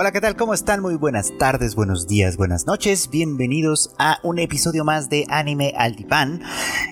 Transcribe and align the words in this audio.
Hola, 0.00 0.12
¿qué 0.12 0.22
tal? 0.22 0.34
¿Cómo 0.34 0.54
están? 0.54 0.80
Muy 0.80 0.94
buenas 0.94 1.30
tardes, 1.36 1.74
buenos 1.74 2.06
días, 2.06 2.38
buenas 2.38 2.66
noches. 2.66 3.10
Bienvenidos 3.10 3.90
a 3.98 4.18
un 4.22 4.38
episodio 4.38 4.82
más 4.82 5.10
de 5.10 5.26
Anime 5.28 5.74
al 5.76 5.94
Diván, 5.94 6.40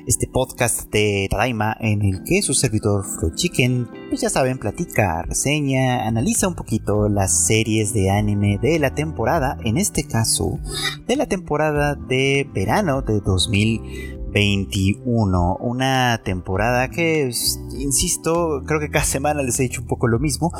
este 0.06 0.28
podcast 0.30 0.90
de 0.90 1.26
Tadaima 1.30 1.74
en 1.80 2.02
el 2.02 2.22
que 2.22 2.42
su 2.42 2.52
servidor 2.52 3.06
Fro 3.06 3.34
Chicken, 3.34 3.88
pues 4.10 4.20
ya 4.20 4.28
saben, 4.28 4.58
platica, 4.58 5.22
reseña, 5.22 6.06
analiza 6.06 6.48
un 6.48 6.54
poquito 6.54 7.08
las 7.08 7.46
series 7.46 7.94
de 7.94 8.10
anime 8.10 8.58
de 8.60 8.78
la 8.78 8.94
temporada, 8.94 9.56
en 9.64 9.78
este 9.78 10.04
caso, 10.06 10.58
de 11.06 11.16
la 11.16 11.24
temporada 11.24 11.94
de 11.94 12.46
verano 12.52 13.00
de 13.00 13.22
2020 13.22 14.17
21. 14.32 15.56
Una 15.60 16.20
temporada 16.24 16.88
que, 16.88 17.30
insisto, 17.78 18.62
creo 18.66 18.80
que 18.80 18.90
cada 18.90 19.04
semana 19.04 19.42
les 19.42 19.58
he 19.60 19.64
dicho 19.64 19.80
un 19.80 19.86
poco 19.86 20.08
lo 20.08 20.18
mismo. 20.18 20.52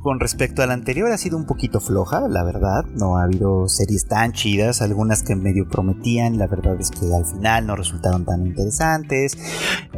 Con 0.00 0.20
respecto 0.20 0.62
a 0.62 0.66
la 0.66 0.74
anterior 0.74 1.10
ha 1.10 1.18
sido 1.18 1.36
un 1.36 1.46
poquito 1.46 1.80
floja, 1.80 2.28
la 2.28 2.44
verdad. 2.44 2.84
No 2.94 3.18
ha 3.18 3.24
habido 3.24 3.68
series 3.68 4.06
tan 4.06 4.32
chidas, 4.32 4.82
algunas 4.82 5.22
que 5.22 5.36
medio 5.36 5.68
prometían, 5.68 6.38
la 6.38 6.46
verdad 6.46 6.76
es 6.80 6.90
que 6.90 7.06
al 7.14 7.24
final 7.24 7.66
no 7.66 7.76
resultaron 7.76 8.24
tan 8.24 8.46
interesantes. 8.46 9.36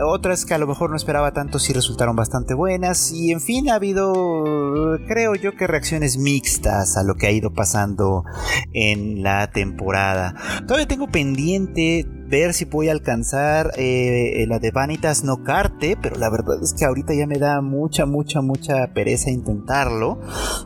Otras 0.00 0.44
que 0.44 0.54
a 0.54 0.58
lo 0.58 0.66
mejor 0.66 0.90
no 0.90 0.96
esperaba 0.96 1.32
tanto 1.32 1.58
sí 1.58 1.72
resultaron 1.72 2.16
bastante 2.16 2.54
buenas. 2.54 3.12
Y 3.12 3.32
en 3.32 3.40
fin, 3.40 3.70
ha 3.70 3.74
habido, 3.74 4.98
creo 5.06 5.34
yo 5.34 5.54
que 5.56 5.66
reacciones 5.66 6.18
mixtas 6.18 6.96
a 6.96 7.02
lo 7.02 7.14
que 7.14 7.26
ha 7.26 7.30
ido 7.30 7.52
pasando 7.52 8.24
en 8.72 9.22
la 9.22 9.50
temporada. 9.50 10.34
Todavía 10.66 10.88
tengo 10.88 11.08
pendiente 11.08 12.06
ver 12.28 12.54
si 12.54 12.64
voy 12.64 12.88
a 12.88 12.92
alcanzar 12.92 13.72
eh, 13.76 14.44
la 14.48 14.58
de 14.58 14.70
Vanitas 14.70 15.24
no 15.24 15.42
Carte, 15.42 15.96
pero 16.00 16.16
la 16.16 16.30
verdad 16.30 16.62
es 16.62 16.74
que 16.74 16.84
ahorita 16.84 17.14
ya 17.14 17.26
me 17.26 17.38
da 17.38 17.60
mucha, 17.60 18.06
mucha, 18.06 18.40
mucha 18.40 18.92
pereza 18.92 19.30
intentarlo. 19.30 20.20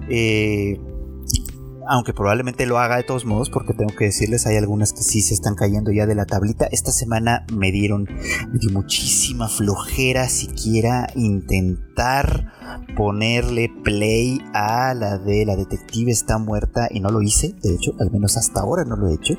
Eh, 0.09 0.81
aunque 1.89 2.13
probablemente 2.13 2.67
lo 2.67 2.79
haga 2.79 2.97
de 2.97 3.03
todos 3.03 3.25
modos, 3.25 3.51
porque 3.51 3.75
tengo 3.75 3.95
que 3.95 4.07
decirles, 4.07 4.47
hay 4.47 4.57
algunas 4.57 4.93
que 4.93 5.03
sí 5.03 5.21
se 5.21 5.35
están 5.35 5.55
cayendo 5.55 5.91
ya 5.93 6.07
de 6.07 6.15
la 6.15 6.27
tablita. 6.27 6.67
Esta 6.67 6.93
semana 6.93 7.45
me 7.53 7.73
dieron, 7.73 8.09
muchísima 8.73 9.49
flojera 9.49 10.29
siquiera 10.29 11.09
intentar 11.15 12.53
ponerle 12.97 13.71
play 13.83 14.41
a 14.53 14.95
la 14.95 15.19
de 15.19 15.47
la 15.47 15.57
detective 15.57 16.11
está 16.11 16.39
muerta 16.39 16.89
y 16.91 17.01
no 17.01 17.11
lo 17.11 17.23
hice, 17.23 17.55
de 17.63 17.75
hecho, 17.75 17.93
al 17.99 18.11
menos 18.11 18.37
hasta 18.37 18.61
ahora 18.61 18.85
no 18.85 18.97
lo 18.97 19.09
he 19.09 19.15
hecho. 19.15 19.35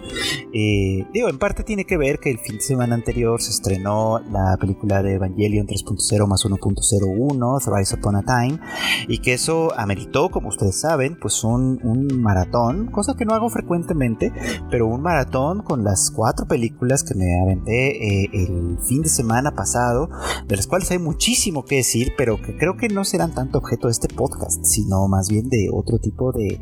Eh, 0.54 1.06
digo, 1.14 1.30
en 1.30 1.40
parte 1.40 1.64
tiene 1.64 1.86
que 1.86 1.98
ver 1.98 2.20
que 2.20 2.32
el 2.32 2.40
fin 2.40 2.58
de 2.58 2.62
semana 2.62 2.96
anterior 2.96 3.42
se 3.42 3.52
estrenó 3.52 4.20
la 4.32 4.58
película 4.60 5.04
de 5.04 5.14
Evangelion 5.16 5.68
3.0 5.68 6.28
más 6.28 6.46
1.01, 6.46 7.64
Thrice 7.64 7.96
Upon 7.96 8.16
a 8.16 8.24
Time, 8.24 8.60
y 9.08 9.20
que 9.20 9.34
eso 9.34 9.78
ameritó, 9.78 10.30
como 10.30 10.50
ustedes 10.50 10.80
saben, 10.80 11.18
pues 11.20 11.44
un, 11.44 11.80
un 11.84 12.22
maratón, 12.22 12.88
cosa 12.88 13.16
que 13.16 13.26
no 13.26 13.34
hago 13.34 13.50
frecuentemente, 13.50 14.32
pero 14.70 14.88
un 14.88 15.02
maratón 15.02 15.62
con 15.64 15.84
las 15.84 16.12
cuatro 16.12 16.46
películas 16.48 17.04
que 17.04 17.16
me 17.16 17.42
aventé 17.42 18.24
eh, 18.24 18.30
el 18.34 18.78
fin 18.88 19.02
de 19.02 19.10
semana 19.10 19.52
pasado, 19.52 20.10
de 20.48 20.56
las 20.56 20.68
cuales 20.68 20.90
hay 20.92 21.00
muchísimo 21.00 21.66
que 21.66 21.78
decir, 21.78 22.14
pero 22.18 22.42
que 22.42 22.58
creo 22.58 22.78
que 22.78 22.90
no 22.90 23.04
serán 23.14 23.32
tanto 23.32 23.60
objeto 23.60 23.90
de 23.90 23.92
este 23.92 24.08
podcast, 24.08 24.66
sino 24.66 25.08
más 25.08 25.30
bien 25.30 25.48
de 25.48 25.70
otro 25.72 26.00
tipo 26.00 26.32
de, 26.32 26.60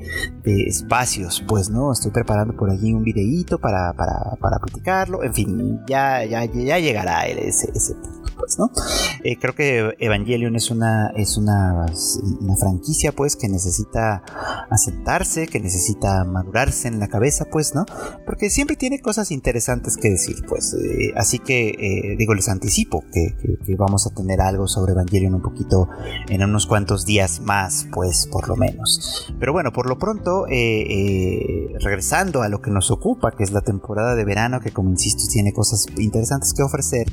espacios, 0.68 1.42
pues, 1.48 1.70
¿no? 1.70 1.94
Estoy 1.94 2.12
preparando 2.12 2.58
por 2.58 2.70
allí 2.70 2.92
un 2.92 3.04
videíto 3.04 3.58
para, 3.58 3.94
para, 3.94 4.36
para 4.42 4.60
platicarlo, 4.60 5.24
en 5.24 5.34
fin, 5.34 5.80
ya, 5.88 6.26
ya, 6.26 6.44
ya 6.44 6.78
llegará 6.78 7.26
ese, 7.26 7.72
ese 7.74 7.96
punto, 7.96 8.30
pues, 8.38 8.60
¿no? 8.60 8.70
Eh, 9.24 9.38
creo 9.40 9.56
que 9.56 9.96
Evangelion 10.00 10.58
es 10.58 10.72
una, 10.72 11.12
es 11.16 11.38
una, 11.38 11.86
una 12.42 12.56
franquicia, 12.58 13.14
pues, 13.14 13.38
que 13.38 13.48
necesita 13.48 14.24
aceptarse, 14.70 15.48
que 15.48 15.60
necesita 15.60 16.26
madurarse 16.26 16.88
en 16.88 17.00
la 17.00 17.08
cabeza, 17.08 17.46
pues, 17.52 17.76
¿no? 17.76 17.86
Porque 18.26 18.50
siempre 18.50 18.76
tiene 18.76 19.00
cosas 19.00 19.32
interesantes 19.32 19.96
que 19.96 20.10
decir, 20.10 20.44
pues. 20.50 20.74
Eh, 20.74 21.14
así 21.16 21.40
que, 21.40 21.70
eh, 21.70 22.16
digo, 22.18 22.34
les 22.34 22.50
anticipo 22.50 23.04
que, 23.14 23.36
que, 23.66 23.76
vamos 23.76 24.06
a 24.06 24.14
tener 24.14 24.42
algo 24.42 24.68
sobre 24.68 24.92
Evangelion 24.92 25.34
un 25.34 25.42
poquito 25.42 25.88
en 26.28 26.41
unos 26.46 26.66
cuantos 26.68 27.06
días 27.06 27.40
más, 27.42 27.88
pues, 27.92 28.28
por 28.32 28.48
lo 28.48 28.56
menos. 28.56 29.34
Pero 29.40 29.54
bueno, 29.54 29.72
por 29.72 29.88
lo 29.88 29.98
pronto, 29.98 30.46
eh, 30.50 31.74
regresando 31.80 32.42
a 32.42 32.50
lo 32.50 32.62
que 32.62 32.72
nos 32.72 32.92
ocupa, 32.92 33.32
que 33.32 33.44
es 33.44 33.52
la 33.52 33.62
temporada 33.62 34.16
de 34.16 34.26
verano, 34.26 34.60
que 34.60 34.72
como 34.72 34.90
insisto, 34.90 35.24
tiene 35.32 35.54
cosas 35.54 35.88
interesantes 35.98 36.54
que 36.54 36.64
ofrecer, 36.64 37.08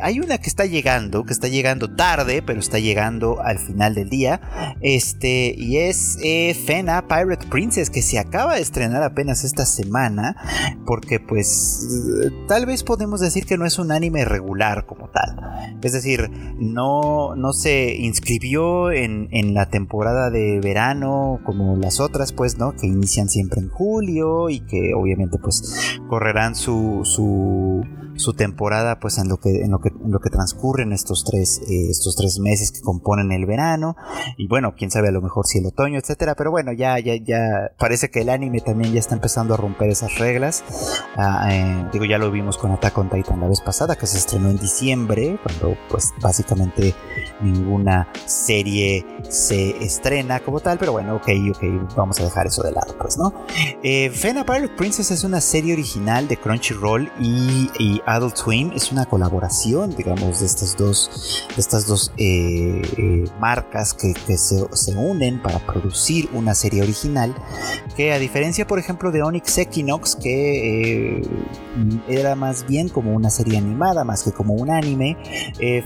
hay 0.00 0.20
una 0.20 0.38
que 0.38 0.48
está 0.48 0.66
llegando, 0.66 1.24
que 1.24 1.32
está 1.32 1.48
llegando 1.48 1.94
tarde, 1.94 2.42
pero 2.42 2.60
está 2.60 2.78
llegando 2.78 3.40
al 3.42 3.58
final 3.58 3.94
del 3.94 4.08
día, 4.08 4.40
este, 4.80 5.54
y 5.56 5.78
es 5.78 6.18
Fena 6.66 7.06
Pirate 7.08 7.46
Princess 7.48 7.90
que 7.90 8.02
se 8.02 8.18
acaba 8.18 8.54
de 8.54 8.62
estrenar 8.62 9.02
apenas 9.02 9.44
esta 9.44 9.64
semana 9.66 10.36
porque 10.86 11.20
pues 11.20 11.86
tal 12.48 12.66
vez 12.66 12.82
podemos 12.82 13.20
decir 13.20 13.46
que 13.46 13.58
no 13.58 13.66
es 13.66 13.78
un 13.78 13.92
anime 13.92 14.24
regular 14.24 14.86
como 14.86 15.08
tal. 15.08 15.76
Es 15.82 15.92
decir, 15.92 16.30
no, 16.58 17.34
no 17.36 17.52
se 17.52 17.94
inscribió 18.26 18.90
en, 18.90 19.28
en 19.30 19.54
la 19.54 19.66
temporada 19.66 20.30
de 20.30 20.58
verano 20.60 21.38
como 21.44 21.76
las 21.76 22.00
otras 22.00 22.32
pues, 22.32 22.58
¿no? 22.58 22.72
Que 22.72 22.88
inician 22.88 23.28
siempre 23.28 23.60
en 23.60 23.68
julio 23.68 24.50
y 24.50 24.60
que 24.60 24.94
obviamente 24.96 25.38
pues 25.38 26.00
correrán 26.08 26.56
su, 26.56 27.02
su 27.04 27.84
su 28.16 28.32
temporada 28.32 28.98
pues 28.98 29.18
en 29.18 29.28
lo 29.28 29.36
que 29.36 29.62
en 29.62 29.70
lo 29.70 29.78
que 29.78 29.90
en 29.90 30.10
lo 30.10 30.20
que 30.20 30.30
transcurren 30.30 30.92
estos 30.92 31.22
tres 31.24 31.60
eh, 31.68 31.90
estos 31.90 32.16
tres 32.16 32.38
meses 32.38 32.72
que 32.72 32.80
componen 32.80 33.30
el 33.30 33.46
verano. 33.46 33.96
Y 34.36 34.48
bueno 34.48 34.74
quién 34.76 34.90
sabe 34.90 35.08
a 35.08 35.12
lo 35.12 35.20
mejor 35.20 35.46
si 35.46 35.58
el 35.58 35.66
otoño 35.66 35.98
etcétera. 35.98 36.34
Pero 36.34 36.50
bueno 36.50 36.72
ya 36.72 36.98
ya 36.98 37.14
ya 37.16 37.72
parece 37.78 38.10
que 38.10 38.22
el 38.22 38.30
anime 38.30 38.60
también 38.60 38.92
ya 38.92 39.00
está 39.00 39.14
empezando 39.14 39.54
a 39.54 39.56
romper 39.56 39.90
esas 39.90 40.18
reglas. 40.18 40.64
Ah, 41.16 41.48
eh, 41.52 41.88
digo 41.92 42.04
ya 42.04 42.18
lo 42.18 42.30
vimos 42.30 42.58
con 42.58 42.72
Attack 42.72 42.96
on 42.98 43.10
Titan 43.10 43.40
la 43.40 43.48
vez 43.48 43.60
pasada 43.60 43.96
que 43.96 44.06
se 44.06 44.18
estrenó 44.18 44.50
en 44.50 44.58
diciembre 44.58 45.38
cuando 45.42 45.76
pues 45.90 46.12
básicamente 46.20 46.94
ninguna 47.40 48.08
serie 48.26 49.04
se 49.28 49.82
estrena 49.84 50.40
como 50.40 50.60
tal 50.60 50.78
pero 50.78 50.92
bueno 50.92 51.16
ok 51.16 51.28
ok 51.50 51.94
vamos 51.96 52.20
a 52.20 52.24
dejar 52.24 52.46
eso 52.46 52.62
de 52.62 52.72
lado 52.72 52.96
pues 52.98 53.18
no 53.18 53.32
eh, 53.82 54.10
Fena 54.10 54.44
Pirate 54.44 54.74
Princess 54.76 55.10
es 55.10 55.24
una 55.24 55.40
serie 55.40 55.72
original 55.72 56.28
de 56.28 56.36
Crunchyroll 56.36 57.10
y, 57.20 58.00
Adult 58.06 58.36
Swim 58.36 58.72
es 58.74 58.92
una 58.92 59.06
colaboración, 59.06 59.94
digamos, 59.96 60.40
de 60.40 60.46
estas 60.46 60.76
dos, 60.76 61.46
estas 61.56 61.86
dos 61.86 62.12
eh, 62.16 62.82
eh, 62.96 63.24
marcas 63.38 63.94
que, 63.94 64.14
se, 64.36 64.66
unen 64.96 65.40
para 65.42 65.58
producir 65.58 66.28
una 66.32 66.54
serie 66.54 66.82
original. 66.82 67.34
Que 67.96 68.12
a 68.12 68.18
diferencia, 68.18 68.66
por 68.66 68.78
ejemplo, 68.78 69.10
de 69.10 69.22
Onyx 69.22 69.58
Equinox, 69.58 70.16
que 70.16 71.22
era 72.08 72.34
más 72.34 72.66
bien 72.66 72.88
como 72.88 73.12
una 73.12 73.30
serie 73.30 73.58
animada, 73.58 74.04
más 74.04 74.22
que 74.22 74.32
como 74.32 74.54
un 74.54 74.70
anime, 74.70 75.16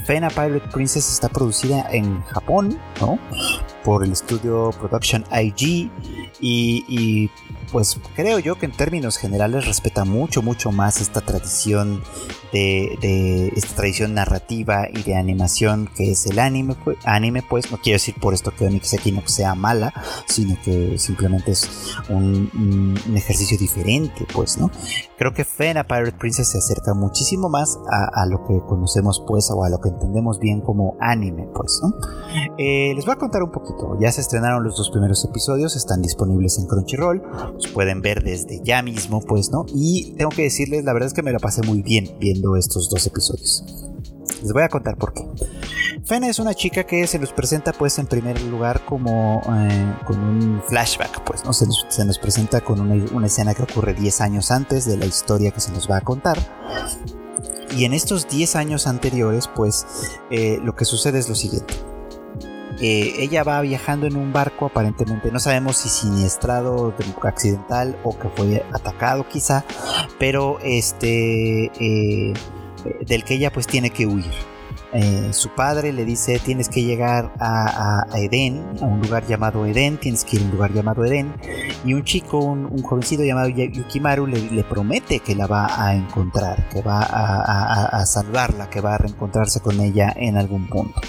Fena 0.05 0.29
Pirate 0.29 0.69
Princess 0.73 1.11
está 1.11 1.29
producida 1.41 1.89
en 1.91 2.23
Japón, 2.25 2.79
¿no? 3.01 3.19
Por 3.83 4.05
el 4.05 4.13
estudio 4.13 4.73
Production 4.79 5.25
IG 5.33 5.91
y 6.39 7.31
pues 7.71 7.99
creo 8.15 8.39
yo 8.39 8.57
que 8.57 8.67
en 8.67 8.73
términos 8.73 9.17
generales 9.17 9.67
respeta 9.67 10.05
mucho, 10.05 10.43
mucho 10.43 10.73
más 10.73 11.01
esta 11.01 11.21
tradición 11.21 12.03
de, 12.53 13.53
esta 13.57 13.77
tradición 13.77 14.15
narrativa 14.15 14.89
y 14.93 15.03
de 15.03 15.17
animación 15.17 15.89
que 15.95 16.13
es 16.13 16.27
el 16.27 16.39
anime, 16.39 16.77
pues, 16.85 16.99
anime, 17.05 17.43
pues 17.49 17.71
no 17.71 17.79
quiero 17.79 17.97
decir 17.97 18.15
por 18.21 18.35
esto 18.35 18.51
que 18.51 18.67
Onyx 18.67 18.95
Equinox 18.95 19.33
sea 19.33 19.55
mala, 19.55 19.93
sino 20.27 20.57
que 20.63 20.99
simplemente 20.99 21.53
es 21.53 21.69
un, 22.09 22.51
ejercicio 23.15 23.59
diferente, 23.59 24.27
pues, 24.35 24.59
¿no? 24.59 24.71
Creo 25.19 25.33
que 25.33 25.45
Fena 25.45 25.85
Pirate 25.85 26.13
Princess 26.13 26.51
se 26.51 26.59
acerca 26.59 26.95
muchísimo 26.95 27.49
más 27.49 27.79
a, 27.91 28.27
lo 28.27 28.45
que 28.45 28.59
conocemos, 28.67 29.23
pues, 29.27 29.51
o 29.51 29.65
a 29.65 29.69
lo 29.69 29.81
que 29.81 29.89
entendemos 29.89 30.39
bien 30.39 30.61
como 30.61 30.97
anime, 31.01 31.49
pues, 31.55 31.81
¿no? 31.83 31.95
Eh, 32.59 32.93
les 32.95 33.05
voy 33.05 33.15
a 33.15 33.19
contar 33.19 33.43
un 33.43 33.51
poquito, 33.51 33.99
ya 34.01 34.11
se 34.13 34.21
estrenaron 34.21 34.65
los 34.65 34.77
dos 34.77 34.91
primeros 34.91 35.25
episodios, 35.25 35.77
están 35.77 36.03
disponibles 36.03 36.59
en 36.59 36.67
Crunchyroll, 36.67 37.23
pueden 37.69 38.03
ver 38.03 38.23
desde 38.23 38.61
ya 38.65 38.83
mismo, 38.83 39.21
pues, 39.21 39.51
¿no? 39.51 39.67
Y 39.75 40.15
tengo 40.17 40.31
que 40.31 40.43
decirles, 40.43 40.85
la 40.85 40.93
verdad 40.93 41.09
es 41.09 41.15
que 41.15 41.23
me 41.23 41.33
la 41.33 41.39
pasé 41.39 41.63
muy 41.63 41.83
bien 41.83 42.17
viendo 42.19 42.57
estos 42.57 42.89
dos 42.91 43.07
episodios. 43.07 43.65
Les 44.43 44.53
voy 44.53 44.63
a 44.63 44.69
contar 44.69 44.97
por 44.97 45.13
qué. 45.13 45.23
Fena 46.05 46.29
es 46.29 46.39
una 46.39 46.55
chica 46.55 46.85
que 46.85 47.07
se 47.07 47.19
nos 47.19 47.33
presenta 47.33 47.73
pues 47.73 47.99
en 47.99 48.07
primer 48.07 48.41
lugar 48.43 48.85
como 48.85 49.43
eh, 49.55 49.95
con 50.07 50.19
un 50.19 50.63
flashback, 50.67 51.23
pues 51.25 51.45
¿no? 51.45 51.53
Se 51.53 51.67
nos, 52.05 52.19
presenta 52.19 52.63
con 52.63 52.81
una, 52.81 53.27
escena 53.27 53.55
que 53.55 53.63
ocurre 53.63 53.95
10 53.95 54.21
años 54.23 54.51
antes 54.51 54.87
de 54.87 54.97
la 54.97 55.07
historia 55.07 55.51
que 55.51 55.61
se 55.61 55.71
nos 55.73 55.91
va 55.91 55.99
a 55.99 56.01
contar. 56.01 56.39
Y 57.77 57.85
en 57.85 57.93
estos 57.93 58.29
10 58.29 58.57
años 58.57 58.87
anteriores 58.87 59.49
pues 59.55 59.87
eh, 60.31 60.59
lo 60.63 60.75
que 60.75 60.85
sucede 60.85 61.19
es 61.19 61.29
lo 61.29 61.35
siguiente. 61.35 61.75
Eh, 62.81 63.17
ella 63.19 63.45
va 63.45 63.61
viajando 63.61 64.07
en 64.07 64.17
un 64.17 64.33
barco, 64.33 64.67
aparentemente 64.67 65.31
no 65.31 65.39
sabemos 65.39 65.77
si 65.77 65.91
siniestrado, 65.91 66.95
accidental 67.23 67.99
o 68.05 68.19
que 68.19 68.29
fue 68.31 68.65
atacado 68.73 69.29
quizá, 69.29 69.65
pero 70.19 70.59
este 70.63 71.71
eh, 71.79 72.33
del 73.07 73.25
que 73.25 73.35
ella 73.35 73.53
pues 73.53 73.67
tiene 73.67 73.91
que 73.91 74.07
huir. 74.07 74.33
Eh, 74.93 75.29
su 75.33 75.51
padre 75.51 75.93
le 75.93 76.05
dice 76.05 76.41
tienes 76.41 76.69
que 76.69 76.83
llegar 76.83 77.33
a, 77.39 78.07
Edén, 78.15 78.65
a 78.81 78.87
un 78.87 79.01
lugar 79.03 79.27
llamado 79.27 79.67
Edén, 79.67 79.99
tienes 79.99 80.25
que 80.25 80.37
ir 80.37 80.43
a 80.43 80.45
un 80.47 80.51
lugar 80.53 80.73
llamado 80.73 81.05
Edén. 81.05 81.35
Y 81.85 81.93
un 81.93 82.03
chico, 82.03 82.39
un, 82.39 82.83
jovencito 82.83 83.23
llamado 83.23 83.49
Yukimaru 83.49 84.27
le, 84.27 84.65
promete 84.65 85.21
que 85.21 85.35
la 85.35 85.47
va 85.47 85.87
a 85.87 85.95
encontrar, 85.95 86.67
que 86.71 86.81
va 86.81 87.03
a 87.03 88.07
salvarla, 88.07 88.71
que 88.71 88.81
va 88.81 88.95
a 88.95 88.99
reencontrarse 88.99 89.61
con 89.61 89.79
ella 89.81 90.15
en 90.17 90.39
algún 90.39 90.67
punto 90.67 91.01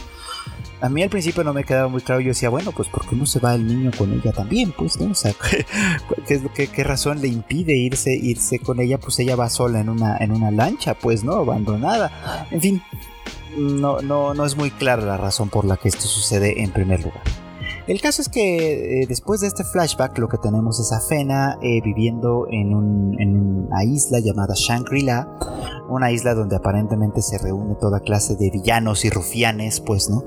a 0.82 0.90
mí 0.90 1.04
al 1.04 1.10
principio 1.10 1.44
no 1.44 1.54
me 1.54 1.64
quedaba 1.64 1.88
muy 1.88 2.02
claro. 2.02 2.22
Yo 2.22 2.30
decía, 2.30 2.50
bueno, 2.50 2.72
pues 2.72 2.90
¿por 2.90 3.08
qué 3.08 3.16
no 3.16 3.26
se 3.26 3.40
va 3.40 3.54
el 3.56 3.66
niño 3.66 3.92
con 3.98 4.12
ella 4.12 4.32
también? 4.32 4.72
Pues, 4.72 5.00
¿no? 5.00 5.12
O 5.12 5.16
sea, 5.16 5.34
¿qué, 6.28 6.68
qué, 6.68 6.84
razón 6.84 7.22
le 7.22 7.28
impide 7.28 7.76
irse, 7.76 8.14
irse 8.14 8.60
con 8.60 8.80
ella? 8.80 8.98
Pues 8.98 9.20
ella 9.20 9.36
va 9.36 9.50
sola 9.50 9.80
en 9.80 9.90
una, 9.90 10.18
en 10.18 10.32
una 10.32 10.52
lancha, 10.52 10.96
pues, 10.96 11.24
¿no? 11.24 11.34
Abandonada. 11.34 12.48
En 12.52 12.62
fin, 12.62 12.82
no, 13.58 14.02
no, 14.02 14.34
no 14.34 14.46
es 14.46 14.56
muy 14.56 14.72
clara 14.72 15.04
la 15.04 15.18
razón 15.18 15.50
por 15.50 15.66
la 15.66 15.78
que 15.78 15.90
esto 15.90 16.04
sucede 16.04 16.64
en 16.64 16.72
primer 16.72 17.04
lugar. 17.04 17.24
El 17.88 18.00
caso 18.00 18.22
es 18.22 18.30
que 18.30 19.02
eh, 19.02 19.06
después 19.08 19.42
de 19.42 19.48
este 19.48 19.64
flashback 19.64 20.18
lo 20.20 20.30
que 20.30 20.38
tenemos 20.38 20.80
es 20.80 20.92
a 20.92 21.02
Fena 21.02 21.58
eh, 21.64 21.82
viviendo 21.82 22.48
en, 22.50 22.74
una 22.74 23.84
isla 23.84 24.20
llamada 24.20 24.54
Shangri-La, 24.56 25.28
una 25.90 26.12
isla 26.12 26.36
donde 26.36 26.56
aparentemente 26.56 27.22
se 27.22 27.38
reúne 27.40 27.76
toda 27.80 28.00
clase 28.02 28.36
de 28.36 28.52
villanos 28.52 29.04
y 29.04 29.10
rufianes, 29.10 29.80
pues, 29.80 30.10
¿no? 30.10 30.24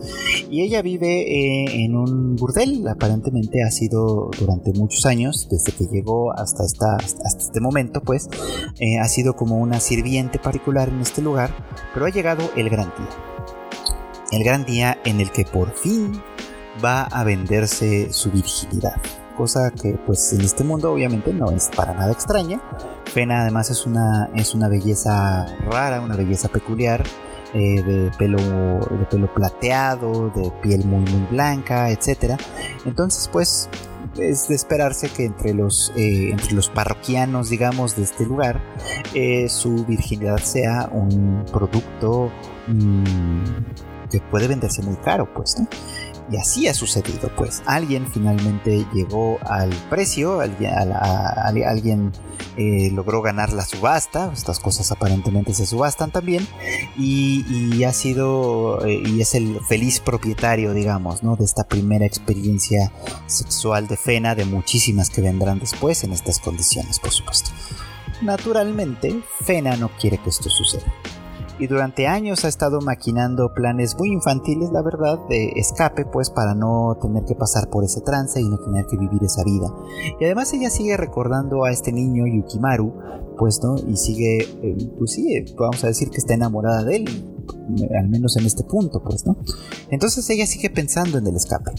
Y 0.50 0.62
ella 0.62 0.82
vive 0.82 1.20
eh, 1.20 1.84
en 1.84 1.94
un 1.94 2.36
burdel, 2.36 2.88
aparentemente 2.88 3.62
ha 3.62 3.70
sido 3.70 4.30
durante 4.38 4.72
muchos 4.72 5.06
años, 5.06 5.46
desde 5.50 5.72
que 5.72 5.86
llegó 5.86 6.32
hasta, 6.32 6.64
hasta 6.64 6.96
este 7.24 7.60
momento, 7.60 8.00
pues, 8.00 8.28
ha 9.00 9.08
sido 9.08 9.36
como 9.36 9.58
una 9.58 9.78
sirviente 9.78 10.38
particular 10.38 10.88
en 10.88 11.00
este 11.00 11.22
lugar, 11.22 11.50
pero 11.92 12.06
ha 12.06 12.10
llegado 12.10 12.50
el 12.56 12.68
gran 12.68 12.92
día. 12.96 13.08
El 14.32 14.42
gran 14.42 14.64
día 14.64 14.98
en 15.04 15.20
el 15.20 15.30
que 15.30 15.44
por 15.44 15.72
fin 15.72 16.12
va 16.82 17.04
a 17.04 17.24
venderse 17.24 18.12
su 18.12 18.30
virginidad. 18.30 18.94
Cosa 19.36 19.70
que 19.70 19.98
pues 20.06 20.32
en 20.32 20.42
este 20.42 20.62
mundo 20.62 20.92
obviamente 20.92 21.32
no 21.32 21.50
es 21.50 21.68
para 21.74 21.92
nada 21.92 22.12
extraña. 22.12 22.60
Fena 23.06 23.42
además 23.42 23.70
es 23.70 23.84
una, 23.84 24.30
es 24.34 24.54
una 24.54 24.68
belleza 24.68 25.46
rara, 25.66 26.00
una 26.00 26.16
belleza 26.16 26.48
peculiar. 26.48 27.02
Eh, 27.56 27.84
de, 27.84 28.10
pelo, 28.18 28.38
de 28.38 29.06
pelo 29.08 29.32
plateado, 29.32 30.28
de 30.34 30.50
piel 30.60 30.84
muy 30.84 31.08
muy 31.08 31.24
blanca, 31.30 31.88
etc. 31.88 32.34
Entonces 32.84 33.28
pues 33.32 33.68
es 34.18 34.48
de 34.48 34.54
esperarse 34.54 35.08
que 35.08 35.24
entre 35.24 35.54
los, 35.54 35.92
eh, 35.96 36.30
entre 36.30 36.52
los 36.52 36.68
parroquianos, 36.68 37.50
digamos, 37.50 37.96
de 37.96 38.02
este 38.02 38.24
lugar, 38.24 38.60
eh, 39.14 39.48
su 39.48 39.84
virginidad 39.84 40.38
sea 40.38 40.88
un 40.92 41.44
producto 41.50 42.30
mm, 42.66 43.44
que 44.10 44.20
puede 44.20 44.48
venderse 44.48 44.82
muy 44.82 44.96
caro, 44.96 45.32
pues, 45.32 45.58
¿no? 45.58 45.66
Y 46.32 46.38
así 46.38 46.68
ha 46.68 46.74
sucedido, 46.74 47.30
pues 47.36 47.62
alguien 47.66 48.06
finalmente 48.10 48.86
llegó 48.94 49.38
al 49.42 49.70
precio, 49.90 50.40
alguien, 50.40 52.12
eh, 52.56 52.90
logró 52.92 53.20
ganar 53.20 53.52
la 53.52 53.64
subasta, 53.64 54.32
estas 54.32 54.58
cosas 54.58 54.90
aparentemente 54.90 55.52
se 55.52 55.66
subastan 55.66 56.10
también, 56.12 56.48
y, 56.96 57.84
ha 57.84 57.92
sido, 57.92 58.86
eh, 58.86 59.02
y 59.04 59.20
es 59.20 59.34
el 59.34 59.60
feliz 59.68 60.00
propietario, 60.00 60.72
digamos, 60.72 61.22
¿no? 61.22 61.36
de 61.36 61.44
esta 61.44 61.64
primera 61.64 62.06
experiencia 62.06 62.90
sexual 63.26 63.86
de 63.86 63.98
Fena, 63.98 64.34
de 64.34 64.46
muchísimas 64.46 65.10
que 65.10 65.20
vendrán 65.20 65.58
después 65.58 66.04
en 66.04 66.14
estas 66.14 66.40
condiciones, 66.40 67.00
por 67.00 67.10
supuesto. 67.10 67.50
Naturalmente, 68.22 69.22
Fena 69.42 69.76
no 69.76 69.90
quiere 69.98 70.16
que 70.16 70.30
esto 70.30 70.48
suceda 70.48 70.86
y 71.58 71.66
durante 71.66 72.06
años 72.06 72.44
ha 72.44 72.48
estado 72.48 72.80
maquinando 72.80 73.52
planes 73.54 73.96
muy 73.98 74.12
infantiles, 74.12 74.70
la 74.72 74.82
verdad, 74.82 75.18
de 75.28 75.52
escape, 75.56 76.04
pues 76.04 76.30
para 76.30 76.54
no 76.54 76.98
tener 77.00 77.24
que 77.24 77.34
pasar 77.34 77.68
por 77.70 77.84
ese 77.84 78.00
trance 78.00 78.40
y 78.40 78.48
no 78.48 78.58
tener 78.58 78.86
que 78.86 78.96
vivir 78.96 79.22
esa 79.22 79.44
vida. 79.44 79.72
Y 80.20 80.24
además 80.24 80.52
ella 80.52 80.70
sigue 80.70 80.96
recordando 80.96 81.64
a 81.64 81.70
este 81.70 81.92
niño 81.92 82.26
Yukimaru, 82.26 82.92
pues, 83.38 83.60
¿no? 83.62 83.76
Y 83.76 83.96
sigue, 83.96 84.38
eh, 84.62 84.90
pues 84.98 85.12
sí, 85.12 85.44
vamos 85.56 85.82
a 85.84 85.88
decir 85.88 86.10
que 86.10 86.18
está 86.18 86.34
enamorada 86.34 86.82
de 86.84 86.96
él, 86.96 87.24
al 87.98 88.08
menos 88.08 88.36
en 88.36 88.46
este 88.46 88.64
punto, 88.64 89.02
pues, 89.02 89.26
¿no? 89.26 89.36
Entonces 89.90 90.28
ella 90.30 90.46
sigue 90.46 90.70
pensando 90.70 91.18
en 91.18 91.26
el 91.26 91.36
escape 91.36 91.72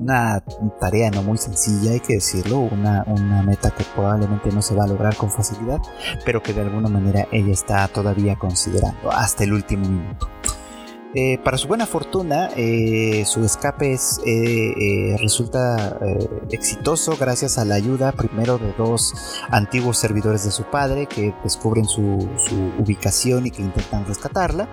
una 0.00 0.42
tarea 0.80 1.10
no 1.10 1.22
muy 1.22 1.38
sencilla, 1.38 1.92
hay 1.92 2.00
que 2.00 2.14
decirlo, 2.14 2.60
una, 2.60 3.04
una 3.06 3.42
meta 3.42 3.70
que 3.70 3.84
probablemente 3.94 4.50
no 4.52 4.62
se 4.62 4.74
va 4.74 4.84
a 4.84 4.88
lograr 4.88 5.16
con 5.16 5.30
facilidad, 5.30 5.80
pero 6.24 6.42
que 6.42 6.52
de 6.52 6.62
alguna 6.62 6.88
manera 6.88 7.26
ella 7.32 7.52
está 7.52 7.86
todavía 7.88 8.36
considerando 8.36 9.10
hasta 9.10 9.44
el 9.44 9.52
último 9.52 9.88
minuto. 9.88 10.28
Eh, 11.14 11.38
para 11.42 11.56
su 11.56 11.68
buena 11.68 11.86
fortuna, 11.86 12.50
eh, 12.54 13.24
su 13.24 13.42
escape 13.42 13.96
eh, 14.26 15.16
resulta 15.18 15.98
exitoso 16.50 17.16
gracias 17.18 17.56
a 17.56 17.64
la 17.64 17.76
ayuda 17.76 18.12
primero 18.12 18.58
de 18.58 18.72
dos 18.74 19.14
antiguos 19.50 19.96
servidores 19.96 20.44
de 20.44 20.50
su 20.50 20.64
padre 20.64 21.06
que 21.06 21.34
descubren 21.42 21.86
su, 21.86 22.28
ubicación 22.78 23.46
y 23.46 23.50
que 23.50 23.62
intentan 23.62 24.06
rescatarla. 24.06 24.68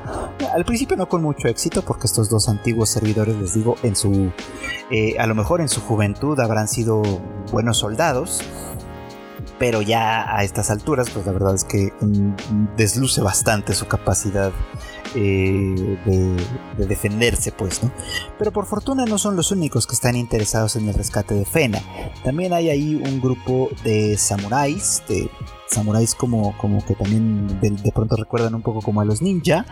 Al 0.53 0.65
principio 0.65 0.97
no 0.97 1.07
con 1.07 1.21
mucho 1.21 1.47
éxito 1.47 1.81
porque 1.83 2.07
estos 2.07 2.29
dos 2.29 2.49
antiguos 2.49 2.89
servidores, 2.89 3.35
les 3.37 3.53
digo, 3.53 3.75
en 3.83 3.95
su, 3.95 4.31
a 5.17 5.27
lo 5.27 5.35
mejor 5.35 5.61
en 5.61 5.69
su 5.69 5.79
juventud 5.81 6.39
habrán 6.39 6.67
sido 6.67 7.01
buenos 7.51 7.77
soldados 7.77 8.41
pero 9.57 9.81
ya 9.81 10.35
a 10.35 10.43
estas 10.43 10.69
alturas, 10.69 11.09
pues 11.09 11.25
la 11.25 11.31
verdad 11.31 11.55
es 11.55 11.63
que 11.63 11.93
mm, 12.01 12.75
desluce 12.75 13.21
bastante 13.21 13.73
su 13.73 13.87
capacidad 13.87 14.51
eh, 15.15 15.97
de, 16.05 16.85
defenderse, 16.85 17.51
pues, 17.51 17.83
¿no? 17.83 17.91
Pero 18.37 18.51
por 18.51 18.65
fortuna 18.65 19.05
no 19.05 19.17
son 19.17 19.35
los 19.35 19.51
únicos 19.51 19.87
que 19.87 19.93
están 19.93 20.15
interesados 20.15 20.75
en 20.75 20.87
el 20.87 20.93
rescate 20.93 21.33
de 21.33 21.45
Fena. 21.45 21.81
También 22.23 22.53
hay 22.53 22.69
ahí 22.69 22.95
un 22.95 23.21
grupo 23.21 23.69
de 23.83 24.17
samuráis, 24.17 25.03
de 25.07 25.29
samuráis 25.69 26.15
como, 26.15 26.57
como 26.57 26.85
que 26.85 26.95
también 26.95 27.59
de, 27.59 27.91
pronto 27.91 28.15
recuerdan 28.15 28.55
un 28.55 28.61
poco 28.61 28.81
como 28.81 29.01
a 29.01 29.05
los 29.05 29.21
ninja, 29.21 29.65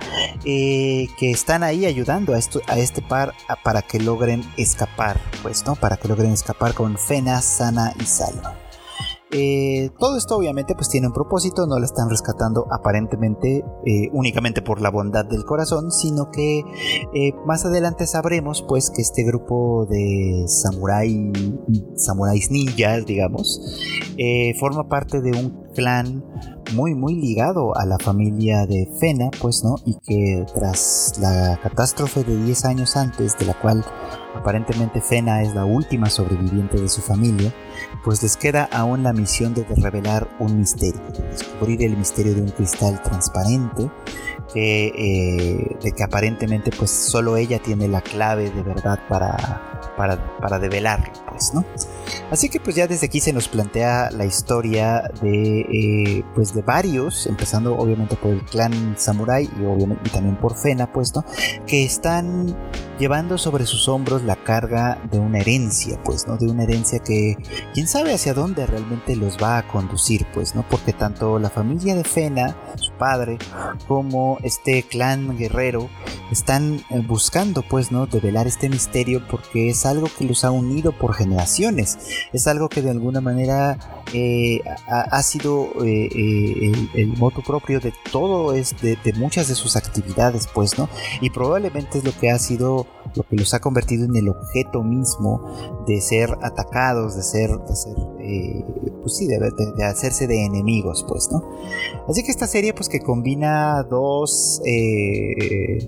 eh, 0.45 1.07
que 1.17 1.31
están 1.31 1.63
ahí 1.63 1.85
ayudando 1.85 2.33
a, 2.33 2.39
esto, 2.39 2.61
a 2.67 2.77
este 2.77 3.01
par 3.01 3.33
para 3.63 3.81
que 3.81 3.99
logren 3.99 4.43
escapar, 4.57 5.19
pues, 5.41 5.65
¿no? 5.65 5.75
Para 5.75 5.97
que 5.97 6.07
logren 6.07 6.31
escapar 6.31 6.73
con 6.73 6.97
Fena 6.97 7.41
sana 7.41 7.93
y 7.99 8.05
salva. 8.05 8.62
Eh, 9.33 9.89
todo 9.99 10.17
esto 10.17 10.37
obviamente 10.37 10.75
pues 10.75 10.89
tiene 10.89 11.07
un 11.07 11.13
propósito, 11.13 11.65
no 11.65 11.79
la 11.79 11.85
están 11.85 12.09
rescatando 12.09 12.67
aparentemente 12.71 13.63
eh, 13.85 14.09
únicamente 14.13 14.61
por 14.61 14.79
la 14.79 14.91
bondad 14.91 15.25
del 15.25 15.43
corazón, 15.43 15.91
sino 15.91 16.29
que 16.29 16.59
eh, 16.59 17.33
más 17.45 17.65
adelante 17.65 18.05
sabremos 18.05 18.63
pues 18.67 18.91
que 18.91 19.01
este 19.01 19.23
grupo 19.23 19.87
de 19.89 20.45
samurai, 20.47 21.31
samuráis 21.95 22.51
ninjas, 22.51 23.05
digamos, 23.05 23.59
forma 24.59 24.87
parte 24.87 25.21
de 25.21 25.31
un 25.31 25.63
clan 25.73 26.23
muy 26.73 26.95
muy 26.95 27.15
ligado 27.15 27.75
a 27.77 27.85
la 27.85 27.97
familia 27.97 28.65
de 28.65 28.87
Fena, 28.99 29.29
pues 29.41 29.63
no, 29.63 29.75
y 29.85 29.97
que 30.05 30.45
tras 30.53 31.15
la 31.19 31.59
catástrofe 31.61 32.23
de 32.23 32.37
10 32.37 32.65
años 32.65 32.95
antes, 32.95 33.37
de 33.37 33.45
la 33.45 33.53
cual 33.59 33.83
aparentemente 34.35 35.01
Fena 35.01 35.41
es 35.41 35.53
la 35.53 35.65
última 35.65 36.09
sobreviviente 36.09 36.79
de 36.79 36.89
su 36.89 37.01
familia, 37.01 37.53
pues 38.03 38.21
les 38.23 38.37
queda 38.37 38.67
aún 38.71 39.03
la 39.03 39.13
misión 39.13 39.53
de 39.53 39.65
revelar 39.77 40.27
un 40.39 40.59
misterio, 40.59 41.01
de 41.11 41.27
descubrir 41.29 41.83
el 41.83 41.97
misterio 41.97 42.33
de 42.33 42.41
un 42.41 42.49
cristal 42.49 43.01
transparente 43.01 43.89
eh, 44.55 45.77
de 45.81 45.91
que 45.91 46.03
aparentemente 46.03 46.69
pues 46.77 46.91
solo 46.91 47.37
ella 47.37 47.59
tiene 47.59 47.87
la 47.87 48.01
clave 48.01 48.51
de 48.51 48.61
verdad 48.61 48.99
para, 49.09 49.81
para, 49.97 50.37
para 50.37 50.59
develarlo, 50.59 51.11
pues, 51.29 51.53
¿no? 51.53 51.65
Así 52.31 52.49
que 52.49 52.59
pues 52.59 52.75
ya 52.75 52.87
desde 52.87 53.07
aquí 53.07 53.19
se 53.19 53.33
nos 53.33 53.47
plantea 53.47 54.11
la 54.11 54.25
historia 54.25 55.09
de 55.21 55.61
eh, 55.61 56.23
pues 56.35 56.53
de 56.53 56.61
varios, 56.61 57.27
empezando 57.27 57.75
obviamente 57.75 58.15
por 58.15 58.31
el 58.31 58.43
clan 58.43 58.95
samurai 58.97 59.49
y 59.59 59.65
obviamente 59.65 60.03
y 60.05 60.09
también 60.09 60.35
por 60.35 60.55
Fena, 60.55 60.91
pues, 60.91 61.15
¿no? 61.15 61.25
Que 61.65 61.83
están 61.83 62.55
llevando 62.99 63.37
sobre 63.37 63.65
sus 63.65 63.87
hombros 63.87 64.23
la 64.23 64.35
carga 64.35 65.01
de 65.11 65.19
una 65.19 65.39
herencia, 65.39 66.01
pues, 66.03 66.27
¿no? 66.27 66.37
De 66.37 66.47
una 66.47 66.63
herencia 66.63 66.99
que 66.99 67.37
quién 67.73 67.87
sabe 67.87 68.13
hacia 68.13 68.33
dónde 68.33 68.65
realmente 68.65 69.15
los 69.15 69.37
va 69.41 69.57
a 69.57 69.67
conducir, 69.67 70.25
pues, 70.33 70.55
¿no? 70.55 70.65
Porque 70.69 70.93
tanto 70.93 71.39
la 71.39 71.49
familia 71.49 71.95
de 71.95 72.03
Fena, 72.03 72.55
su 72.75 72.91
padre, 72.93 73.37
como 73.87 74.37
este 74.43 74.83
clan 74.83 75.37
guerrero 75.37 75.89
están 76.31 76.83
eh, 76.89 77.01
buscando, 77.05 77.63
pues, 77.63 77.91
¿no? 77.91 78.05
Develar 78.05 78.47
este 78.47 78.69
misterio 78.69 79.25
porque 79.29 79.69
es 79.69 79.85
algo 79.85 80.07
que 80.17 80.25
los 80.25 80.43
ha 80.43 80.51
unido 80.51 80.91
por 80.91 81.13
generaciones, 81.13 81.97
es 82.31 82.47
algo 82.47 82.69
que 82.69 82.81
de 82.81 82.91
alguna 82.91 83.21
manera 83.21 83.77
eh, 84.13 84.61
ha, 84.87 85.23
sido 85.23 85.69
eh, 85.83 86.09
el, 86.13 86.89
el, 86.93 87.07
moto 87.17 87.41
propio 87.41 87.79
de 87.79 87.93
todo, 88.11 88.53
es 88.53 88.75
de, 88.81 88.97
muchas 89.15 89.47
de 89.47 89.55
sus 89.55 89.75
actividades, 89.75 90.47
pues, 90.53 90.77
¿no? 90.77 90.89
Y 91.21 91.29
probablemente 91.29 91.97
es 91.99 92.03
lo 92.03 92.11
que 92.17 92.29
ha 92.29 92.39
sido 92.39 92.87
lo 93.15 93.23
que 93.23 93.35
los 93.35 93.53
ha 93.53 93.59
convertido 93.59 94.05
en 94.05 94.15
el 94.15 94.29
objeto 94.29 94.83
mismo 94.83 95.83
de 95.87 96.01
ser 96.01 96.35
atacados, 96.41 97.15
de 97.15 97.23
ser, 97.23 97.49
de 97.51 97.75
ser, 97.75 97.95
eh, 98.19 98.65
pues 99.01 99.17
sí, 99.17 99.27
de, 99.27 99.85
hacerse 99.85 100.27
de 100.27 100.45
enemigos, 100.45 101.05
pues, 101.07 101.29
¿no? 101.31 101.43
Así 102.07 102.23
que 102.23 102.31
esta 102.31 102.47
serie, 102.47 102.73
pues 102.73 102.89
que 102.89 103.01
combina 103.01 103.83
dos, 103.83 104.61
eh, 104.65 105.87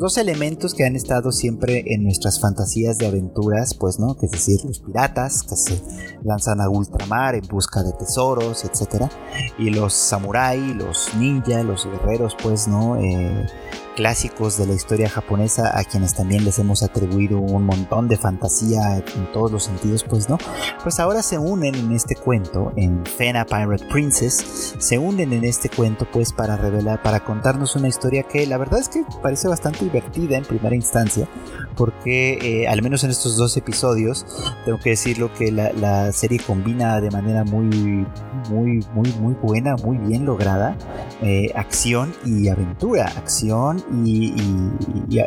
dos 0.00 0.18
elementos 0.18 0.74
que 0.74 0.84
han 0.84 0.96
estado 0.96 1.32
siempre 1.32 1.84
en 1.86 2.04
nuestras 2.04 2.40
fantasías 2.40 2.98
de 2.98 3.06
aventuras, 3.06 3.74
pues, 3.74 3.98
¿no? 3.98 4.16
Que 4.16 4.26
es 4.26 4.32
decir, 4.32 4.60
los 4.64 4.80
piratas 4.80 5.42
que 5.42 5.56
se 5.56 5.82
lanzan 6.22 6.60
a 6.60 6.68
ultramar 6.68 7.34
en 7.34 7.46
busca 7.48 7.82
de 7.82 7.92
tesoros, 7.92 8.64
etcétera, 8.64 9.10
y 9.58 9.70
los 9.70 9.92
samuráis, 9.92 10.74
los 10.76 11.14
ninja, 11.16 11.62
los 11.62 11.86
guerreros, 11.86 12.36
pues, 12.42 12.68
¿no? 12.68 12.96
Eh, 12.96 13.46
clásicos 13.94 14.58
de 14.58 14.66
la 14.66 14.74
historia 14.74 15.08
japonesa 15.08 15.78
a 15.78 15.84
quienes 15.84 16.14
también 16.14 16.44
les 16.44 16.58
hemos 16.58 16.82
atribuido 16.82 17.38
un 17.38 17.64
montón 17.64 18.08
de 18.08 18.16
fantasía 18.16 18.96
en 18.98 19.32
todos 19.32 19.50
los 19.50 19.64
sentidos, 19.64 20.04
pues 20.04 20.28
no, 20.28 20.38
pues 20.82 21.00
ahora 21.00 21.22
se 21.22 21.38
unen 21.38 21.74
en 21.74 21.92
este 21.92 22.16
cuento, 22.16 22.72
en 22.76 23.04
Fena 23.06 23.44
Pirate 23.44 23.84
Princess, 23.90 24.74
se 24.78 24.98
unen 24.98 25.32
en 25.32 25.44
este 25.44 25.68
cuento 25.68 26.06
pues 26.12 26.32
para 26.32 26.56
revelar, 26.56 27.02
para 27.02 27.20
contarnos 27.20 27.76
una 27.76 27.88
historia 27.88 28.24
que 28.24 28.46
la 28.46 28.58
verdad 28.58 28.80
es 28.80 28.88
que 28.88 29.04
parece 29.22 29.48
bastante 29.48 29.84
divertida 29.84 30.36
en 30.36 30.44
primera 30.44 30.74
instancia, 30.74 31.28
porque 31.76 32.62
eh, 32.62 32.68
al 32.68 32.82
menos 32.82 33.04
en 33.04 33.10
estos 33.10 33.36
dos 33.36 33.56
episodios, 33.56 34.26
tengo 34.64 34.78
que 34.78 34.90
decirlo 34.90 35.32
que 35.32 35.52
la, 35.52 36.12
serie 36.12 36.38
combina 36.38 37.00
de 37.00 37.10
manera 37.10 37.44
muy, 37.44 38.06
muy, 38.50 38.84
muy, 38.92 39.12
muy 39.20 39.34
buena, 39.34 39.76
muy 39.76 39.96
bien 39.98 40.24
lograda, 40.24 40.76
eh, 41.22 41.52
acción 41.54 42.14
y 42.24 42.48
aventura, 42.48 43.06
acción 43.16 43.83
y, 43.92 45.18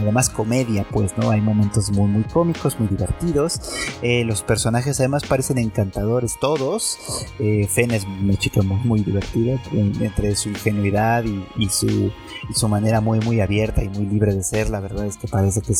además 0.00 0.30
comedia, 0.30 0.86
pues, 0.90 1.16
¿no? 1.16 1.30
Hay 1.30 1.40
momentos 1.40 1.90
muy, 1.90 2.08
muy 2.08 2.24
cómicos, 2.24 2.78
muy 2.78 2.88
divertidos. 2.88 3.60
Eh, 4.02 4.24
los 4.24 4.42
personajes 4.42 4.98
además 5.00 5.24
parecen 5.24 5.58
encantadores 5.58 6.38
todos. 6.40 6.98
Eh, 7.38 7.66
Fen 7.68 7.90
es 7.90 8.04
una 8.04 8.36
chica 8.36 8.62
muy, 8.62 8.78
muy 8.84 9.00
divertida, 9.00 9.60
entre 9.72 10.34
su 10.36 10.48
ingenuidad 10.48 11.24
y, 11.56 11.68
su, 11.68 12.10
su 12.54 12.68
manera 12.68 13.00
muy, 13.00 13.20
muy 13.20 13.40
abierta 13.40 13.84
y 13.84 13.88
muy 13.88 14.06
libre 14.06 14.34
de 14.34 14.42
ser. 14.42 14.70
La 14.70 14.80
verdad 14.80 15.06
es 15.06 15.16
que 15.16 15.28
parece 15.28 15.60
que 15.60 15.74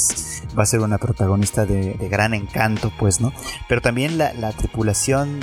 va 0.57 0.65
a 0.65 0.67
ser 0.67 0.81
una 0.81 0.99
protagonista 0.99 1.67
de, 1.67 1.95
gran 2.11 2.35
encanto, 2.35 2.93
pues, 2.99 3.21
¿no? 3.21 3.33
Pero 3.69 3.81
también 3.81 4.19
la, 4.19 4.51
tripulación 4.51 5.41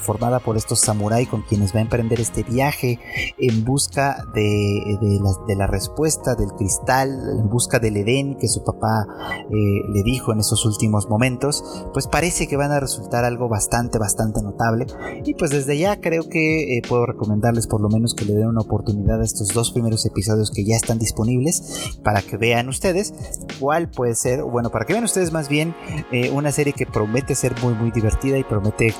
formada 0.00 0.40
por 0.40 0.56
estos 0.56 0.80
samuráis 0.80 1.28
con 1.28 1.42
quienes 1.42 1.74
va 1.74 1.78
a 1.78 1.82
emprender 1.82 2.20
este 2.20 2.42
viaje 2.42 2.98
en 3.38 3.64
busca 3.64 4.26
de, 4.34 4.98
de 5.46 5.56
la 5.56 5.66
respuesta 5.66 6.17
del 6.36 6.52
cristal 6.52 7.10
en 7.38 7.48
busca 7.48 7.78
del 7.78 7.96
Edén 7.96 8.36
que 8.36 8.48
su 8.48 8.62
papá 8.64 9.06
eh, 9.50 9.82
le 9.88 10.02
dijo 10.02 10.32
en 10.32 10.40
esos 10.40 10.64
últimos 10.66 11.08
momentos, 11.08 11.62
pues 11.92 12.06
parece 12.06 12.46
que 12.48 12.56
van 12.56 12.72
a 12.72 12.80
resultar 12.80 13.24
algo 13.24 13.48
bastante, 13.48 13.98
bastante 13.98 14.42
notable. 14.42 14.86
Y 15.24 15.34
pues 15.34 15.50
desde 15.50 15.78
ya 15.78 16.00
creo 16.00 16.28
que 16.28 16.76
eh, 16.76 16.82
puedo 16.88 17.06
recomendarles 17.06 17.66
por 17.66 17.80
lo 17.80 17.88
menos 17.88 18.14
que 18.14 18.24
le 18.24 18.34
den 18.34 18.48
una 18.48 18.60
oportunidad 18.60 19.20
a 19.20 19.24
estos 19.24 19.48
dos 19.48 19.70
primeros 19.70 20.04
episodios 20.06 20.50
que 20.50 20.64
ya 20.64 20.76
están 20.76 20.98
disponibles 20.98 21.98
para 22.02 22.22
que 22.22 22.36
vean 22.36 22.68
ustedes 22.68 23.14
cuál 23.60 23.90
puede 23.90 24.14
ser, 24.14 24.42
bueno, 24.42 24.70
para 24.70 24.84
que 24.84 24.92
vean 24.92 25.04
ustedes 25.04 25.32
más 25.32 25.48
bien 25.48 25.74
eh, 26.12 26.30
una 26.30 26.52
serie 26.52 26.72
que 26.72 26.86
promete 26.86 27.34
ser 27.34 27.54
muy, 27.62 27.74
muy 27.74 27.90
divertida 27.90 28.38
y 28.38 28.44
promete 28.44 28.94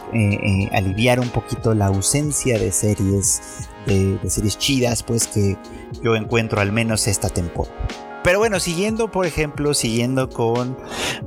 aliviar 0.72 1.20
un 1.20 1.28
poquito 1.30 1.75
la 1.75 1.87
ausencia 1.87 2.58
de 2.58 2.72
series 2.72 3.40
de, 3.88 4.30
series 4.30 4.59
chidas, 4.59 5.02
pues 5.02 5.26
que 5.26 5.57
yo 6.02 6.14
encuentro 6.14 6.61
al 6.61 6.73
menos 6.73 7.07
esta 7.07 7.28
temporada. 7.28 8.07
Pero 8.28 8.40
bueno, 8.40 8.61
siguiendo, 8.61 9.11
por 9.11 9.25
ejemplo, 9.25 9.73
siguiendo 9.73 10.28
con 10.28 10.76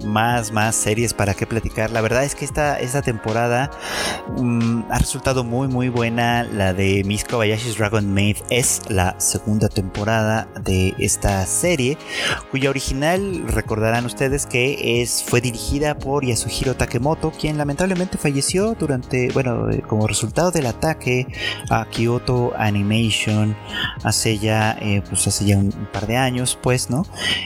más, 0.06 0.52
más 0.52 0.76
series 0.76 1.16
para 1.16 1.34
qué 1.34 1.48
platicar. 1.48 1.90
La 1.90 2.00
verdad 2.00 2.24
es 2.24 2.36
que 2.36 2.46
esta, 2.46 2.80
esta 2.80 3.02
temporada 3.02 3.72
mm, 4.38 4.82
ha 4.88 5.00
resultado 5.00 5.44
muy, 5.44 5.68
muy 5.68 5.90
buena. 5.90 6.44
La 6.44 6.76
de 6.76 7.04
Miss 7.04 7.24
Kobayashi's 7.24 7.80
Dragon 7.80 8.14
Maid 8.14 8.38
es 8.52 8.82
la 8.88 9.20
segunda 9.20 9.68
temporada 9.68 10.48
de 10.64 10.94
esta 11.00 11.44
serie, 11.48 11.98
cuya 12.52 12.70
original, 12.70 13.46
recordarán 13.48 14.06
ustedes 14.06 14.46
que 14.46 15.02
es, 15.02 15.24
fue 15.24 15.42
dirigida 15.42 15.98
por 15.98 16.24
Yasuhiro 16.24 16.76
Takemoto, 16.76 17.32
quien 17.32 17.58
lamentablemente 17.58 18.20
falleció 18.20 18.76
durante, 18.76 19.32
bueno, 19.32 19.72
eh, 19.72 19.82
como 19.82 20.06
resultado 20.06 20.52
del 20.52 20.68
ataque 20.68 21.26
a 21.72 21.84
Kyoto 21.86 22.54
Animation 22.56 23.58
hace 24.04 24.38
ya, 24.38 24.78
eh, 24.80 25.02
pues 25.10 25.26
hace 25.26 25.46
ya 25.46 25.58
un 25.58 25.72
par 25.92 26.06
de 26.06 26.18
años, 26.18 26.60
pues 26.62 26.91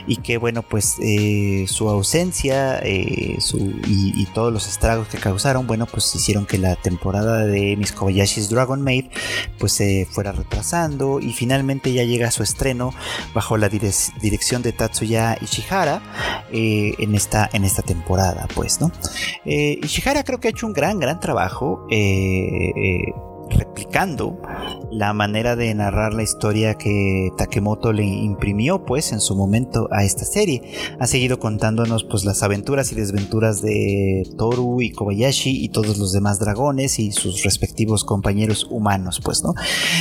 y 0.06 0.16
que 0.16 0.38
bueno, 0.38 0.62
pues 0.62 0.96
eh, 1.00 1.66
su 1.68 1.88
ausencia 1.88 2.78
eh, 2.82 3.38
y, 3.86 4.26
todos 4.34 4.52
los 4.52 4.68
estragos 4.68 5.08
que 5.08 5.18
causaron, 5.18 5.66
bueno, 5.66 5.86
pues 5.86 6.14
hicieron 6.14 6.46
que 6.46 6.58
la 6.58 6.76
temporada 6.76 7.46
de 7.46 7.76
Miss 7.76 7.92
Kobayashi's 7.92 8.50
Dragon 8.50 8.82
Maid 8.82 9.06
pues 9.58 9.72
se 9.72 10.06
fuera 10.10 10.32
retrasando 10.32 11.20
y 11.20 11.32
finalmente 11.32 11.92
ya 11.92 12.02
llega 12.04 12.28
a 12.28 12.30
su 12.30 12.42
estreno 12.42 12.92
bajo 13.32 13.56
la 13.56 13.68
dirección 13.70 14.62
de 14.62 14.72
Tatsuya 14.72 15.38
Ishihara 15.40 16.02
eh, 16.52 16.94
en, 16.98 17.14
esta, 17.14 17.48
en 17.52 17.64
esta 17.64 17.82
temporada, 17.82 18.46
pues, 18.54 18.80
¿no? 18.80 18.90
Ishihara 19.44 20.24
creo 20.24 20.38
que 20.38 20.48
ha 20.48 20.50
hecho 20.50 20.66
un 20.66 20.72
gran, 20.72 20.98
gran 20.98 21.20
trabajo 21.20 21.86
replicando 23.50 24.40
la 24.90 25.12
manera 25.12 25.56
de 25.56 25.74
narrar 25.74 26.14
la 26.14 26.22
historia 26.22 26.74
que 26.74 27.30
Takemoto 27.36 27.92
le 27.92 28.04
imprimió 28.04 28.84
pues 28.84 29.12
en 29.12 29.20
su 29.20 29.36
momento 29.36 29.88
a 29.92 30.04
esta 30.04 30.24
serie. 30.24 30.62
Ha 30.98 31.06
seguido 31.06 31.38
contándonos 31.38 32.04
pues 32.04 32.24
las 32.24 32.42
aventuras 32.42 32.92
y 32.92 32.94
desventuras 32.94 33.62
de 33.62 34.22
Toru 34.36 34.80
y 34.80 34.90
Kobayashi 34.90 35.64
y 35.64 35.68
todos 35.68 35.98
los 35.98 36.12
demás 36.12 36.38
dragones 36.38 36.98
y 36.98 37.12
sus 37.12 37.42
respectivos 37.44 38.04
compañeros 38.04 38.66
humanos 38.70 39.20
pues, 39.22 39.42
¿no? 39.42 39.54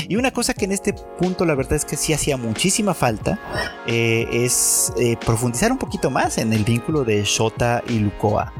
Y 0.07 0.15
una 0.15 0.31
cosa 0.31 0.53
que 0.53 0.65
en 0.65 0.71
este 0.71 0.93
punto 1.19 1.45
la 1.45 1.55
verdad 1.55 1.73
es 1.73 1.85
que 1.85 1.97
sí 1.97 2.13
hacía 2.13 2.37
muchísima 2.37 2.93
falta 2.93 3.39
eh, 3.87 4.27
es 4.31 4.93
eh, 4.97 5.17
profundizar 5.25 5.71
un 5.71 5.77
poquito 5.77 6.09
más 6.09 6.37
en 6.37 6.53
el 6.53 6.63
vínculo 6.63 7.03
de 7.03 7.23
Shota 7.23 7.83
y 7.87 7.99
Lukoa. 7.99 8.53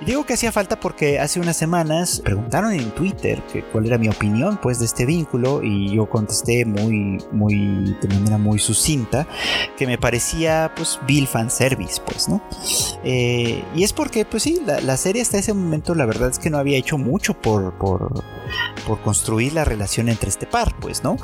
Y 0.00 0.06
digo 0.06 0.24
que 0.24 0.34
hacía 0.34 0.52
falta 0.52 0.80
porque 0.80 1.18
hace 1.18 1.40
unas 1.40 1.56
semanas 1.56 2.20
preguntaron 2.24 2.72
en 2.72 2.90
Twitter 2.90 3.42
cuál 3.72 3.86
era 3.86 3.98
mi 3.98 4.08
opinión 4.08 4.23
pues 4.62 4.78
de 4.78 4.86
este 4.86 5.06
vínculo 5.06 5.62
y 5.62 5.90
yo 5.94 6.06
contesté 6.06 6.64
muy 6.64 7.18
muy 7.32 7.96
de 8.00 8.08
manera 8.08 8.38
muy 8.38 8.58
sucinta 8.58 9.26
que 9.76 9.86
me 9.86 9.98
parecía 9.98 10.72
pues 10.76 10.98
Bill 11.06 11.26
fan 11.26 11.50
service 11.50 12.00
pues 12.04 12.28
no 12.28 12.42
eh, 13.02 13.62
y 13.74 13.84
es 13.84 13.92
porque 13.92 14.24
pues 14.24 14.42
sí 14.44 14.60
la, 14.64 14.96
serie 14.96 15.22
hasta 15.22 15.38
ese 15.38 15.52
momento 15.52 15.94
la 15.94 16.06
verdad 16.06 16.30
es 16.30 16.38
que 16.38 16.50
no 16.50 16.58
había 16.58 16.78
hecho 16.78 16.98
mucho 16.98 17.34
por, 17.34 17.74
por, 17.78 18.22
construir 19.02 19.54
la 19.54 19.64
relación 19.64 20.08
entre 20.08 20.28
este 20.28 20.46
par 20.46 20.74
pues 20.80 21.02
no 21.02 21.16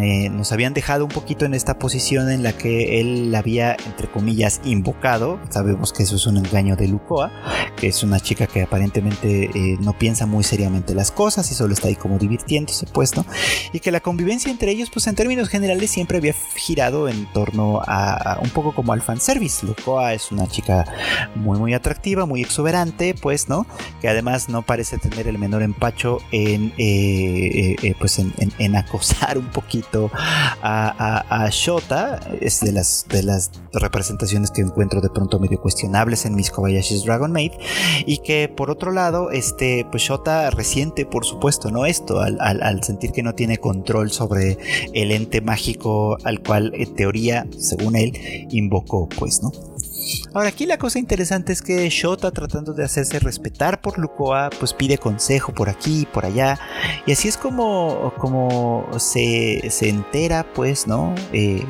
eh, 0.00 0.30
nos 0.30 0.52
habían 0.52 0.72
dejado 0.72 1.04
un 1.04 1.10
poquito 1.10 1.44
en 1.44 1.54
esta 1.54 1.78
posición 1.78 2.30
en 2.30 2.42
la 2.42 2.52
que 2.52 3.00
él 3.00 3.30
la 3.30 3.40
había 3.40 3.76
entre 3.86 4.10
comillas 4.10 4.60
invocado. 4.64 5.38
Sabemos 5.50 5.92
que 5.92 6.04
eso 6.04 6.16
es 6.16 6.26
un 6.26 6.38
engaño 6.38 6.76
de 6.76 6.88
Lucoa 6.88 7.30
que 7.76 7.88
es 7.88 8.02
una 8.02 8.18
chica 8.20 8.46
que 8.46 8.62
aparentemente 8.62 9.50
eh, 9.54 9.76
no 9.80 9.96
piensa 9.96 10.26
muy 10.26 10.44
seriamente 10.44 10.94
las 10.94 11.10
cosas 11.10 11.50
y 11.50 11.54
solo 11.54 11.74
está 11.74 11.88
ahí 11.88 11.96
como 11.96 12.18
divirtiendo 12.18 12.47
y 13.72 13.80
que 13.80 13.90
la 13.90 14.00
convivencia 14.00 14.50
entre 14.50 14.70
ellos, 14.70 14.90
pues 14.92 15.06
en 15.06 15.14
términos 15.14 15.48
generales, 15.48 15.90
siempre 15.90 16.18
había 16.18 16.34
girado 16.56 17.08
en 17.08 17.26
torno 17.32 17.82
a, 17.86 18.38
un 18.42 18.50
poco 18.50 18.74
como 18.74 18.92
al 18.92 19.02
fanservice. 19.02 19.66
Lucoa 19.66 20.14
es 20.14 20.32
una 20.32 20.46
chica 20.46 20.84
muy, 21.34 21.58
muy 21.58 21.74
atractiva, 21.74 22.26
muy 22.26 22.40
exuberante, 22.40 23.14
pues, 23.14 23.48
¿no? 23.48 23.66
Que 24.00 24.08
además 24.08 24.48
no 24.48 24.62
parece 24.62 24.98
tener 24.98 25.28
el 25.28 25.38
menor 25.38 25.62
empacho 25.62 26.18
en, 26.32 26.72
eh, 26.78 26.78
eh, 26.78 27.76
eh, 27.82 27.94
pues 27.98 28.18
en, 28.18 28.76
acosar 28.76 29.38
un 29.38 29.48
poquito 29.50 30.10
a, 30.14 31.48
Shota. 31.50 32.20
Es 32.40 32.60
de 32.60 32.72
las, 32.72 33.06
de 33.08 33.22
las 33.22 33.50
representaciones 33.72 34.50
que 34.50 34.62
encuentro 34.62 35.00
de 35.00 35.10
pronto 35.10 35.38
medio 35.38 35.60
cuestionables 35.60 36.24
en 36.24 36.34
Miss 36.34 36.50
Kobayashi's 36.50 37.04
Dragon 37.04 37.32
Maid. 37.32 37.52
Y 38.06 38.18
que 38.18 38.48
por 38.48 38.70
otro 38.70 38.92
lado, 38.92 39.30
este, 39.30 39.86
pues 39.90 40.02
Shota 40.02 40.50
resiente, 40.50 41.04
por 41.06 41.24
supuesto, 41.24 41.70
¿no? 41.70 41.86
Esto, 41.86 42.20
al, 42.20 42.37
al, 42.40 42.82
sentir 42.82 43.12
que 43.12 43.22
no 43.22 43.34
tiene 43.34 43.58
control 43.58 44.10
sobre 44.10 44.58
el 44.92 45.10
ente 45.10 45.40
mágico 45.40 46.16
al 46.24 46.40
cual 46.40 46.72
en 46.74 46.94
teoría, 46.94 47.46
según 47.58 47.96
él, 47.96 48.12
invocó, 48.50 49.08
pues, 49.08 49.42
¿no? 49.42 49.52
Ahora 50.32 50.48
aquí 50.48 50.66
la 50.66 50.78
cosa 50.78 50.98
interesante 50.98 51.52
es 51.52 51.62
que 51.62 51.88
Shota 51.88 52.30
tratando 52.30 52.72
de 52.72 52.84
hacerse 52.84 53.18
respetar 53.18 53.80
por 53.80 53.98
Lukoa, 53.98 54.50
pues 54.58 54.72
pide 54.72 54.98
consejo 54.98 55.52
por 55.52 55.68
aquí 55.68 56.02
y 56.02 56.06
por 56.06 56.24
allá. 56.24 56.58
Y 57.06 57.12
así 57.12 57.28
es 57.28 57.36
como, 57.36 58.12
como 58.18 58.86
se, 58.98 59.70
se 59.70 59.88
entera, 59.88 60.46
pues, 60.54 60.86
¿no? 60.86 61.14
Eh, 61.32 61.64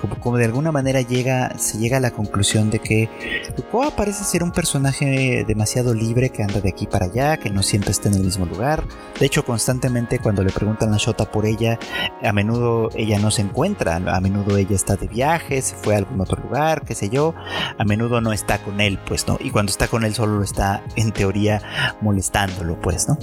como, 0.00 0.18
como, 0.20 0.36
de 0.36 0.44
alguna 0.44 0.72
manera 0.72 1.00
llega, 1.00 1.58
se 1.58 1.78
llega 1.78 1.96
a 1.96 2.00
la 2.00 2.10
conclusión 2.10 2.70
de 2.70 2.78
que 2.78 3.08
Lukoa 3.56 3.90
parece 3.90 4.24
ser 4.24 4.42
un 4.42 4.52
personaje 4.52 5.44
demasiado 5.46 5.94
libre 5.94 6.30
que 6.30 6.42
anda 6.42 6.60
de 6.60 6.68
aquí 6.68 6.86
para 6.86 7.06
allá, 7.06 7.36
que 7.36 7.50
no 7.50 7.62
siempre 7.62 7.90
está 7.90 8.08
en 8.08 8.14
el 8.14 8.24
mismo 8.24 8.46
lugar. 8.46 8.84
De 9.18 9.26
hecho, 9.26 9.44
constantemente 9.44 10.18
cuando 10.18 10.42
le 10.42 10.52
preguntan 10.52 10.94
a 10.94 10.96
Shota 10.96 11.30
por 11.30 11.46
ella, 11.46 11.78
a 12.22 12.32
menudo 12.32 12.90
ella 12.94 13.18
no 13.18 13.30
se 13.30 13.42
encuentra, 13.42 13.96
a 13.96 14.20
menudo 14.20 14.56
ella 14.56 14.76
está 14.76 14.96
de 14.96 15.08
viaje, 15.08 15.60
se 15.62 15.74
fue 15.74 15.94
a 15.94 15.98
algún 15.98 16.20
otro 16.20 16.42
lugar, 16.42 16.84
qué 16.84 16.94
sé 16.94 17.08
yo, 17.08 17.34
a 17.78 17.84
menudo 17.84 18.20
no 18.20 18.32
está 18.32 18.62
con 18.62 18.80
él, 18.80 18.98
pues 19.06 19.26
no, 19.26 19.38
y 19.40 19.50
cuando 19.50 19.70
está 19.70 19.88
con 19.88 20.04
él 20.04 20.14
solo 20.14 20.38
lo 20.38 20.44
está 20.44 20.82
en 20.96 21.12
teoría 21.12 21.62
molestándolo, 22.00 22.80
pues 22.80 23.08
no. 23.08 23.18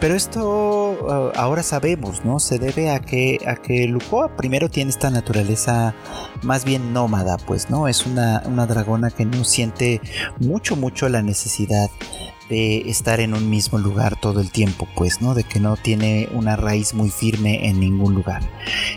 Pero 0.00 0.14
esto 0.14 0.87
uh, 1.00 1.30
ahora 1.36 1.62
sabemos, 1.62 2.24
¿no? 2.24 2.40
Se 2.40 2.58
debe 2.58 2.90
a 2.90 3.00
que, 3.00 3.38
a 3.46 3.56
que 3.56 3.86
Lucoa 3.86 4.36
primero 4.36 4.68
tiene 4.68 4.90
esta 4.90 5.10
naturaleza 5.10 5.94
más 6.42 6.64
bien 6.64 6.92
nómada, 6.92 7.36
pues, 7.38 7.70
¿no? 7.70 7.88
Es 7.88 8.06
una, 8.06 8.42
una 8.46 8.66
dragona 8.66 9.10
que 9.10 9.24
no 9.24 9.44
siente 9.44 10.00
mucho, 10.38 10.76
mucho 10.76 11.08
la 11.08 11.22
necesidad 11.22 11.90
de 12.48 12.88
estar 12.88 13.20
en 13.20 13.34
un 13.34 13.50
mismo 13.50 13.78
lugar 13.78 14.18
todo 14.20 14.40
el 14.40 14.50
tiempo, 14.50 14.88
pues, 14.96 15.20
¿no? 15.20 15.34
De 15.34 15.44
que 15.44 15.60
no 15.60 15.76
tiene 15.76 16.28
una 16.32 16.56
raíz 16.56 16.94
muy 16.94 17.10
firme 17.10 17.68
en 17.68 17.80
ningún 17.80 18.14
lugar. 18.14 18.42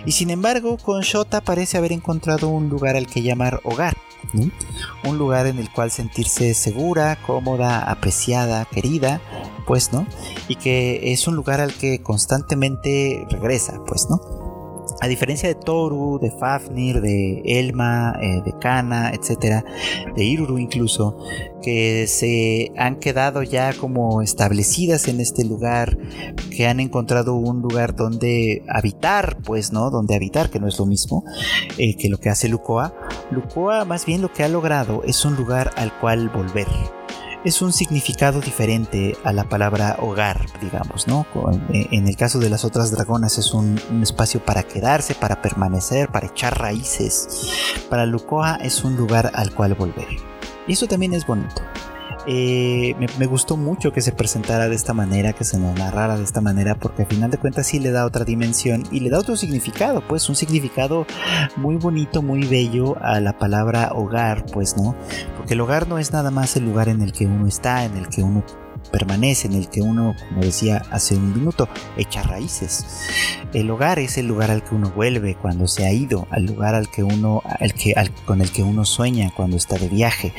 Y 0.05 0.13
sin 0.13 0.29
embargo, 0.29 0.77
con 0.77 1.01
Shota 1.01 1.41
parece 1.41 1.77
haber 1.77 1.91
encontrado 1.91 2.49
un 2.49 2.69
lugar 2.69 2.95
al 2.95 3.07
que 3.07 3.21
llamar 3.21 3.59
hogar. 3.63 3.97
Un 5.03 5.17
lugar 5.17 5.47
en 5.47 5.59
el 5.59 5.71
cual 5.71 5.91
sentirse 5.91 6.53
segura, 6.53 7.17
cómoda, 7.25 7.89
apreciada, 7.89 8.65
querida, 8.65 9.21
pues, 9.65 9.91
¿no? 9.93 10.05
Y 10.47 10.55
que 10.55 11.11
es 11.11 11.27
un 11.27 11.35
lugar 11.35 11.61
al 11.61 11.73
que 11.73 12.01
constantemente 12.01 13.25
regresa, 13.29 13.79
pues, 13.85 14.07
¿no? 14.09 14.40
A 14.99 15.07
diferencia 15.07 15.47
de 15.47 15.55
Toru, 15.55 16.19
de 16.19 16.31
Fafnir, 16.31 17.01
de 17.01 17.41
Elma, 17.45 18.15
eh, 18.21 18.41
de 18.43 18.53
Kana, 18.59 19.11
etcétera, 19.11 19.63
de 20.15 20.23
Iruru 20.23 20.57
incluso, 20.57 21.17
que 21.61 22.07
se 22.07 22.71
han 22.77 22.97
quedado 22.97 23.43
ya 23.43 23.73
como 23.73 24.21
establecidas 24.21 25.07
en 25.07 25.19
este 25.19 25.45
lugar, 25.45 25.97
que 26.55 26.67
han 26.67 26.79
encontrado 26.79 27.35
un 27.35 27.61
lugar 27.61 27.95
donde 27.95 28.63
habitar, 28.67 29.37
pues, 29.43 29.71
¿no? 29.71 29.89
Donde 29.89 30.15
habitar, 30.15 30.49
que 30.49 30.59
no 30.59 30.67
es 30.67 30.77
lo 30.79 30.85
mismo 30.85 31.23
eh, 31.77 31.95
que 31.95 32.09
lo 32.09 32.17
que 32.17 32.29
hace 32.29 32.49
Lukoa. 32.49 32.93
Lukoa, 33.31 33.85
más 33.85 34.05
bien, 34.05 34.21
lo 34.21 34.31
que 34.31 34.43
ha 34.43 34.49
logrado 34.49 35.03
es 35.03 35.23
un 35.25 35.35
lugar 35.35 35.71
al 35.77 35.97
cual 35.99 36.29
volver 36.29 36.67
es 37.43 37.61
un 37.61 37.73
significado 37.73 38.39
diferente 38.39 39.17
a 39.23 39.33
la 39.33 39.45
palabra 39.45 39.97
hogar, 39.99 40.45
digamos, 40.61 41.07
¿no? 41.07 41.25
Eh, 41.73 41.87
en 41.91 42.07
el 42.07 42.15
caso 42.15 42.39
de 42.39 42.49
las 42.49 42.65
otras 42.65 42.91
dragonas 42.91 43.37
es 43.37 43.53
un, 43.53 43.79
espacio 44.01 44.43
para 44.43 44.63
quedarse, 44.63 45.15
para 45.15 45.41
permanecer, 45.41 46.09
para 46.09 46.27
echar 46.27 46.59
raíces. 46.59 47.49
Para 47.89 48.05
Lukoa 48.05 48.57
es 48.61 48.83
un 48.83 48.95
lugar 48.95 49.31
al 49.33 49.53
cual 49.53 49.73
volver. 49.73 50.07
Y 50.67 50.73
eso 50.73 50.87
también 50.87 51.13
es 51.13 51.25
bonito. 51.25 51.61
Eh, 52.27 52.95
me, 53.17 53.25
gustó 53.25 53.57
mucho 53.57 53.91
que 53.91 54.01
se 54.01 54.11
presentara 54.11 54.69
de 54.69 54.75
esta 54.75 54.93
manera, 54.93 55.33
que 55.33 55.43
se 55.43 55.57
nos 55.57 55.77
narrara 55.77 56.17
de 56.17 56.23
esta 56.23 56.41
manera, 56.41 56.75
porque 56.75 57.03
al 57.03 57.07
final 57.07 57.31
de 57.31 57.37
cuentas 57.37 57.67
sí 57.67 57.79
le 57.79 57.91
da 57.91 58.05
otra 58.05 58.25
dimensión 58.25 58.83
y 58.91 58.99
le 58.99 59.09
da 59.09 59.19
otro 59.19 59.35
significado, 59.35 60.01
pues 60.07 60.29
un 60.29 60.35
significado 60.35 61.05
muy 61.57 61.75
bonito, 61.77 62.21
muy 62.21 62.43
bello 62.45 62.97
a 63.01 63.19
la 63.19 63.37
palabra 63.37 63.91
hogar, 63.93 64.45
pues, 64.45 64.77
¿no? 64.77 64.95
Porque 65.37 65.53
el 65.55 65.61
hogar 65.61 65.87
no 65.87 65.97
es 65.97 66.11
nada 66.13 66.31
más 66.31 66.55
el 66.55 66.65
lugar 66.65 66.89
en 66.89 67.01
el 67.01 67.11
que 67.11 67.25
uno 67.25 67.47
está, 67.47 67.85
en 67.85 67.97
el 67.97 68.07
que 68.07 68.21
uno 68.21 68.43
permanece, 68.91 69.47
en 69.47 69.53
el 69.53 69.69
que 69.69 69.81
uno, 69.81 70.15
como 70.29 70.41
decía 70.41 70.83
hace 70.91 71.15
un 71.15 71.33
minuto, 71.33 71.69
echa 71.97 72.23
raíces. 72.23 72.85
El 73.53 73.69
hogar 73.69 73.99
es 73.99 74.17
el 74.17 74.27
lugar 74.27 74.51
al 74.51 74.63
que 74.63 74.75
uno 74.75 74.91
vuelve 74.91 75.35
cuando 75.35 75.67
se 75.67 75.85
ha 75.85 75.93
ido, 75.93 76.27
al 76.29 76.45
lugar 76.45 76.75
al 76.75 76.89
que 76.89 77.03
uno, 77.03 77.41
al 77.45 77.73
que, 77.73 77.93
con 78.25 78.41
el 78.41 78.51
que 78.51 78.63
uno 78.63 78.85
sueña 78.85 79.31
cuando 79.35 79.57
está 79.57 79.77
de 79.77 79.89
viaje, 79.89 80.33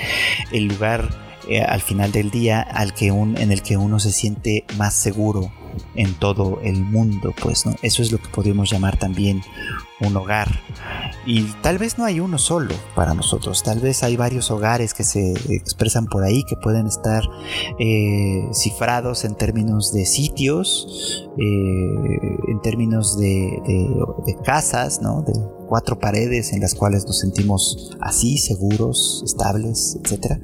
el 0.52 0.66
lugar 0.66 1.31
eh, 1.48 1.60
al 1.62 1.80
final 1.80 2.12
del 2.12 2.30
día 2.30 2.60
al 2.60 2.94
que 2.94 3.10
un, 3.10 3.36
en 3.36 3.52
el 3.52 3.62
que 3.62 3.76
uno 3.76 3.98
se 3.98 4.12
siente 4.12 4.64
más 4.76 4.94
seguro 4.94 5.52
en 5.94 6.14
todo 6.14 6.60
el 6.62 6.80
mundo, 6.80 7.34
pues, 7.40 7.66
¿no? 7.66 7.74
Eso 7.82 8.02
es 8.02 8.12
lo 8.12 8.18
que 8.18 8.28
podemos 8.28 8.70
llamar 8.70 8.96
también 8.98 9.42
un 10.06 10.16
hogar. 10.16 10.48
Y 11.24 11.44
tal 11.62 11.78
vez 11.78 11.98
no 11.98 12.04
hay 12.04 12.18
uno 12.18 12.36
solo 12.36 12.74
para 12.96 13.14
nosotros, 13.14 13.62
tal 13.62 13.78
vez 13.78 14.02
hay 14.02 14.16
varios 14.16 14.50
hogares 14.50 14.92
que 14.92 15.04
se 15.04 15.32
expresan 15.54 16.06
por 16.06 16.24
ahí 16.24 16.42
que 16.44 16.56
pueden 16.56 16.88
estar 16.88 17.22
eh, 17.78 18.48
cifrados 18.52 19.24
en 19.24 19.36
términos 19.36 19.92
de 19.92 20.04
sitios, 20.04 21.28
eh, 21.38 22.38
en 22.48 22.60
términos 22.62 23.18
de, 23.18 23.56
de, 24.26 24.36
casas, 24.42 25.00
¿no? 25.00 25.22
De 25.22 25.32
cuatro 25.68 26.00
paredes 26.00 26.52
en 26.52 26.60
las 26.60 26.74
cuales 26.74 27.06
nos 27.06 27.20
sentimos 27.20 27.96
así, 28.00 28.38
seguros, 28.38 29.22
estables, 29.24 29.98
etc. 30.02 30.40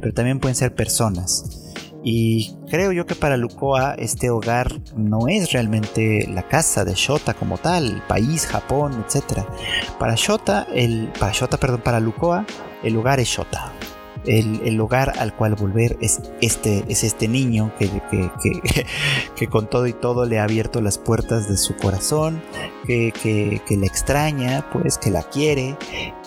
Pero 0.00 0.12
también 0.12 0.40
pueden 0.40 0.56
ser 0.56 0.74
personas. 0.74 1.67
Y 2.02 2.54
creo 2.68 2.92
yo 2.92 3.06
que 3.06 3.14
para 3.14 3.36
Lukoa 3.36 3.94
este 3.94 4.30
hogar 4.30 4.80
no 4.96 5.28
es 5.28 5.52
realmente 5.52 6.26
la 6.28 6.42
casa 6.42 6.84
de 6.84 6.94
Shota 6.94 7.34
como 7.34 7.58
tal, 7.58 8.02
país, 8.06 8.46
Japón, 8.46 9.04
etc. 9.06 9.44
Para 9.98 10.14
Shota, 10.14 10.66
el, 10.72 11.10
para 11.18 11.32
Shota, 11.32 11.56
perdón, 11.56 11.80
para 11.82 12.00
Lukoa, 12.00 12.46
el 12.82 12.96
hogar 12.96 13.20
es 13.20 13.28
Shota 13.28 13.72
el, 14.26 14.74
lugar 14.74 15.14
al 15.18 15.34
cual 15.34 15.54
volver 15.54 15.96
es 16.00 16.20
este, 16.40 16.84
es 16.88 17.04
este 17.04 17.28
niño 17.28 17.72
que, 17.78 17.90
que, 19.36 19.46
con 19.48 19.68
todo 19.68 19.86
y 19.86 19.92
todo 19.92 20.24
le 20.24 20.38
ha 20.38 20.44
abierto 20.44 20.80
las 20.80 20.98
puertas 20.98 21.48
de 21.48 21.56
su 21.56 21.76
corazón, 21.76 22.42
que, 22.86 23.12
que, 23.12 23.76
la 23.76 23.86
extraña, 23.86 24.70
pues 24.72 24.98
que 24.98 25.10
la 25.10 25.22
quiere, 25.22 25.76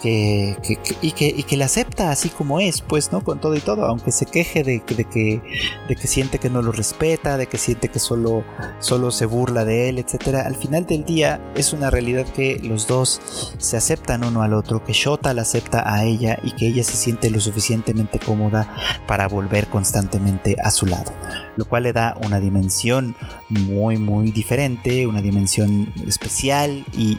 que, 0.02 0.58
y, 1.02 1.12
que, 1.12 1.28
y 1.28 1.44
que 1.44 1.58
la 1.58 1.66
acepta 1.66 2.12
así 2.12 2.30
como 2.30 2.60
es, 2.60 2.82
pues, 2.82 3.12
¿no? 3.12 3.24
Con 3.24 3.40
todo 3.40 3.56
y 3.56 3.60
todo, 3.60 3.86
aunque 3.86 4.12
se 4.12 4.26
queje 4.26 4.64
de, 4.64 4.84
de, 4.96 5.06
que, 5.06 5.42
de 5.88 5.96
que 5.96 6.08
siente 6.08 6.40
que 6.40 6.50
no 6.50 6.62
lo 6.62 6.72
respeta, 6.72 7.38
de 7.38 7.48
que 7.48 7.58
siente 7.58 7.90
que 7.90 8.00
solo, 8.00 8.44
solo 8.80 9.12
se 9.12 9.26
burla 9.26 9.66
de 9.66 9.90
él, 9.90 10.00
etcétera. 10.00 10.42
Al 10.42 10.56
final 10.56 10.86
del 10.86 11.06
día 11.06 11.42
es 11.56 11.74
una 11.74 11.90
realidad 11.90 12.26
que 12.26 12.60
los 12.60 12.88
dos 12.88 13.22
se 13.58 13.78
aceptan 13.78 14.24
uno 14.24 14.42
al 14.42 14.54
otro, 14.54 14.84
que 14.84 14.94
Shota 14.94 15.34
la 15.34 15.42
acepta 15.42 15.92
a 15.92 16.04
ella 16.06 16.40
y 16.44 16.52
que 16.52 16.68
ella 16.68 16.84
se 16.84 16.96
siente 16.96 17.30
lo 17.30 17.40
suficiente 17.40 17.81
cómoda 18.26 18.68
para 19.08 19.28
volver 19.28 19.68
constantemente 19.68 20.56
a 20.64 20.72
su 20.72 20.86
lado, 20.86 21.14
lo 21.56 21.66
cual 21.66 21.84
le 21.84 21.94
da 21.94 22.16
una 22.24 22.40
dimensión 22.40 23.16
muy 23.50 23.98
muy 23.98 24.32
diferente, 24.32 25.08
una 25.08 25.22
dimensión 25.22 25.94
especial 26.08 26.86
y, 26.94 27.18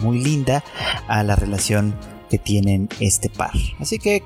muy 0.00 0.22
linda 0.22 0.64
a 1.08 1.22
la 1.22 1.36
relación 1.36 1.94
que 2.30 2.38
tienen 2.38 2.88
este 3.00 3.28
par. 3.28 3.52
Así 3.80 3.98
que 3.98 4.22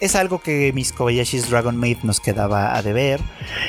es 0.00 0.16
algo 0.16 0.40
que 0.40 0.72
mis 0.72 0.92
Kobayashi's 0.92 1.50
Dragon 1.50 1.76
Maid 1.76 1.98
nos 2.02 2.20
quedaba 2.20 2.76
a 2.76 2.82
deber 2.82 3.20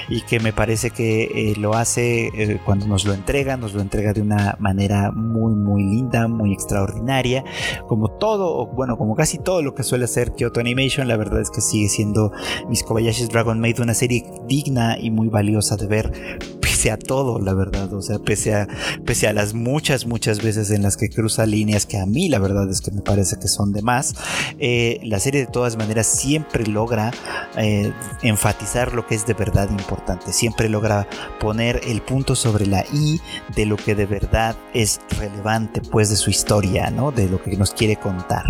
y 0.07 0.21
que 0.21 0.39
me 0.39 0.53
parece 0.53 0.91
que 0.91 1.23
eh, 1.23 1.55
lo 1.57 1.73
hace 1.73 2.27
eh, 2.27 2.59
cuando 2.65 2.87
nos 2.87 3.05
lo 3.05 3.13
entrega, 3.13 3.57
nos 3.57 3.73
lo 3.73 3.81
entrega 3.81 4.13
de 4.13 4.21
una 4.21 4.55
manera 4.59 5.11
muy 5.11 5.53
muy 5.53 5.83
linda, 5.83 6.27
muy 6.27 6.53
extraordinaria, 6.53 7.43
como 7.87 8.09
todo, 8.17 8.67
bueno, 8.67 8.97
como 8.97 9.15
casi 9.15 9.37
todo 9.37 9.61
lo 9.61 9.75
que 9.75 9.83
suele 9.83 10.05
hacer 10.05 10.33
Kyoto 10.33 10.59
Animation, 10.59 11.07
la 11.07 11.17
verdad 11.17 11.41
es 11.41 11.49
que 11.49 11.61
sigue 11.61 11.89
siendo 11.89 12.31
mis 12.67 12.83
Kobayashi's 12.83 13.29
Dragon 13.29 13.59
Maid 13.59 13.79
una 13.79 13.93
serie 13.93 14.23
digna 14.47 14.97
y 14.99 15.11
muy 15.11 15.29
valiosa 15.29 15.75
de 15.75 15.87
ver 15.87 16.58
pese 16.79 16.91
a 16.91 16.97
todo, 16.97 17.41
la 17.41 17.53
verdad, 17.53 17.91
o 17.93 18.01
sea, 18.01 18.19
pese 18.19 18.55
a, 18.55 18.65
pese 19.05 19.27
a 19.27 19.33
las 19.33 19.53
muchas, 19.53 20.05
muchas 20.05 20.41
veces 20.41 20.71
en 20.71 20.81
las 20.81 20.95
que 20.95 21.09
cruza 21.09 21.45
líneas 21.45 21.85
que 21.85 21.97
a 21.97 22.05
mí 22.05 22.29
la 22.29 22.39
verdad 22.39 22.69
es 22.69 22.79
que 22.79 22.89
me 22.91 23.01
parece 23.01 23.35
que 23.35 23.49
son 23.49 23.73
de 23.73 23.81
más, 23.81 24.15
eh, 24.59 25.01
la 25.03 25.19
serie 25.19 25.41
de 25.41 25.47
todas 25.51 25.75
maneras 25.75 26.07
siempre 26.07 26.65
logra 26.65 27.11
eh, 27.57 27.91
enfatizar 28.21 28.93
lo 28.93 29.05
que 29.05 29.15
es 29.15 29.25
de 29.25 29.33
verdad 29.33 29.69
importante, 29.71 30.31
siempre 30.31 30.69
logra 30.69 31.05
poner 31.41 31.81
el 31.85 32.01
punto 32.01 32.33
sobre 32.33 32.65
la 32.65 32.85
I 32.93 33.19
de 33.57 33.65
lo 33.65 33.75
que 33.75 33.93
de 33.93 34.05
verdad 34.05 34.55
es 34.73 35.01
relevante 35.19 35.81
pues 35.81 36.09
de 36.09 36.15
su 36.15 36.29
historia, 36.29 36.89
¿no? 36.91 37.11
De 37.11 37.27
lo 37.27 37.43
que 37.43 37.57
nos 37.57 37.73
quiere 37.73 37.97
contar 37.97 38.45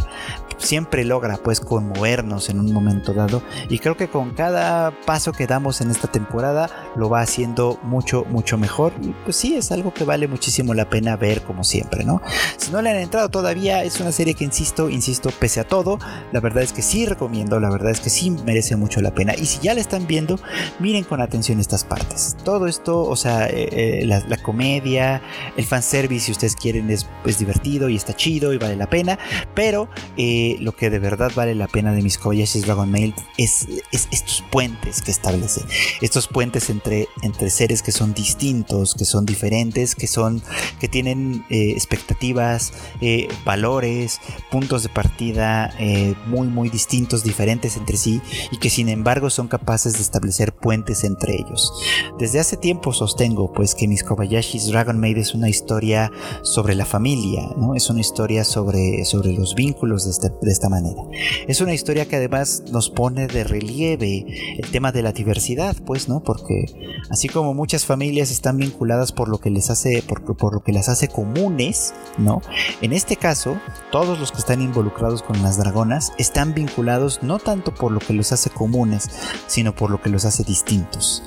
siempre 0.60 1.06
logra 1.06 1.38
pues 1.38 1.60
conmovernos 1.60 2.50
en 2.50 2.60
un 2.60 2.72
momento 2.72 3.14
dado 3.14 3.42
y 3.70 3.80
creo 3.80 3.98
que 3.98 4.10
con 4.10 4.32
cada 4.32 4.92
paso 5.06 5.32
que 5.32 5.48
damos 5.48 5.82
en 5.82 5.90
esta 5.90 6.10
temporada 6.10 6.70
lo 6.96 7.10
va 7.10 7.22
haciendo 7.22 7.80
mucho 7.84 8.19
mucho 8.26 8.58
mejor. 8.58 8.94
Y 9.02 9.10
pues 9.24 9.36
sí 9.36 9.56
es 9.56 9.72
algo 9.72 9.94
que 9.94 10.04
vale 10.04 10.28
muchísimo 10.28 10.74
la 10.74 10.90
pena 10.90 11.16
ver 11.16 11.42
como 11.44 11.64
siempre 11.64 12.04
no 12.04 12.22
si 12.58 12.72
no 12.72 12.82
le 12.82 12.90
han 12.90 12.98
entrado 12.98 13.30
todavía 13.30 13.84
es 13.84 14.00
una 14.00 14.12
serie 14.12 14.34
que 14.34 14.44
insisto 14.44 14.90
insisto 14.90 15.30
pese 15.32 15.60
a 15.60 15.64
todo 15.64 16.00
la 16.32 16.40
verdad 16.40 16.64
es 16.64 16.74
que 16.74 16.82
sí 16.82 17.06
recomiendo 17.06 17.60
la 17.60 17.70
verdad 17.70 17.92
es 17.92 18.00
que 18.00 18.10
sí 18.10 18.32
merece 18.32 18.76
mucho 18.76 19.02
la 19.02 19.14
pena. 19.14 19.34
Y 19.36 19.46
si 19.46 19.60
ya 19.60 19.74
la 19.74 19.82
están 19.82 20.08
viendo 20.08 20.40
miren 20.80 21.04
con 21.04 21.22
atención 21.22 21.60
estas 21.60 21.84
partes. 21.84 22.36
Todo 22.44 22.68
esto 22.68 23.02
o 23.02 23.16
sea 23.16 23.48
eh, 23.48 24.02
eh, 24.02 24.06
la, 24.06 24.38
comedia 24.38 25.22
el 25.58 25.66
fanservice 25.66 26.26
si 26.26 26.32
ustedes 26.32 26.56
quieren 26.56 26.90
es, 26.90 27.08
divertido 27.38 27.90
y 27.90 27.96
está 27.96 28.16
chido 28.16 28.54
y 28.54 28.58
vale 28.58 28.76
la 28.76 28.90
pena 28.90 29.20
pero 29.54 29.90
eh, 30.18 30.58
lo 30.60 30.76
que 30.76 30.90
de 30.90 31.00
verdad 31.00 31.32
vale 31.36 31.56
la 31.56 31.68
pena 31.68 31.92
de 31.94 32.02
mis 32.02 32.18
Kobayashi's 32.18 32.66
Dragon 32.66 32.90
Mail 32.90 33.14
es, 33.38 33.68
estos 33.92 34.44
puentes 34.52 35.02
que 35.02 35.12
establece. 35.12 35.62
Estos 36.02 36.28
puentes 36.28 36.70
entre, 36.70 37.08
entre 37.22 37.50
seres 37.50 37.82
que 37.82 37.92
son 37.92 38.09
distintos, 38.14 38.96
que 38.96 39.06
son 39.06 39.26
diferentes, 39.26 39.96
que 39.96 40.08
son. 40.08 40.42
que 40.80 40.88
tienen 40.88 41.46
eh, 41.50 41.72
expectativas, 41.72 42.74
eh, 43.02 43.28
valores, 43.46 44.20
puntos 44.52 44.84
de 44.84 44.90
partida 44.90 45.74
eh, 45.80 46.16
muy 46.28 46.48
muy 46.48 46.70
distintos, 46.70 47.24
diferentes 47.24 47.78
entre 47.78 47.98
sí, 47.98 48.22
y 48.52 48.58
que 48.58 48.70
sin 48.70 48.90
embargo 48.90 49.30
son 49.30 49.48
capaces 49.48 49.94
de 49.94 50.02
establecer 50.02 50.54
puentes 50.54 51.04
entre 51.04 51.36
ellos. 51.36 51.72
Desde 52.18 52.40
hace 52.40 52.58
tiempo 52.58 52.94
sostengo 52.94 53.52
pues 53.54 53.76
que 53.76 53.88
mis 53.88 54.04
Kobayashi's 54.04 54.68
Dragon 54.68 55.00
Maid 55.00 55.18
es 55.18 55.34
una 55.34 55.50
historia 55.50 56.12
sobre 56.44 56.76
la 56.76 56.86
familia, 56.86 57.50
¿no? 57.58 57.76
Es 57.76 57.90
una 57.90 58.02
historia 58.02 58.44
sobre, 58.44 59.06
sobre 59.06 59.34
los 59.34 59.56
vínculos 59.56 60.06
de 60.06 60.12
este 60.12 60.30
de 60.42 60.52
esta 60.52 60.70
manera. 60.70 61.02
Es 61.48 61.62
una 61.62 61.74
historia 61.74 62.08
que 62.08 62.16
además 62.16 62.64
nos 62.72 62.90
pone 62.90 63.28
de 63.28 63.44
relieve 63.44 64.26
el 64.58 64.70
tema 64.72 64.92
de 64.92 65.02
la 65.02 65.12
diversidad, 65.12 65.76
pues, 65.86 66.08
¿no? 66.08 66.22
Porque 66.22 66.66
así 67.10 67.28
como 67.28 67.54
muchas 67.54 67.86
familias 67.86 67.99
están 68.02 68.58
vinculadas 68.58 69.12
por 69.12 69.30
lo 69.30 69.40
que 69.40 69.50
les 69.50 69.70
hace, 69.70 70.04
por, 70.04 70.24
por, 70.38 70.54
lo 70.54 70.62
que 70.62 70.72
las 70.72 70.90
hace 70.90 71.08
comunes, 71.08 71.94
¿no? 72.18 72.42
En 72.82 72.94
este 72.94 73.16
caso, 73.16 73.60
todos 73.92 74.20
los 74.20 74.32
que 74.32 74.40
están 74.40 74.62
involucrados 74.62 75.22
con 75.22 75.42
las 75.42 75.58
dragonas 75.58 76.14
están 76.18 76.54
vinculados 76.54 77.22
no 77.24 77.40
tanto 77.40 77.74
por 77.74 77.92
lo 77.92 78.00
que 78.00 78.14
los 78.14 78.32
hace 78.32 78.50
comunes, 78.50 79.10
sino 79.48 79.76
por 79.76 79.90
lo 79.92 80.02
que 80.02 80.10
los 80.10 80.26
hace 80.26 80.44
distintos. 80.44 81.24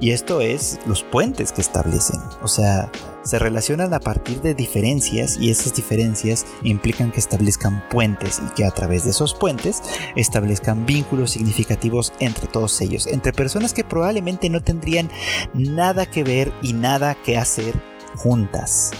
Y 0.00 0.10
esto 0.10 0.40
es 0.40 0.80
los 0.86 1.02
puentes 1.02 1.52
que 1.52 1.60
establecen. 1.60 2.20
O 2.42 2.48
sea, 2.48 2.90
se 3.24 3.38
relacionan 3.38 3.92
a 3.94 4.00
partir 4.00 4.40
de 4.42 4.54
diferencias 4.54 5.38
y 5.38 5.50
esas 5.50 5.74
diferencias 5.74 6.46
implican 6.62 7.10
que 7.10 7.20
establezcan 7.20 7.82
puentes 7.88 8.40
y 8.46 8.54
que 8.54 8.64
a 8.64 8.70
través 8.70 9.04
de 9.04 9.10
esos 9.10 9.34
puentes 9.34 9.82
establezcan 10.14 10.86
vínculos 10.86 11.32
significativos 11.32 12.12
entre 12.20 12.46
todos 12.46 12.80
ellos, 12.80 13.06
entre 13.06 13.32
personas 13.32 13.72
que 13.72 13.84
probablemente 13.84 14.50
no 14.50 14.62
tendrían 14.62 15.10
nada 15.54 16.06
que 16.06 16.22
ver 16.22 16.52
y 16.62 16.74
nada 16.74 17.14
que 17.14 17.38
hacer 17.38 17.74
juntas. 18.16 18.92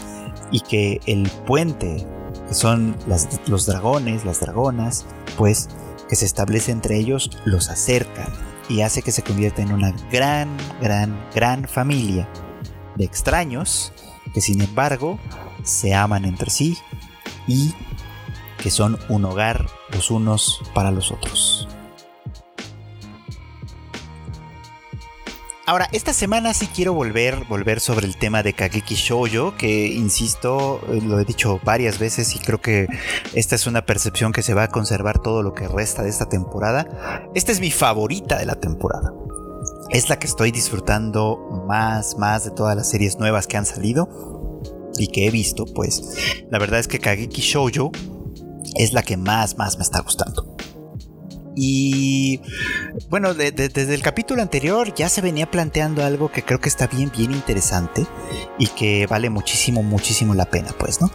Y 0.51 0.61
que 0.61 1.01
el 1.07 1.29
puente, 1.47 2.07
que 2.49 2.55
son 2.55 2.97
los 3.47 3.67
dragones, 3.67 4.25
las 4.25 4.41
dragonas, 4.41 5.05
pues 5.37 5.69
que 6.09 6.17
se 6.17 6.27
establece 6.27 6.71
entre 6.73 6.97
ellos, 6.97 7.31
los 7.45 7.71
acercan 7.71 8.29
y 8.69 8.83
hace 8.83 9.03
que 9.03 9.13
se 9.13 9.23
convierta 9.23 9.63
en 9.63 9.73
una 9.73 9.93
gran, 10.11 10.57
gran, 10.81 11.19
gran 11.35 11.67
familia 11.67 12.29
de 12.97 13.05
extraños 13.05 13.93
que 14.35 14.41
sin 14.41 14.61
embargo 14.61 15.19
se 15.63 15.95
aman 15.95 16.27
entre 16.27 16.51
sí 16.51 16.77
y 17.47 17.73
que 18.59 18.71
son 18.71 18.99
un 19.09 19.25
hogar 19.25 19.67
los 19.93 20.11
unos 20.11 20.61
para 20.75 20.91
los 20.91 21.13
otros. 21.13 21.69
Ahora, 25.67 25.89
esta 25.93 26.13
semana 26.13 26.53
sí 26.53 26.67
quiero 26.67 26.93
volver, 26.93 27.47
volver 27.47 27.81
sobre 27.81 28.07
el 28.07 28.19
tema 28.19 28.43
de 28.43 28.53
Kageki 28.53 28.97
Shoujo, 28.97 29.57
que 29.57 29.87
insisto, 29.87 30.83
eh, 30.91 31.01
lo 31.03 31.19
he 31.19 31.25
dicho 31.25 31.59
varias 31.65 31.99
veces 31.99 32.37
y 32.37 32.39
creo 32.39 32.61
que 32.61 32.87
esta 33.33 33.55
es 33.55 33.67
una 33.67 33.87
percepción 33.87 34.33
que 34.33 34.43
se 34.43 34.53
va 34.53 34.65
a 34.65 34.69
conservar 34.69 35.21
todo 35.21 35.43
lo 35.43 35.55
que 35.55 35.67
resta 35.67 36.03
de 36.03 36.11
esta 36.11 36.29
temporada. 36.29 37.31
Esta 37.35 37.51
es 37.51 37.61
mi 37.61 37.71
favorita 37.71 38.37
de 38.37 38.45
la 38.45 38.57
temporada. 38.57 39.15
Es 39.95 40.09
la 40.09 40.19
que 40.19 40.27
estoy 40.27 40.51
disfrutando 40.51 41.63
más, 41.69 42.19
más 42.19 42.45
de 42.45 42.51
todas 42.51 42.77
las 42.77 42.91
series 42.91 43.21
nuevas 43.21 43.47
que 43.47 43.57
han 43.57 43.65
salido 43.65 44.61
y 44.99 45.07
que 45.07 45.29
he 45.29 45.31
visto, 45.31 45.67
pues 45.67 46.03
la 46.51 46.59
verdad 46.59 46.81
es 46.81 46.89
que 46.89 46.99
Kageki 46.99 47.41
Shoujo 47.41 47.93
es 48.75 48.93
la 48.93 49.05
que 49.05 49.17
más, 49.17 49.57
más 49.57 49.77
me 49.77 49.85
está 49.85 50.01
gustando. 50.01 50.57
Y 51.57 52.41
bueno, 53.11 53.35
desde 53.35 53.95
el 53.95 54.03
capítulo 54.03 54.43
anterior 54.43 54.93
ya 54.95 55.09
se 55.09 55.21
venía 55.21 55.51
planteando 55.51 56.05
algo 56.05 56.31
que 56.31 56.43
creo 56.43 56.61
que 56.61 56.69
está 56.69 56.87
bien, 56.87 57.13
bien 57.17 57.33
interesante 57.33 58.07
y 58.59 58.69
que 58.69 59.07
vale 59.07 59.31
muchísimo, 59.31 59.83
muchísimo 59.83 60.35
la 60.35 60.47
pena, 60.47 60.75
pues, 60.79 61.01
¿no? 61.01 61.11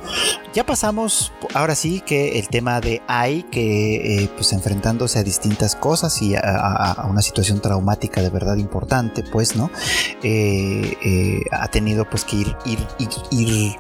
Ya 0.54 0.66
pasamos, 0.66 1.34
ahora 1.54 1.76
sí, 1.76 2.02
que 2.06 2.40
el 2.40 2.48
tema 2.48 2.80
de 2.80 3.02
Ai, 3.08 3.44
que 3.44 4.24
eh, 4.24 4.30
pues 4.36 4.54
enfrentándose 4.54 5.20
a 5.20 5.24
distintas 5.24 5.76
cosas 5.76 6.22
y 6.22 6.36
a, 6.36 7.06
una 7.10 7.22
situación 7.22 7.62
traumática 7.62 8.22
de 8.22 8.30
verdad 8.30 8.58
importante, 8.58 9.24
pues, 9.24 9.56
¿no? 9.56 9.72
Eh, 10.24 10.98
eh, 11.04 11.42
ha 11.52 11.68
tenido 11.68 12.10
pues 12.10 12.24
que 12.24 12.38
ir, 12.38 12.56
ir, 12.66 12.80
ir, 13.32 13.76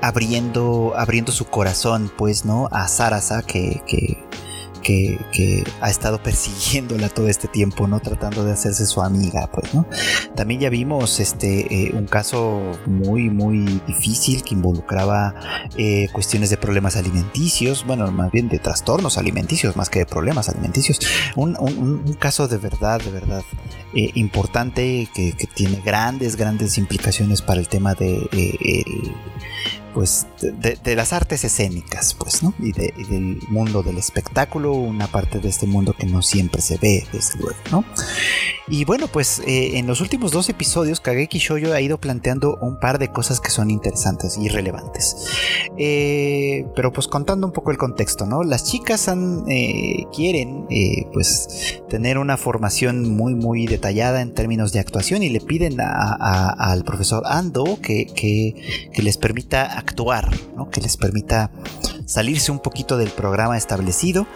abriendo, 0.00 0.92
abriendo 0.96 1.32
su 1.32 1.46
corazón, 1.46 2.12
pues, 2.16 2.44
¿no? 2.44 2.68
A 2.70 2.86
Sarasa, 2.88 3.42
que 3.42 3.82
que, 4.78 5.64
ha 5.80 5.90
estado 5.90 6.22
persiguiéndola 6.22 7.08
todo 7.08 7.28
este 7.28 7.48
tiempo, 7.48 7.86
¿no? 7.86 8.00
Tratando 8.00 8.44
de 8.44 8.52
hacerse 8.52 8.86
su 8.86 9.02
amiga, 9.02 9.50
pues, 9.52 9.74
¿no? 9.74 9.86
También 10.34 10.60
ya 10.60 10.70
vimos 10.70 11.20
este, 11.20 11.88
eh, 11.88 11.92
un 11.94 12.06
caso 12.06 12.78
muy, 12.86 13.30
muy 13.30 13.80
difícil 13.86 14.42
que 14.42 14.54
involucraba 14.54 15.34
eh, 15.76 16.08
cuestiones 16.12 16.50
de 16.50 16.56
problemas 16.56 16.96
alimenticios, 16.96 17.84
bueno, 17.86 18.10
más 18.10 18.30
bien 18.30 18.48
de 18.48 18.58
trastornos 18.58 19.18
alimenticios, 19.18 19.76
más 19.76 19.88
que 19.88 20.00
de 20.00 20.06
problemas 20.06 20.48
alimenticios. 20.48 21.00
Un, 21.36 21.54
caso 22.18 22.48
de 22.48 22.58
verdad, 22.58 23.00
de 23.00 23.10
verdad 23.10 23.42
eh, 23.94 24.10
importante 24.14 25.08
que, 25.14 25.34
tiene 25.54 25.80
grandes, 25.84 26.36
grandes 26.36 26.78
implicaciones 26.78 27.42
para 27.42 27.60
el 27.60 27.68
tema 27.68 27.94
de 27.94 28.28
pues 29.98 30.28
de, 30.40 30.94
las 30.94 31.12
artes 31.12 31.42
escénicas, 31.42 32.14
pues, 32.14 32.44
¿no? 32.44 32.54
Y, 32.60 32.70
del 32.70 33.40
mundo 33.48 33.82
del 33.82 33.98
espectáculo, 33.98 34.72
una 34.72 35.08
parte 35.08 35.40
de 35.40 35.48
este 35.48 35.66
mundo 35.66 35.92
que 35.92 36.06
no 36.06 36.22
siempre 36.22 36.62
se 36.62 36.78
ve, 36.78 37.04
desde 37.12 37.36
luego, 37.40 37.58
¿no? 37.72 37.84
Y 38.68 38.84
bueno, 38.84 39.08
pues 39.08 39.40
eh, 39.46 39.78
en 39.78 39.88
los 39.88 40.00
últimos 40.00 40.30
dos 40.30 40.48
episodios, 40.50 41.00
Kageki 41.00 41.38
Shoujo 41.38 41.72
ha 41.72 41.80
ido 41.80 41.98
planteando 41.98 42.58
un 42.60 42.78
par 42.78 43.00
de 43.00 43.08
cosas 43.08 43.40
que 43.40 43.50
son 43.50 43.70
interesantes 43.70 44.38
y 44.38 44.48
relevantes. 44.48 45.16
Eh, 45.78 46.66
pero 46.76 46.92
pues 46.92 47.08
contando 47.08 47.46
un 47.46 47.52
poco 47.52 47.70
el 47.72 47.78
contexto, 47.78 48.24
¿no? 48.24 48.44
Las 48.44 48.64
chicas 48.64 49.08
eh, 49.48 50.04
quieren, 50.14 50.66
pues, 51.12 51.80
tener 51.88 52.18
una 52.18 52.36
formación 52.36 53.16
muy, 53.16 53.34
muy 53.34 53.66
detallada 53.66 54.20
en 54.20 54.32
términos 54.32 54.72
de 54.72 54.78
actuación 54.78 55.24
y 55.24 55.28
le 55.28 55.40
piden 55.40 55.78
al 55.80 56.84
profesor 56.84 57.24
Ando 57.26 57.80
que, 57.82 58.06
que 58.06 59.02
les 59.02 59.16
permita 59.16 59.78
actuar, 59.88 60.30
que 60.70 60.80
les 60.80 60.96
permita 60.96 61.50
salirse 62.04 62.52
un 62.52 62.58
poquito 62.58 62.96
del 62.96 63.10
programa 63.10 63.56
establecido 63.56 64.26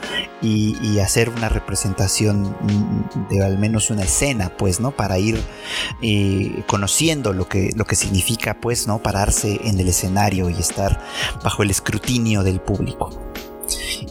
y, 0.41 0.99
hacer 1.03 1.31
una 1.31 1.49
representación 1.49 2.57
de 3.29 3.45
al 3.45 3.59
menos 3.59 3.91
una 3.91 4.03
escena, 4.05 4.57
pues, 4.57 4.79
¿no? 4.79 4.93
Para 4.93 5.19
ir 5.19 5.43
eh, 6.01 6.63
conociendo 6.69 7.33
lo 7.33 7.49
que, 7.49 7.71
lo 7.75 7.85
que 7.87 7.97
significa, 7.97 8.61
pues, 8.61 8.87
¿no? 8.87 9.03
Pararse 9.03 9.61
en 9.65 9.81
el 9.81 9.89
escenario 9.89 10.49
y 10.49 10.55
estar 10.55 11.01
bajo 11.43 11.65
el 11.65 11.71
escrutinio 11.71 12.45
del 12.45 12.61
público. 12.61 13.11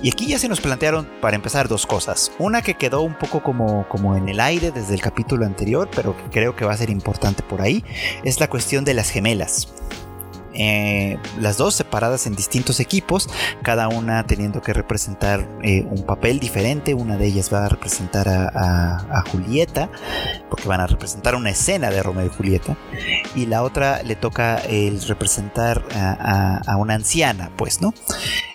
Y 0.03 0.09
aquí 0.09 0.27
ya 0.27 0.37
se 0.37 0.49
nos 0.49 0.59
plantearon, 0.59 1.07
para 1.21 1.37
empezar, 1.37 1.69
dos 1.69 1.85
cosas. 1.85 2.31
Una 2.39 2.61
que 2.61 2.73
quedó 2.73 3.01
un 3.01 3.17
poco 3.17 3.41
como, 3.41 3.87
como 3.87 4.17
en 4.17 4.27
el 4.27 4.41
aire 4.41 4.71
desde 4.71 4.95
el 4.95 5.01
capítulo 5.01 5.45
anterior, 5.45 5.89
pero 5.95 6.17
que 6.17 6.23
creo 6.29 6.55
que 6.55 6.65
va 6.65 6.73
a 6.73 6.77
ser 6.77 6.89
importante 6.89 7.41
por 7.43 7.61
ahí, 7.61 7.85
es 8.25 8.39
la 8.39 8.49
cuestión 8.49 8.83
de 8.83 8.95
las 8.95 9.09
gemelas. 9.09 9.69
Eh, 10.53 11.17
las 11.39 11.57
dos 11.57 11.75
separadas 11.75 12.27
en 12.27 12.35
distintos 12.35 12.79
equipos, 12.79 13.29
cada 13.61 13.87
una 13.87 14.25
teniendo 14.25 14.61
que 14.61 14.73
representar 14.73 15.47
eh, 15.63 15.85
un 15.89 16.05
papel 16.05 16.39
diferente. 16.39 16.93
Una 16.93 17.17
de 17.17 17.27
ellas 17.27 17.51
va 17.53 17.65
a 17.65 17.69
representar 17.69 18.27
a, 18.29 19.23
Julieta, 19.31 19.89
porque 20.49 20.67
van 20.67 20.81
a 20.81 20.87
representar 20.87 21.35
una 21.35 21.51
escena 21.51 21.89
de 21.89 22.01
Romeo 22.03 22.25
y 22.25 22.29
Julieta, 22.29 22.75
y 23.35 23.45
la 23.45 23.63
otra 23.63 24.03
le 24.03 24.15
toca 24.15 24.57
el 24.57 25.01
representar 25.01 25.83
a, 25.93 26.75
una 26.77 26.95
anciana, 26.95 27.51
pues, 27.55 27.81
¿no? 27.81 27.93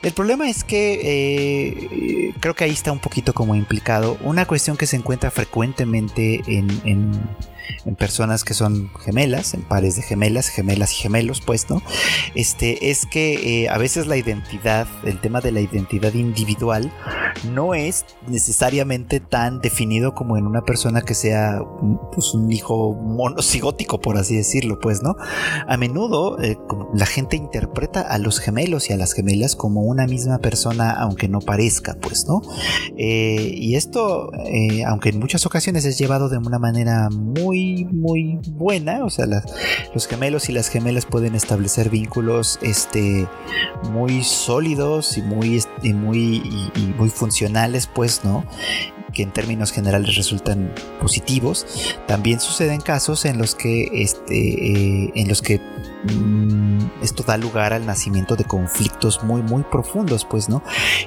El 0.02 0.12
problema 0.12 0.48
es 0.48 0.64
que 0.64 1.00
eh, 1.02 2.34
creo 2.40 2.54
que 2.54 2.64
ahí 2.64 2.72
está 2.72 2.92
un 2.92 2.98
poquito 2.98 3.32
como 3.32 3.54
implicado 3.54 4.18
una 4.22 4.46
cuestión 4.46 4.76
que 4.76 4.86
se 4.86 4.96
encuentra 4.96 5.30
frecuentemente 5.30 6.42
en 6.46 6.66
en 6.84 7.12
personas 7.96 8.44
que 8.44 8.54
son 8.54 8.90
gemelas, 9.04 9.54
en 9.54 9.62
pares 9.62 9.96
de 9.96 10.02
gemelas, 10.02 10.48
gemelas 10.48 10.92
y 10.92 10.96
gemelos, 11.02 11.40
pues, 11.40 11.70
¿no? 11.70 11.82
Este, 12.34 12.90
es 12.90 13.06
que 13.06 13.64
eh, 13.64 13.68
a 13.68 13.78
veces 13.78 14.06
la 14.06 14.16
identidad, 14.16 14.86
el 15.04 15.20
tema 15.20 15.40
de 15.40 15.52
la 15.52 15.60
identidad 15.60 16.14
individual, 16.14 16.92
no 17.52 17.74
es 17.74 18.04
necesariamente 18.28 19.20
tan 19.20 19.60
definido 19.60 20.14
como 20.14 20.36
en 20.36 20.46
una 20.46 20.62
persona 20.62 21.02
que 21.02 21.14
sea 21.14 21.60
pues, 22.12 22.34
un 22.34 22.50
hijo 22.50 22.94
monocigótico, 22.94 24.00
por 24.00 24.16
así 24.16 24.36
decirlo, 24.36 24.78
pues, 24.80 25.02
¿no? 25.02 25.16
A 25.66 25.76
menudo 25.76 26.40
eh, 26.42 26.58
la 26.94 27.06
gente 27.06 27.36
interpreta 27.36 28.00
a 28.00 28.18
los 28.18 28.40
gemelos 28.40 28.90
y 28.90 28.92
a 28.92 28.96
las 28.96 29.12
gemelas 29.12 29.56
como 29.56 29.82
una 29.82 30.06
misma 30.06 30.38
persona, 30.38 30.90
aunque 30.90 31.28
no 31.28 31.40
parezca, 31.40 31.96
pues, 32.00 32.26
¿no? 32.26 32.42
Eh, 32.96 33.52
y 33.54 33.76
esto, 33.76 34.30
aunque 34.86 35.10
en 35.10 35.18
muchas 35.18 35.46
ocasiones 35.46 35.84
es 35.84 35.98
llevado 35.98 36.28
de 36.28 36.38
una 36.38 36.58
manera 36.58 37.08
muy 37.10 37.55
muy, 37.90 38.38
buena. 38.52 39.04
O 39.04 39.10
sea, 39.10 39.26
los 39.94 40.06
gemelos 40.06 40.48
y 40.48 40.52
las 40.52 40.68
gemelas 40.68 41.06
pueden 41.06 41.34
establecer 41.34 41.90
vínculos 41.90 42.58
este, 42.62 43.26
muy 43.90 44.22
sólidos 44.22 45.18
y 45.18 45.22
muy, 45.22 45.62
muy, 45.94 46.42
muy 46.96 47.08
funcionales, 47.10 47.88
pues, 47.92 48.24
¿no? 48.24 48.44
que 49.12 49.22
en 49.22 49.32
términos 49.32 49.72
generales 49.72 50.14
resultan 50.14 50.74
positivos. 51.00 51.66
También 52.06 52.38
suceden 52.38 52.82
casos 52.82 53.24
en 53.24 53.38
los 53.38 53.54
que, 53.54 54.02
este, 54.02 55.06
eh, 55.06 55.12
en 55.14 55.28
los 55.28 55.40
que 55.40 55.58
esto 57.02 57.22
da 57.22 57.36
lugar 57.36 57.72
al 57.72 57.86
nacimiento 57.86 58.36
de 58.36 58.44
conflictos 58.44 59.22
muy, 59.22 59.42
muy 59.42 59.62
profundos, 59.64 60.24
pues, 60.24 60.48
¿no? 60.48 60.62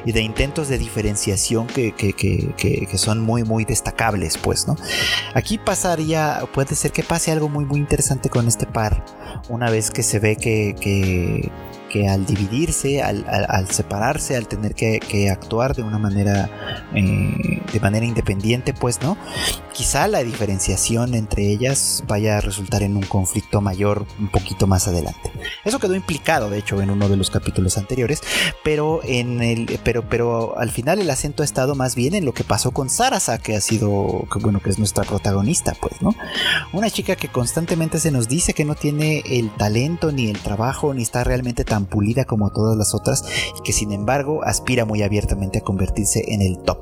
Y 0.06 0.12
de 0.12 0.22
intentos 0.22 0.68
de 0.68 0.78
diferenciación 0.78 1.68
que, 1.68 1.94
que, 1.94 2.98
son 2.98 3.22
muy, 3.22 3.44
muy 3.44 3.66
destacables, 3.66 4.38
pues, 4.38 4.68
¿no? 4.68 4.76
Aquí 5.34 5.58
pasaría, 5.58 6.42
puede 6.54 6.76
ser 6.76 6.92
que 6.92 7.04
pase 7.04 7.32
algo 7.32 7.50
muy, 7.50 7.66
muy 7.66 7.80
interesante 7.80 8.30
con 8.30 8.48
este 8.48 8.66
par, 8.66 9.04
una 9.50 9.70
vez 9.70 9.92
que 9.92 10.04
se 10.04 10.20
ve 10.20 10.36
que 10.36 11.52
que 11.90 12.08
al 12.08 12.26
dividirse, 12.26 13.02
al, 13.02 13.68
separarse, 13.70 14.38
al 14.38 14.48
tener 14.48 14.76
que, 14.76 15.30
actuar 15.30 15.76
de 15.76 15.84
una 15.84 15.98
manera, 15.98 16.50
eh, 16.96 17.62
de 17.72 17.80
manera 17.80 18.06
independiente, 18.06 18.74
pues, 18.74 19.02
¿no? 19.02 19.18
Quizá 19.74 20.08
la 20.08 20.24
diferenciación 20.24 21.14
entre 21.14 21.48
ellas 21.52 22.04
vaya 22.08 22.38
a 22.38 22.42
resultar 22.42 22.84
en 22.84 22.96
un 22.96 23.04
conflicto 23.04 23.62
mayor 23.62 24.06
un 24.20 24.30
poquito 24.30 24.68
más 24.68 24.88
adelante. 24.88 25.32
Eso 25.66 25.80
quedó 25.80 25.96
implicado, 25.96 26.50
de 26.50 26.60
hecho, 26.60 26.82
en 26.82 26.90
uno 26.90 27.10
de 27.10 27.18
los 27.18 27.30
capítulos 27.30 27.78
anteriores, 27.78 28.22
pero 28.64 29.02
en 29.04 29.42
el, 29.42 29.80
pero, 29.84 30.08
pero 30.08 30.58
al 30.58 30.72
final 30.72 31.00
el 31.00 31.10
acento 31.10 31.44
ha 31.44 31.46
estado 31.46 31.76
más 31.76 31.96
bien 31.96 32.14
en 32.14 32.26
lo 32.26 32.34
que 32.34 32.44
pasó 32.44 32.72
con 32.72 32.90
Sarasa, 32.90 33.38
que 33.38 33.56
ha 33.56 33.62
sido, 33.62 34.28
bueno, 34.42 34.60
que 34.62 34.70
es 34.70 34.80
nuestra 34.80 35.04
protagonista, 35.04 35.76
pues, 35.80 36.02
¿no? 36.02 36.14
Una 36.74 36.90
chica 36.90 37.16
que 37.16 37.28
constantemente 37.28 38.00
se 38.00 38.12
nos 38.12 38.28
dice 38.28 38.54
que 38.54 38.66
no 38.66 38.76
tiene 38.76 39.24
el 39.26 39.50
talento 39.52 40.12
ni 40.12 40.30
el 40.30 40.40
trabajo 40.40 40.94
ni 40.94 41.04
está 41.04 41.24
realmente 41.24 41.64
tan 41.64 41.79
pulida 41.86 42.26
como 42.26 42.50
todas 42.52 42.78
las 42.78 42.94
otras 42.94 43.24
y 43.58 43.62
que 43.62 43.74
sin 43.74 43.92
embargo 43.92 44.44
aspira 44.44 44.86
muy 44.86 45.04
abiertamente 45.04 45.60
a 45.60 45.62
convertirse 45.62 46.24
en 46.28 46.42
el 46.42 46.60
top. 46.60 46.80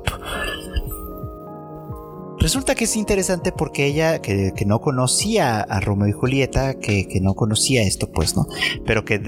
Resulta 2.40 2.76
que 2.76 2.84
es 2.84 2.96
interesante 2.96 3.50
porque 3.50 3.86
ella, 3.86 4.22
que, 4.22 4.52
no 4.64 4.80
conocía 4.80 5.60
a 5.60 5.80
Romeo 5.80 6.08
y 6.08 6.12
Julieta, 6.12 6.74
que, 6.74 7.18
no 7.20 7.34
conocía 7.34 7.82
esto, 7.82 8.12
pues, 8.12 8.36
¿no? 8.36 8.46
Pero 8.86 9.04
que 9.04 9.18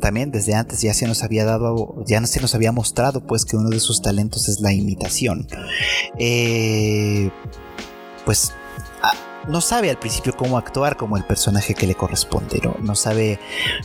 también 0.00 0.30
desde 0.30 0.54
antes 0.54 0.80
ya 0.80 0.94
se 0.94 1.06
nos 1.06 1.22
había 1.22 1.44
dado, 1.44 2.02
ya 2.06 2.24
se 2.26 2.40
nos 2.40 2.54
había 2.54 2.72
mostrado, 2.72 3.26
pues, 3.26 3.44
que 3.44 3.56
uno 3.56 3.68
de 3.68 3.78
sus 3.78 4.00
talentos 4.00 4.48
es 4.48 4.60
la 4.60 4.72
imitación. 4.72 5.46
Eh, 6.18 7.30
pues 8.24 8.52
no 9.48 9.60
sabe 9.60 9.90
al 9.90 9.98
principio 9.98 10.34
cómo 10.36 10.58
actuar 10.58 10.96
como 10.96 11.16
el 11.16 11.24
personaje 11.24 11.74
que 11.74 11.86
le 11.86 11.94
corresponde, 11.94 12.60
no, 12.80 12.94
sabe 12.94 13.38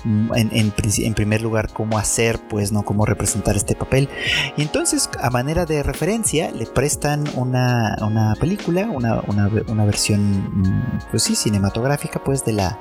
mm, 0.03 0.31
en, 0.35 1.13
primer 1.13 1.41
lugar 1.41 1.69
cómo 1.71 1.97
hacer, 1.97 2.39
pues, 2.49 2.71
no 2.71 2.83
cómo 2.83 3.05
representar 3.05 3.55
este 3.55 3.75
papel. 3.75 4.09
Y 4.57 4.61
entonces, 4.61 5.09
a 5.19 5.29
manera 5.29 5.65
de 5.65 5.83
referencia, 5.83 6.51
le 6.51 6.65
prestan 6.65 7.25
una, 7.35 7.95
película, 8.39 8.89
una, 8.89 9.85
versión, 9.85 10.61
mm, 10.61 10.99
pues 11.11 11.23
sí, 11.23 11.35
cinematográfica, 11.35 12.23
pues, 12.23 12.45
de 12.45 12.53
la 12.53 12.79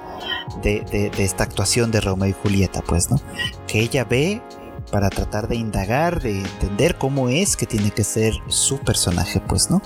de, 0.63 1.11
de 1.15 1.25
esta 1.25 1.45
actuación 1.45 1.91
de 1.91 2.01
Romeo 2.01 2.29
y 2.29 2.33
Julieta, 2.33 2.83
pues, 2.83 3.11
¿no? 3.11 3.21
Que 3.67 3.81
ella 3.81 4.05
ve 4.05 4.43
para 4.91 5.11
tratar 5.11 5.49
de 5.49 5.57
indagar, 5.57 6.21
de 6.21 6.41
entender 6.41 6.97
cómo 6.97 7.29
es 7.29 7.57
que 7.57 7.67
tiene 7.67 7.91
que 7.91 8.05
ser 8.05 8.35
su 8.49 8.79
personaje, 8.79 9.41
pues, 9.41 9.71
¿no? 9.71 9.81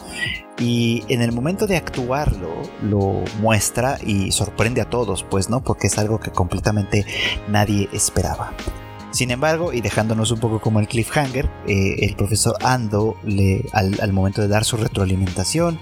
Y 0.59 1.05
en 1.09 1.23
el 1.23 1.33
momento 1.33 1.67
de 1.67 1.77
actuarlo, 1.77 2.51
lo 2.83 3.23
muestra 3.41 3.99
y 4.05 4.33
sorprende 4.33 4.81
a 4.81 4.91
todos, 4.91 5.25
pues, 5.25 5.49
¿no? 5.51 5.63
Porque 5.63 5.89
es 5.89 5.99
algo 5.99 6.21
que 6.21 6.31
completamente 6.31 7.05
nadie 7.49 7.89
esperaba. 7.93 8.53
Sin 9.15 9.31
embargo, 9.31 9.73
y 9.73 9.81
dejándonos 9.81 10.33
un 10.33 10.41
poco 10.41 10.61
como 10.61 10.81
el 10.81 10.89
cliffhanger, 10.89 11.49
eh, 11.69 11.99
el 12.01 12.17
profesor 12.17 12.57
Ando, 12.65 13.17
le, 13.23 13.65
al, 13.73 14.13
momento 14.13 14.43
de 14.43 14.49
dar 14.49 14.65
su 14.65 14.77
retroalimentación 14.77 15.79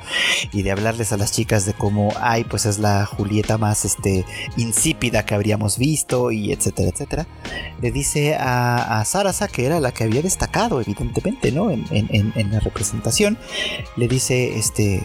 y 0.52 0.60
de 0.60 0.70
hablarles 0.70 1.12
a 1.12 1.16
las 1.16 1.32
chicas 1.32 1.64
de 1.64 1.72
cómo, 1.72 2.12
ay, 2.20 2.44
pues 2.44 2.66
es 2.66 2.78
la 2.78 3.06
Julieta 3.06 3.56
más 3.56 3.86
este, 3.86 4.26
insípida 4.58 5.24
que 5.24 5.34
habríamos 5.34 5.78
visto, 5.78 6.30
y 6.30 6.52
etcétera, 6.52 6.90
etcétera, 6.90 7.26
le 7.80 7.90
dice 7.90 8.34
a, 8.34 9.00
a 9.00 9.04
Sarasa, 9.06 9.48
que 9.48 9.64
era 9.64 9.80
la 9.80 9.92
que 9.92 10.04
había 10.04 10.20
destacado, 10.20 10.82
evidentemente, 10.82 11.52
¿no? 11.52 11.70
En, 11.70 11.86
en 11.90 12.52
la 12.52 12.60
representación, 12.60 13.38
le 13.96 14.08
dice, 14.08 14.58
este, 14.58 15.02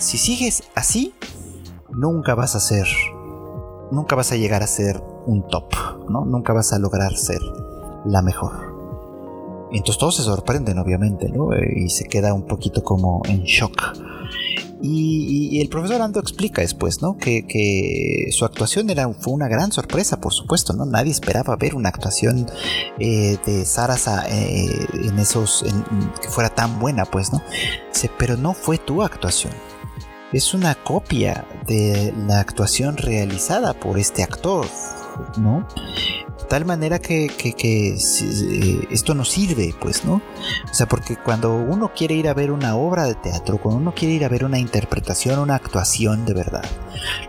si 0.00 0.18
sigues 0.18 0.64
así, 0.74 1.14
nunca 1.90 2.34
vas 2.34 2.56
a 2.56 2.60
ser, 2.60 2.88
nunca 3.92 4.16
vas 4.16 4.32
a 4.32 4.36
llegar 4.36 4.64
a 4.64 4.66
ser 4.66 5.00
un 5.26 5.46
top, 5.46 5.72
¿no? 6.10 6.24
Nunca 6.24 6.52
vas 6.52 6.72
a 6.72 6.80
lograr 6.80 7.16
ser 7.16 7.38
la 8.04 8.22
mejor. 8.22 8.78
Entonces 9.70 9.98
todos 9.98 10.16
se 10.16 10.22
sorprenden, 10.22 10.78
obviamente, 10.78 11.28
¿no? 11.28 11.52
Eh, 11.52 11.84
y 11.84 11.90
se 11.90 12.04
queda 12.04 12.32
un 12.32 12.46
poquito 12.46 12.82
como 12.82 13.22
en 13.28 13.42
shock. 13.42 13.96
Y, 14.80 15.60
el 15.60 15.68
profesor 15.68 16.00
Ando 16.02 16.20
explica 16.20 16.62
después, 16.62 17.02
¿no? 17.02 17.16
Que, 17.16 18.28
su 18.30 18.44
actuación 18.44 18.90
era, 18.90 19.08
fue 19.12 19.32
una 19.32 19.48
gran 19.48 19.72
sorpresa, 19.72 20.20
por 20.20 20.32
supuesto, 20.32 20.72
¿no? 20.72 20.86
Nadie 20.86 21.10
esperaba 21.10 21.56
ver 21.56 21.74
una 21.74 21.88
actuación 21.88 22.46
eh, 23.00 23.36
de 23.44 23.64
Sarasa 23.64 24.26
eh, 24.28 24.86
en 25.02 25.18
esos, 25.18 25.64
que 26.22 26.28
fuera 26.28 26.50
tan 26.50 26.78
buena, 26.78 27.04
pues, 27.04 27.32
¿no? 27.32 27.42
pero 28.16 28.36
no 28.36 28.54
fue 28.54 28.78
tu 28.78 29.02
actuación. 29.02 29.52
Es 30.32 30.54
una 30.54 30.76
copia 30.76 31.44
de 31.66 32.14
la 32.28 32.38
actuación 32.38 32.96
realizada 32.96 33.74
por 33.74 33.98
este 33.98 34.22
actor, 34.22 34.66
¿no? 35.38 35.66
Tal 36.48 36.64
manera 36.64 36.98
que, 36.98 37.26
eh, 37.26 38.86
esto 38.90 39.14
no 39.14 39.24
sirve, 39.24 39.74
pues, 39.80 40.04
¿no? 40.04 40.22
O 40.70 40.74
sea, 40.74 40.86
porque 40.86 41.16
cuando 41.16 41.54
uno 41.54 41.92
quiere 41.94 42.14
ir 42.14 42.28
a 42.28 42.34
ver 42.34 42.50
una 42.50 42.76
obra 42.76 43.04
de 43.04 43.14
teatro, 43.14 43.58
cuando 43.58 43.80
uno 43.80 43.94
quiere 43.94 44.14
ir 44.14 44.24
a 44.24 44.28
ver 44.28 44.44
una 44.44 44.58
interpretación, 44.58 45.38
una 45.38 45.54
actuación 45.54 46.24
de 46.24 46.34
verdad, 46.34 46.64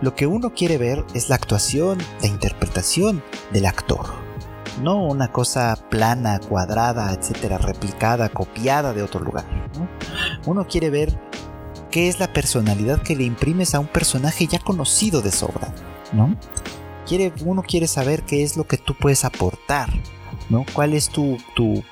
lo 0.01 0.15
que 0.15 0.27
uno 0.27 0.53
quiere 0.53 0.77
ver 0.77 1.05
es 1.13 1.29
la 1.29 1.35
actuación, 1.35 1.99
la 2.21 2.27
interpretación 2.27 3.23
del 3.51 3.65
actor. 3.65 4.05
No 4.81 5.03
una 5.03 5.31
cosa 5.31 5.77
plana, 5.89 6.39
cuadrada, 6.39 7.13
etcétera, 7.13 7.57
replicada, 7.57 8.29
copiada 8.29 8.93
de 8.93 9.03
otro 9.03 9.19
lugar. 9.19 9.45
Uno 10.45 10.67
quiere 10.67 10.89
ver 10.89 11.19
qué 11.91 12.07
es 12.07 12.19
la 12.19 12.31
personalidad 12.31 13.01
que 13.01 13.15
le 13.15 13.23
imprimes 13.23 13.75
a 13.75 13.79
un 13.79 13.87
personaje 13.87 14.47
ya 14.47 14.59
conocido 14.59 15.21
de 15.21 15.31
sobra, 15.31 15.73
¿no? 16.13 16.35
Uno 17.43 17.63
quiere 17.63 17.87
saber 17.87 18.23
qué 18.23 18.43
es 18.43 18.57
lo 18.57 18.65
que 18.65 18.77
tú 18.77 18.95
puedes 18.95 19.25
aportar, 19.25 19.89
¿no? 20.49 20.65
¿Cuál 20.73 20.93
es 20.93 21.09
tu, 21.09 21.37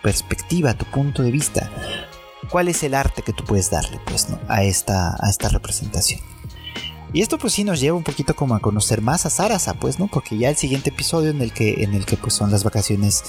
perspectiva, 0.01 0.73
tu 0.73 0.85
punto 0.85 1.23
de 1.23 1.31
vista? 1.31 1.71
¿Cuál 2.49 2.67
es 2.67 2.83
el 2.83 2.93
arte 2.93 3.21
que 3.23 3.33
tú 3.33 3.43
puedes 3.43 3.69
darle, 3.69 3.99
pues, 4.05 4.29
¿no? 4.29 4.39
a, 4.47 4.63
esta, 4.63 5.15
a 5.19 5.29
esta 5.29 5.49
representación? 5.49 6.21
Y 7.13 7.21
esto 7.21 7.37
pues 7.37 7.53
sí 7.53 7.63
nos 7.63 7.79
lleva 7.79 7.95
un 7.95 8.03
poquito 8.03 8.35
como 8.35 8.55
a 8.55 8.59
conocer 8.59 9.01
más 9.01 9.25
a 9.25 9.29
Sarasa, 9.29 9.75
pues, 9.75 9.97
¿no? 9.97 10.07
Porque 10.07 10.37
ya 10.37 10.49
el 10.49 10.57
siguiente 10.57 10.89
episodio 10.89 11.29
en 11.29 11.41
el 11.41 11.53
que, 11.53 11.83
en 11.83 11.93
el 11.93 12.05
que 12.05 12.17
pues 12.17 12.33
son 12.33 12.51
las 12.51 12.63
vacaciones 12.63 13.23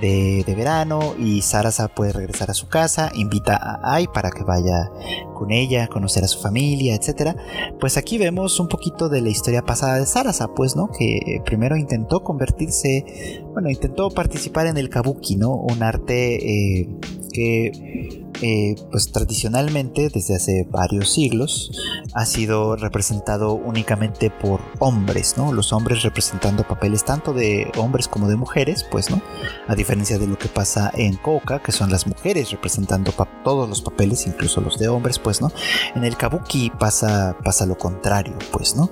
de, 0.00 0.44
verano 0.54 1.14
y 1.18 1.42
Sarasa 1.42 1.88
puede 1.88 2.12
regresar 2.12 2.48
a 2.50 2.54
su 2.54 2.68
casa, 2.68 3.10
invita 3.16 3.56
a 3.56 3.94
Ai 3.94 4.06
para 4.06 4.30
que 4.30 4.44
vaya 4.44 4.88
con 5.34 5.50
ella, 5.50 5.88
conocer 5.88 6.22
a 6.22 6.28
su 6.28 6.40
familia, 6.40 6.94
etc. 6.94 7.36
Pues 7.80 7.96
aquí 7.96 8.18
vemos 8.18 8.60
un 8.60 8.68
poquito 8.68 9.08
de 9.08 9.20
la 9.20 9.30
historia 9.30 9.62
pasada 9.62 9.98
de 9.98 10.06
Sarasa, 10.06 10.48
pues, 10.54 10.76
¿no? 10.76 10.88
Que 10.96 11.42
primero 11.44 11.76
intentó 11.76 12.22
convertirse, 12.22 13.42
bueno, 13.52 13.68
intentó 13.68 14.10
participar 14.10 14.68
en 14.68 14.76
el 14.76 14.88
kabuki, 14.90 15.34
¿no? 15.36 15.54
Un 15.54 15.82
arte 15.82 16.80
eh, 16.80 16.88
que 17.34 18.24
eh, 18.40 18.74
pues 18.90 19.12
tradicionalmente 19.12 20.08
desde 20.08 20.36
hace 20.36 20.66
varios 20.70 21.12
siglos 21.12 21.70
ha 22.14 22.24
sido 22.24 22.76
representado 22.76 23.54
únicamente 23.54 24.30
por 24.30 24.60
hombres, 24.78 25.34
¿no? 25.36 25.52
Los 25.52 25.72
hombres 25.72 26.02
representando 26.02 26.66
papeles 26.66 27.04
tanto 27.04 27.32
de 27.32 27.70
hombres 27.76 28.08
como 28.08 28.28
de 28.28 28.36
mujeres, 28.36 28.84
pues, 28.90 29.10
¿no? 29.10 29.20
A 29.68 29.74
diferencia 29.74 30.18
de 30.18 30.26
lo 30.26 30.38
que 30.38 30.48
pasa 30.48 30.90
en 30.94 31.16
Koka, 31.16 31.60
que 31.60 31.72
son 31.72 31.90
las 31.90 32.06
mujeres 32.06 32.50
representando 32.50 33.12
todos 33.42 33.68
los 33.68 33.82
papeles, 33.82 34.26
incluso 34.26 34.60
los 34.60 34.78
de 34.78 34.88
hombres, 34.88 35.18
pues, 35.18 35.40
¿no? 35.40 35.50
En 35.94 36.04
el 36.04 36.16
kabuki 36.16 36.70
pasa, 36.70 37.36
pasa 37.44 37.66
lo 37.66 37.76
contrario, 37.76 38.36
pues, 38.52 38.76
¿no? 38.76 38.90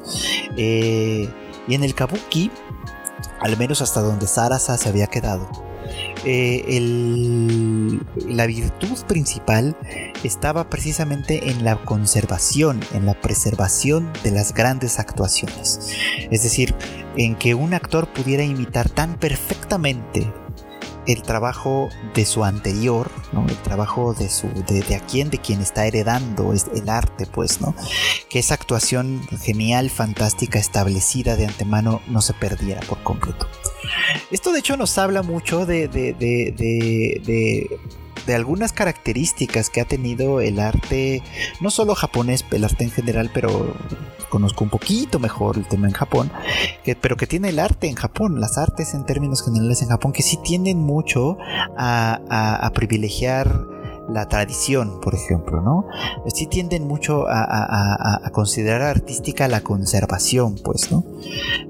Eh, 0.57 1.29
y 1.69 1.75
en 1.75 1.85
el 1.85 1.95
kabuki, 1.95 2.51
al 3.41 3.57
menos 3.57 3.83
hasta 3.83 4.01
donde 4.01 4.27
Sarasa 4.27 4.77
se 4.77 4.89
había 4.89 5.07
quedado, 5.07 5.49
eh, 6.25 6.65
la 8.43 8.49
virtud 8.49 8.99
principal 9.07 9.77
estaba 10.25 10.69
precisamente 10.69 11.51
en 11.51 11.65
la 11.65 11.77
conservación, 11.77 12.81
en 12.93 13.07
la 13.07 13.15
preservación 13.15 14.13
de 14.25 14.33
las 14.33 14.53
grandes 14.53 14.99
actuaciones. 14.99 15.79
Es 16.29 16.43
decir, 16.43 16.75
en 17.17 17.37
que 17.37 17.55
un 17.55 17.73
actor 17.73 18.09
pudiera 18.09 18.43
imitar 18.43 18.91
tan 18.91 19.15
perfectamente 19.15 20.27
el 21.07 21.23
trabajo 21.23 21.89
de 22.15 22.25
su 22.25 22.45
anterior, 22.45 23.13
¿no? 23.33 23.47
el 23.47 23.57
trabajo 23.59 24.13
de 24.13 24.29
su 24.29 24.49
de, 24.67 24.97
a 24.97 25.01
quien 25.01 25.31
de 25.31 25.39
quien 25.39 25.61
está 25.61 25.87
heredando 25.87 26.53
el 26.53 26.89
arte, 26.89 27.27
pues, 27.27 27.61
¿no? 27.61 27.77
Que 28.29 28.41
esa 28.41 28.55
actuación 28.55 29.21
genial, 29.41 29.89
fantástica, 29.89 30.59
establecida 30.59 31.37
de 31.37 31.47
antemano 31.47 32.01
no 32.09 32.23
se 32.23 32.35
perdiera 32.35 32.81
por 32.83 33.03
completo. 33.05 33.49
Esto 34.31 34.53
de 34.53 34.61
hecho 34.61 34.77
nos 34.77 34.97
habla 34.99 35.23
mucho 35.23 35.67
de, 35.67 35.89
de, 35.89 36.13
de, 36.15 37.81
de 38.27 38.35
algunas 38.35 38.73
características 38.73 39.71
que 39.71 39.81
ha 39.81 39.85
tenido 39.85 40.41
el 40.41 40.61
arte, 40.61 41.23
no 41.61 41.71
solo 41.71 41.95
japonés, 41.95 42.45
el 42.51 42.65
arte 42.65 42.85
en 42.85 42.91
general, 42.91 43.31
pero 43.33 43.75
conozco 44.29 44.65
un 44.65 44.71
poquito 44.71 45.19
mejor 45.19 45.59
el 45.59 45.67
tema 45.67 45.89
en 45.89 45.93
Japón, 45.93 46.31
pero 47.01 47.17
que 47.17 47.27
tiene 47.27 47.51
el 47.51 47.59
arte 47.59 47.89
en 47.89 47.97
Japón, 47.97 48.41
las 48.41 48.59
artes 48.59 48.95
en 48.95 49.05
términos 49.05 49.45
generales 49.45 49.83
en 49.83 49.89
Japón, 49.89 50.13
que 50.13 50.23
sí 50.23 50.39
tienden 50.43 50.79
mucho 50.79 51.37
a, 51.77 52.21
a 52.67 52.71
privilegiar 52.73 53.67
la 54.13 54.29
tradición, 54.29 55.01
por 55.01 55.15
ejemplo, 55.15 55.61
¿no? 55.61 55.87
Sí 56.35 56.47
tienden 56.47 56.87
mucho 56.87 57.27
a, 57.29 58.21
considerar 58.33 58.83
artística 58.83 59.49
la 59.49 59.61
conservación, 59.61 60.57
pues, 60.63 60.91
¿no? 60.91 61.05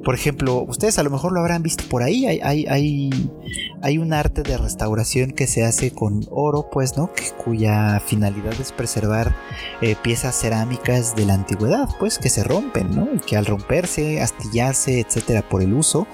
Por 0.05 0.15
ejemplo, 0.15 0.65
ustedes 0.67 0.99
a 0.99 1.03
lo 1.03 1.11
mejor 1.11 1.33
lo 1.33 1.41
habrán 1.41 1.63
visto 1.63 1.85
por 1.89 2.03
ahí, 2.03 2.27
hay, 2.27 3.99
un 3.99 4.13
arte 4.13 4.43
de 4.43 4.57
restauración 4.57 5.33
que 5.33 5.47
se 5.47 5.65
hace 5.65 5.93
con 5.93 6.27
oro, 6.31 6.69
pues, 6.71 6.97
¿no? 6.97 7.11
Cuya 7.45 8.01
finalidad 8.05 8.55
es 8.61 8.73
preservar 8.73 9.35
eh, 9.81 9.97
piezas 10.03 10.39
cerámicas 10.39 11.15
de 11.15 11.27
la 11.27 11.35
antigüedad, 11.35 11.89
pues, 11.99 12.19
que 12.19 12.31
se 12.31 12.43
rompen, 12.45 12.95
¿no? 12.95 13.09
Y 13.15 13.19
que 13.19 13.37
al 13.37 13.47
romperse, 13.47 14.21
astillarse, 14.21 15.01
etcétera, 15.01 15.43
por 15.49 15.63
el 15.63 15.73
uso, 15.75 16.07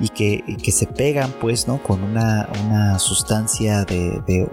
y 0.00 0.08
que, 0.08 0.72
se 0.72 0.86
pegan, 0.86 1.32
pues, 1.40 1.66
¿no? 1.66 1.82
Con 1.82 2.02
una, 2.02 2.48
sustancia 2.98 3.84
de 3.84 4.48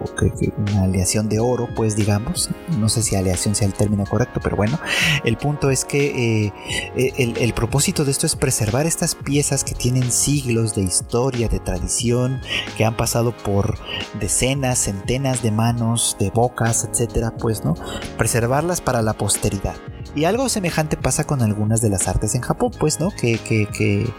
una 0.57 0.83
aleación 0.83 1.14
de 1.23 1.39
oro, 1.39 1.69
pues 1.75 1.95
digamos, 1.95 2.49
no 2.77 2.89
sé 2.89 3.01
si 3.01 3.15
aleación 3.15 3.55
sea 3.55 3.67
el 3.67 3.73
término 3.73 4.05
correcto, 4.05 4.39
pero 4.43 4.55
bueno, 4.55 4.79
el 5.23 5.37
punto 5.37 5.69
es 5.69 5.85
que 5.85 6.45
eh, 6.45 6.53
eh, 6.95 7.33
el, 7.39 7.53
propósito 7.53 8.03
de 8.03 8.11
esto 8.11 8.25
es 8.25 8.35
preservar 8.35 8.85
estas 8.85 9.15
piezas 9.15 9.63
que 9.63 9.73
tienen 9.73 10.11
siglos 10.11 10.75
de 10.75 10.83
historia, 10.83 11.47
de 11.47 11.59
tradición, 11.59 12.41
que 12.77 12.85
han 12.85 12.97
pasado 12.97 13.35
por 13.35 13.77
decenas, 14.19 14.79
centenas 14.79 15.41
de 15.41 15.51
manos, 15.51 16.17
de 16.19 16.29
bocas, 16.29 16.87
etcétera, 16.89 17.31
pues, 17.37 17.63
¿no? 17.63 17.75
Preservarlas 18.17 18.81
para 18.81 19.01
la 19.01 19.13
posteridad. 19.13 19.75
Y 20.15 20.23
algo 20.23 20.47
semejante 20.47 20.95
pasa 20.95 21.25
con 21.25 21.41
algunas 21.41 21.81
de 21.81 21.89
las 21.89 22.07
artes 22.07 22.35
en 22.35 22.41
Japón, 22.41 22.71
pues, 22.79 23.01
¿no? 23.01 23.11
Que, 23.11 23.37
que, 23.37 24.09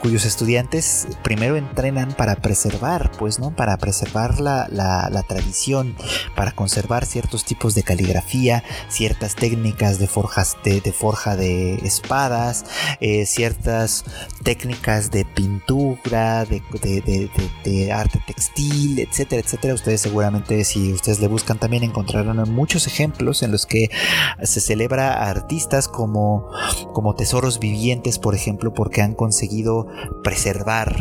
cuyos 0.00 0.24
estudiantes 0.24 1.06
primero 1.22 1.56
entrenan 1.56 2.12
para 2.12 2.36
preservar, 2.36 3.10
pues, 3.18 3.38
¿no? 3.38 3.54
Para 3.54 3.76
preservar 3.76 4.40
la, 4.40 4.66
la, 4.70 5.22
tradición, 5.28 5.94
para 6.34 6.52
conservar 6.52 7.04
ciertos 7.04 7.44
tipos 7.44 7.74
de 7.74 7.82
caligrafía, 7.82 8.64
ciertas 8.88 9.34
técnicas 9.34 9.98
de, 9.98 10.06
forjas, 10.06 10.56
de, 10.64 10.80
forja 10.92 11.36
de 11.36 11.74
espadas, 11.84 12.64
eh, 13.00 13.26
ciertas 13.26 14.04
técnicas 14.42 15.10
de 15.10 15.26
pintura, 15.26 16.46
de, 16.46 16.62
de, 17.64 17.92
arte 17.92 18.22
textil, 18.26 19.00
etcétera, 19.00 19.42
etcétera. 19.42 19.74
Ustedes 19.74 20.00
seguramente, 20.00 20.64
si 20.64 20.94
ustedes 20.94 21.20
le 21.20 21.28
buscan, 21.28 21.58
también 21.58 21.82
encontrarán 21.82 22.50
muchos 22.50 22.86
ejemplos 22.86 23.42
en 23.42 23.52
los 23.52 23.66
que 23.66 23.90
se 24.42 24.60
celebra 24.60 25.41
artistas 25.42 25.88
como, 25.88 26.48
como 26.92 27.14
tesoros 27.14 27.58
vivientes, 27.58 28.18
por 28.18 28.34
ejemplo, 28.34 28.72
porque 28.72 29.02
han 29.02 29.14
conseguido 29.14 29.86
preservar 30.22 30.96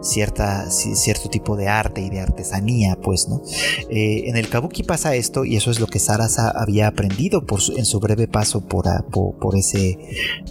cierta, 0.00 0.70
cierto 0.70 1.28
tipo 1.28 1.56
de 1.56 1.68
arte 1.68 2.00
y 2.00 2.10
de 2.10 2.20
artesanía, 2.20 2.96
pues, 3.02 3.28
¿no? 3.28 3.42
Eh, 3.88 4.24
en 4.26 4.36
el 4.36 4.48
kabuki 4.48 4.82
pasa 4.82 5.14
esto 5.14 5.44
y 5.44 5.56
eso 5.56 5.70
es 5.70 5.80
lo 5.80 5.86
que 5.86 5.98
Sarasa 5.98 6.50
había 6.50 6.86
aprendido 6.86 7.44
por 7.44 7.60
en 7.76 7.84
su 7.84 8.00
breve 8.00 8.28
paso 8.28 8.60
por, 8.60 8.84
por, 9.10 9.56
ese, 9.56 9.98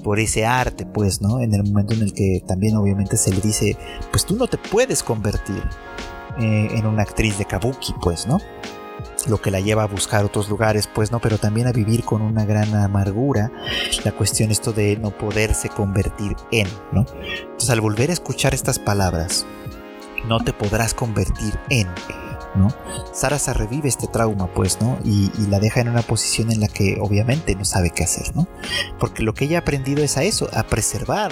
por 0.04 0.20
ese 0.20 0.46
arte, 0.46 0.86
pues, 0.86 1.22
¿no? 1.22 1.40
En 1.40 1.54
el 1.54 1.64
momento 1.64 1.94
en 1.94 2.02
el 2.02 2.14
que 2.14 2.44
también 2.48 2.76
obviamente 2.78 3.18
se 3.18 3.32
le 3.32 3.42
dice, 3.42 3.78
pues 4.12 4.26
tú 4.26 4.36
no 4.36 4.48
te 4.48 4.58
puedes 4.58 5.04
convertir 5.04 5.64
eh, 6.40 6.70
en 6.72 6.86
una 6.86 7.04
actriz 7.04 7.38
de 7.38 7.46
kabuki, 7.46 7.94
pues, 8.02 8.28
¿no? 8.28 8.40
Lo 9.28 9.42
que 9.42 9.52
la 9.52 9.60
lleva 9.60 9.84
a 9.84 9.88
buscar 9.88 10.24
otros 10.24 10.50
lugares, 10.50 10.88
pues 10.88 11.12
no, 11.12 11.20
pero 11.20 11.38
también 11.38 11.68
a 11.68 11.72
vivir 11.72 12.04
con 12.04 12.22
una 12.22 12.46
gran 12.46 12.74
amargura, 12.76 13.52
la 14.04 14.12
cuestión 14.12 14.52
esto 14.52 14.72
de 14.72 14.98
no 14.98 15.12
poderse 15.12 15.70
convertir 15.70 16.36
en, 16.52 16.68
¿no? 16.92 17.06
Entonces 17.42 17.70
al 17.70 17.82
volver 17.82 18.10
a 18.10 18.14
escuchar 18.14 18.54
estas 18.54 18.80
palabras, 18.80 19.46
no 20.26 20.40
te 20.40 20.54
podrás 20.54 20.94
convertir 20.94 21.54
en, 21.70 21.88
¿no? 22.56 22.70
Sarasa 23.14 23.54
revive 23.54 23.90
este 23.90 24.08
trauma, 24.08 24.48
pues, 24.48 24.82
¿no? 24.82 24.98
Y, 25.04 25.30
la 25.50 25.60
deja 25.60 25.82
en 25.82 25.90
una 25.90 26.02
posición 26.02 26.52
en 26.52 26.60
la 26.60 26.68
que 26.68 26.98
obviamente 27.02 27.56
no 27.56 27.66
sabe 27.66 27.90
qué 27.90 28.04
hacer, 28.04 28.36
¿no? 28.36 28.48
Porque 29.00 29.24
lo 29.24 29.34
que 29.34 29.46
ella 29.46 29.58
ha 29.58 29.62
aprendido 29.62 30.04
es 30.04 30.18
a 30.18 30.24
eso, 30.24 30.50
a 30.54 30.64
preservar 30.64 31.32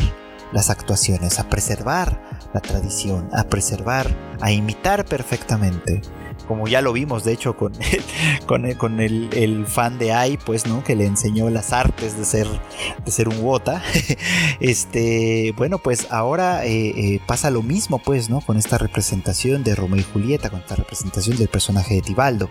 las 0.51 0.69
actuaciones, 0.69 1.39
a 1.39 1.49
preservar 1.49 2.21
la 2.53 2.61
tradición, 2.61 3.29
a 3.33 3.43
preservar, 3.43 4.07
a 4.41 4.51
imitar 4.51 5.05
perfectamente 5.05 6.01
como 6.47 6.67
ya 6.67 6.81
lo 6.81 6.93
vimos 6.93 7.23
de 7.23 7.33
hecho 7.33 7.55
con, 7.55 7.73
con, 8.47 8.99
el, 8.99 9.65
fan 9.67 9.97
de 9.97 10.13
Ai, 10.13 10.37
pues, 10.37 10.65
¿no? 10.65 10.83
Que 10.83 10.95
le 10.95 11.05
enseñó 11.05 11.49
las 11.49 11.73
artes 11.73 12.17
de 12.17 12.25
ser, 12.25 12.47
de 13.05 13.11
ser 13.11 13.27
un 13.27 13.39
Wota. 13.41 13.81
este, 14.59 15.53
bueno, 15.57 15.77
pues 15.77 16.07
ahora 16.09 16.65
eh, 16.65 16.93
eh, 16.95 17.19
pasa 17.27 17.49
lo 17.49 17.61
mismo, 17.61 17.99
pues, 17.99 18.29
¿no? 18.29 18.41
Con 18.41 18.57
esta 18.57 18.77
representación 18.77 19.63
de 19.63 19.75
Romeo 19.75 19.99
y 19.99 20.03
Julieta, 20.03 20.49
con 20.49 20.59
esta 20.59 20.75
representación 20.75 21.37
del 21.37 21.49
personaje 21.49 21.95
de 21.95 22.01
Tibaldo. 22.01 22.49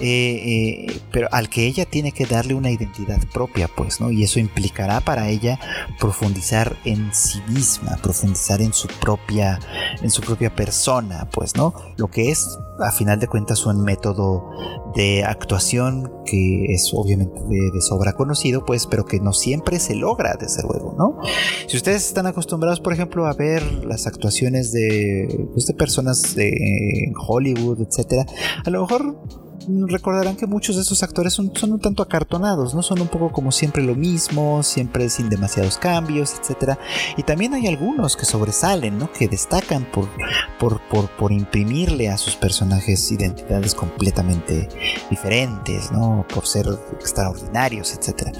Eh, 0.00 1.00
pero 1.12 1.28
al 1.32 1.48
que 1.48 1.66
ella 1.66 1.84
tiene 1.84 2.12
que 2.12 2.26
darle 2.26 2.54
una 2.54 2.70
identidad 2.70 3.20
propia, 3.32 3.68
pues, 3.68 4.00
¿no? 4.00 4.10
Y 4.10 4.24
eso 4.24 4.40
implicará 4.40 5.00
para 5.00 5.28
ella 5.28 5.58
profundizar 5.98 6.76
en 6.84 7.14
sí 7.14 7.40
misma, 7.48 7.96
profundizar 8.02 8.60
en 8.60 8.72
su 8.72 8.88
propia, 8.88 9.58
en 10.02 10.10
su 10.10 10.22
propia 10.22 10.54
persona, 10.54 11.28
pues, 11.30 11.54
¿no? 11.56 11.74
Lo 11.96 12.08
que 12.08 12.30
es, 12.30 12.58
a 12.80 12.90
final 12.90 13.20
de 13.20 13.27
cuentas 13.28 13.66
un 13.66 13.82
método 13.82 14.50
de 14.94 15.24
actuación 15.24 16.12
que 16.24 16.66
es 16.68 16.92
obviamente 16.94 17.40
de, 17.48 17.80
sobra 17.80 18.12
conocido, 18.14 18.64
pues, 18.64 18.86
pero 18.86 19.04
que 19.04 19.20
no 19.20 19.32
siempre 19.32 19.78
se 19.78 19.94
logra, 19.94 20.36
desde 20.38 20.62
luego, 20.62 20.94
¿no? 20.98 21.18
Si 21.66 21.76
ustedes 21.76 22.06
están 22.06 22.26
acostumbrados, 22.26 22.80
por 22.80 22.92
ejemplo, 22.92 23.26
a 23.26 23.34
ver 23.34 23.62
las 23.84 24.06
actuaciones 24.06 24.72
de, 24.72 25.48
pues, 25.52 25.66
de 25.66 25.74
personas 25.74 26.34
de 26.34 27.12
Hollywood, 27.26 27.80
etcétera, 27.80 28.26
a 28.64 28.70
lo 28.70 28.82
mejor 28.82 29.16
recordarán 29.88 30.36
que 30.36 30.46
muchos 30.46 30.76
de 30.76 30.82
esos 30.82 31.02
actores 31.02 31.32
son, 31.32 31.52
un 31.62 31.80
tanto 31.80 32.02
acartonados, 32.02 32.74
¿no? 32.74 32.82
Son 32.82 33.00
un 33.00 33.08
poco 33.08 33.32
como 33.32 33.52
siempre 33.52 33.82
lo 33.82 33.94
mismo, 33.94 34.62
siempre 34.62 35.08
sin 35.08 35.28
demasiados 35.28 35.78
cambios, 35.78 36.34
etc. 36.34 36.78
Y 37.16 37.22
también 37.22 37.54
hay 37.54 37.66
algunos 37.66 38.16
que 38.16 38.24
sobresalen, 38.24 38.98
¿no? 38.98 39.12
Que 39.12 39.28
destacan 39.28 39.84
por, 39.84 40.08
por, 40.58 40.80
por, 40.88 41.08
por 41.10 41.32
imprimirle 41.32 42.08
a 42.08 42.18
sus 42.18 42.36
personajes 42.36 43.10
identidades 43.10 43.74
completamente 43.74 44.68
diferentes, 45.10 45.92
¿no? 45.92 46.26
Por 46.32 46.46
ser 46.46 46.66
extraordinarios, 46.92 47.94
etc. 47.94 48.36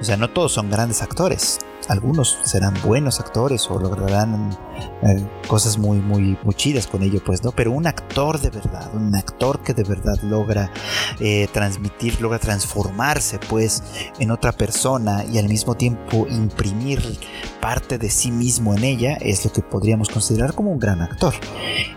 O 0.00 0.04
sea, 0.04 0.16
no 0.16 0.30
todos 0.30 0.52
son 0.52 0.70
grandes 0.70 1.02
actores 1.02 1.58
algunos 1.92 2.38
serán 2.42 2.74
buenos 2.82 3.20
actores 3.20 3.70
o 3.70 3.78
lograrán 3.78 4.56
eh, 5.02 5.22
cosas 5.46 5.76
muy, 5.76 5.98
muy, 5.98 6.38
muy 6.42 6.54
chidas 6.54 6.86
con 6.86 7.02
ello, 7.02 7.22
pues, 7.24 7.44
¿no? 7.44 7.52
Pero 7.52 7.70
un 7.72 7.86
actor 7.86 8.40
de 8.40 8.48
verdad, 8.48 8.90
un 8.94 9.14
actor 9.14 9.60
que 9.60 9.74
de 9.74 9.84
verdad 9.84 10.16
logra 10.22 10.70
eh, 11.20 11.48
transmitir, 11.52 12.20
logra 12.20 12.38
transformarse, 12.38 13.38
pues, 13.38 13.82
en 14.18 14.30
otra 14.30 14.52
persona 14.52 15.24
y 15.30 15.38
al 15.38 15.48
mismo 15.48 15.74
tiempo 15.74 16.26
imprimir 16.28 17.02
parte 17.60 17.98
de 17.98 18.08
sí 18.08 18.30
mismo 18.30 18.74
en 18.74 18.84
ella, 18.84 19.18
es 19.20 19.44
lo 19.44 19.52
que 19.52 19.60
podríamos 19.60 20.08
considerar 20.08 20.54
como 20.54 20.70
un 20.70 20.78
gran 20.78 21.02
actor. 21.02 21.34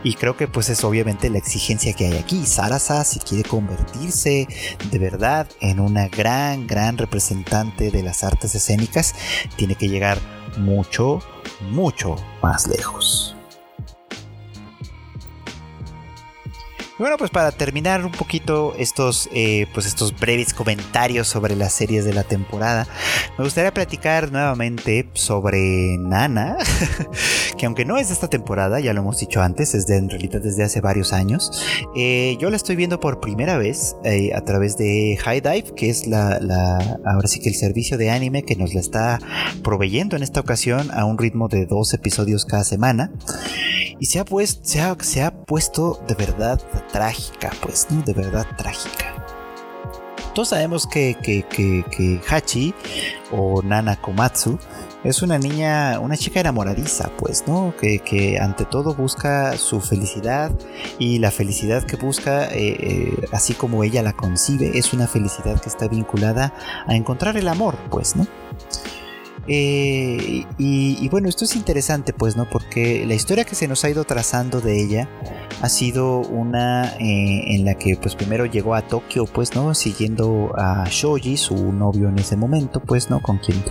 Y 0.03 0.15
creo 0.15 0.35
que, 0.35 0.47
pues, 0.47 0.69
es 0.69 0.83
obviamente 0.83 1.29
la 1.29 1.37
exigencia 1.37 1.93
que 1.93 2.07
hay 2.07 2.17
aquí. 2.17 2.45
Sarasa, 2.45 3.03
si 3.05 3.19
quiere 3.19 3.47
convertirse 3.47 4.47
de 4.91 4.99
verdad 4.99 5.47
en 5.61 5.79
una 5.79 6.09
gran, 6.09 6.67
gran 6.67 6.97
representante 6.97 7.91
de 7.91 8.03
las 8.03 8.23
artes 8.23 8.55
escénicas, 8.55 9.15
tiene 9.55 9.75
que 9.75 9.84
llegar 9.87 10.17
mucho, 10.57 11.19
mucho 11.71 12.15
más 12.41 12.67
lejos. 12.67 13.34
Bueno, 16.97 17.17
pues 17.17 17.29
para 17.29 17.51
terminar 17.51 18.05
un 18.05 18.11
poquito 18.11 18.73
estos, 18.77 19.29
eh, 19.33 19.67
pues 19.73 19.85
estos 19.85 20.17
breves 20.17 20.53
comentarios 20.53 21.27
sobre 21.27 21.55
las 21.55 21.73
series 21.73 22.05
de 22.05 22.13
la 22.13 22.23
temporada, 22.23 22.87
me 23.37 23.43
gustaría 23.43 23.73
platicar 23.73 24.31
nuevamente 24.31 25.09
sobre 25.13 25.97
Nana, 25.97 26.57
que 27.57 27.65
aunque 27.65 27.83
no 27.83 27.97
es 27.97 28.07
de 28.07 28.13
esta 28.13 28.29
temporada, 28.29 28.79
ya 28.79 28.93
lo 28.93 29.01
hemos 29.01 29.19
dicho 29.19 29.41
antes, 29.41 29.75
es 29.75 29.87
de 29.87 29.97
en 29.97 30.09
realidad 30.09 30.41
desde 30.41 30.63
hace 30.63 30.79
varios 30.79 31.11
años. 31.11 31.51
Eh, 31.97 32.37
yo 32.39 32.49
la 32.49 32.55
estoy 32.55 32.77
viendo 32.77 33.01
por 33.01 33.19
primera 33.19 33.57
vez 33.57 33.97
eh, 34.05 34.31
a 34.33 34.41
través 34.41 34.77
de 34.77 35.17
High 35.21 35.41
Dive, 35.41 35.75
que 35.75 35.89
es 35.89 36.07
la, 36.07 36.39
la, 36.39 36.99
ahora 37.05 37.27
sí 37.27 37.41
que 37.41 37.49
el 37.49 37.55
servicio 37.55 37.97
de 37.97 38.09
anime 38.09 38.43
que 38.43 38.55
nos 38.55 38.73
la 38.73 38.79
está 38.79 39.19
proveyendo 39.63 40.15
en 40.15 40.23
esta 40.23 40.39
ocasión 40.39 40.91
a 40.91 41.03
un 41.03 41.17
ritmo 41.17 41.49
de 41.49 41.65
dos 41.65 41.93
episodios 41.93 42.45
cada 42.45 42.63
semana. 42.63 43.11
Y 43.99 44.07
se 44.07 44.19
ha, 44.19 44.25
pues, 44.25 44.59
se 44.61 44.81
ha, 44.81 44.95
se 45.01 45.23
ha 45.23 45.31
puesto 45.31 45.99
de 46.07 46.15
verdad 46.15 46.61
trágica, 46.91 47.51
pues. 47.61 47.87
De 47.89 48.13
verdad 48.13 48.45
trágica. 48.57 49.13
Todos 50.35 50.49
sabemos 50.49 50.85
que, 50.85 51.15
que, 51.21 52.21
Hachi 52.29 52.73
o 53.31 53.61
Nana 53.63 53.95
Komatsu 53.95 54.59
es 55.05 55.21
una 55.21 55.39
niña, 55.39 55.97
una 56.01 56.17
chica 56.17 56.41
enamoradiza, 56.41 57.09
pues, 57.17 57.47
¿no? 57.47 57.73
Que, 57.79 58.37
ante 58.41 58.65
todo 58.65 58.93
busca 58.93 59.57
su 59.57 59.79
felicidad 59.79 60.51
y 60.99 61.19
la 61.19 61.31
felicidad 61.31 61.83
que 61.83 61.95
busca, 61.95 62.47
eh, 62.47 62.75
eh, 62.79 63.27
así 63.31 63.53
como 63.53 63.85
ella 63.85 64.03
la 64.03 64.11
concibe, 64.11 64.77
es 64.77 64.91
una 64.91 65.07
felicidad 65.07 65.61
que 65.61 65.69
está 65.69 65.87
vinculada 65.87 66.53
a 66.85 66.95
encontrar 66.95 67.37
el 67.37 67.47
amor, 67.47 67.77
pues, 67.89 68.17
¿no? 68.17 68.27
Eh, 69.47 70.45
y, 70.57 71.09
bueno, 71.09 71.29
esto 71.29 71.45
es 71.45 71.55
interesante, 71.55 72.13
pues, 72.13 72.35
¿no? 72.35 72.49
Porque 72.49 73.05
la 73.05 73.13
historia 73.13 73.45
que 73.45 73.55
se 73.55 73.67
nos 73.67 73.83
ha 73.83 73.89
ido 73.89 74.03
trazando 74.03 74.61
de 74.61 74.81
ella 74.81 75.09
ha 75.61 75.69
sido 75.69 76.19
una 76.19 76.93
eh, 76.99 77.55
en 77.55 77.65
la 77.65 77.75
que 77.75 77.95
pues 77.95 78.15
primero 78.15 78.45
llegó 78.45 78.75
a 78.75 78.81
Tokio, 78.81 79.25
pues, 79.25 79.55
¿no? 79.55 79.73
Siguiendo 79.73 80.51
a 80.57 80.85
Shoji, 80.89 81.37
su 81.37 81.71
novio 81.71 82.09
en 82.09 82.19
ese 82.19 82.35
momento, 82.35 82.79
pues, 82.79 83.09
¿no? 83.09 83.21
Con 83.21 83.37
quien 83.37 83.63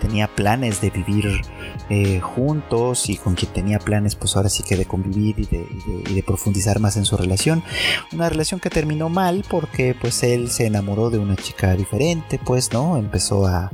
tenía 0.00 0.28
planes 0.28 0.80
de 0.80 0.90
vivir 0.90 1.42
eh, 1.88 2.20
juntos 2.20 3.08
y 3.08 3.16
con 3.16 3.34
quien 3.34 3.52
tenía 3.52 3.78
planes, 3.78 4.14
pues 4.14 4.36
ahora 4.36 4.48
sí 4.48 4.62
que 4.62 4.76
de 4.76 4.86
convivir 4.86 5.38
y 5.38 5.46
de, 5.46 6.22
profundizar 6.22 6.78
más 6.78 6.96
en 6.96 7.04
su 7.04 7.16
relación. 7.16 7.64
Una 8.12 8.28
relación 8.28 8.60
que 8.60 8.70
terminó 8.70 9.08
mal 9.08 9.44
porque 9.48 9.94
pues 10.00 10.22
él 10.22 10.50
se 10.50 10.66
enamoró 10.66 11.10
de 11.10 11.18
una 11.18 11.36
chica 11.36 11.74
diferente, 11.74 12.38
pues, 12.42 12.72
¿no? 12.72 12.96
Empezó 12.96 13.46
a, 13.46 13.64
a 13.64 13.70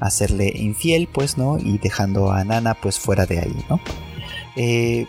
hacerle 0.00 0.52
infiel, 0.54 1.01
pues, 1.06 1.38
¿no? 1.38 1.58
Y 1.58 1.78
dejando 1.78 2.30
a 2.30 2.44
Nana 2.44 2.74
pues 2.74 2.98
fuera 2.98 3.26
de 3.26 3.38
ahí, 3.40 3.64
¿no? 3.68 3.80
Eh, 4.56 5.06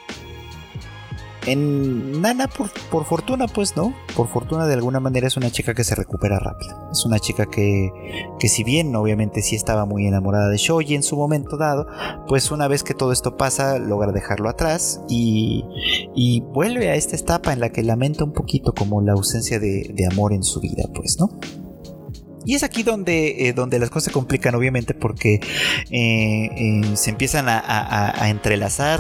en 1.46 2.22
Nana, 2.22 2.48
por, 2.48 3.06
fortuna, 3.06 3.48
pues 3.48 3.76
no. 3.76 3.94
Por 4.16 4.28
fortuna, 4.28 4.66
de 4.66 4.76
alguna 4.76 5.00
manera, 5.00 5.28
es 5.28 5.36
una 5.36 5.52
chica 5.52 5.74
que 5.74 5.84
se 5.84 5.96
recupera 5.96 6.40
rápido. 6.40 6.90
Es 6.92 7.06
una 7.06 7.20
chica 7.20 7.48
que, 7.48 7.92
que 8.40 8.48
si 8.48 8.64
bien, 8.64 8.96
obviamente, 8.96 9.42
sí 9.42 9.56
estaba 9.56 9.86
muy 9.86 10.08
enamorada 10.08 10.48
de 10.48 10.58
Shoji 10.58 10.96
en 10.96 11.04
su 11.04 11.18
momento 11.18 11.58
dado, 11.58 11.88
pues 12.28 12.52
una 12.52 12.68
vez 12.68 12.84
que 12.84 12.94
todo 12.94 13.12
esto 13.12 13.36
pasa, 13.36 13.78
logra 13.78 14.12
dejarlo 14.12 14.50
atrás 14.50 15.02
y, 15.10 15.66
y 16.16 16.42
vuelve 16.42 16.90
a 16.90 16.96
esta 16.96 17.18
etapa 17.18 17.52
en 17.52 17.60
la 17.60 17.70
que 17.70 17.84
lamenta 17.84 18.24
un 18.24 18.32
poquito 18.32 18.74
como 18.74 19.02
la 19.02 19.14
ausencia 19.14 19.60
de, 19.60 19.92
de 19.94 20.08
amor 20.08 20.34
en 20.34 20.44
su 20.44 20.62
vida, 20.62 20.84
pues, 20.94 21.18
¿no? 21.20 21.30
Y 22.46 22.56
es 22.56 22.64
aquí 22.64 22.84
donde, 22.84 23.48
eh, 23.48 23.54
donde 23.54 23.80
las 23.80 23.90
cosas 23.90 24.06
se 24.06 24.12
complican, 24.12 24.56
obviamente, 24.56 24.94
porque 24.94 25.36
eh, 25.90 26.50
eh, 26.56 26.96
se 26.96 27.10
empiezan 27.10 27.46
a, 27.48 28.14
entrelazar 28.24 29.00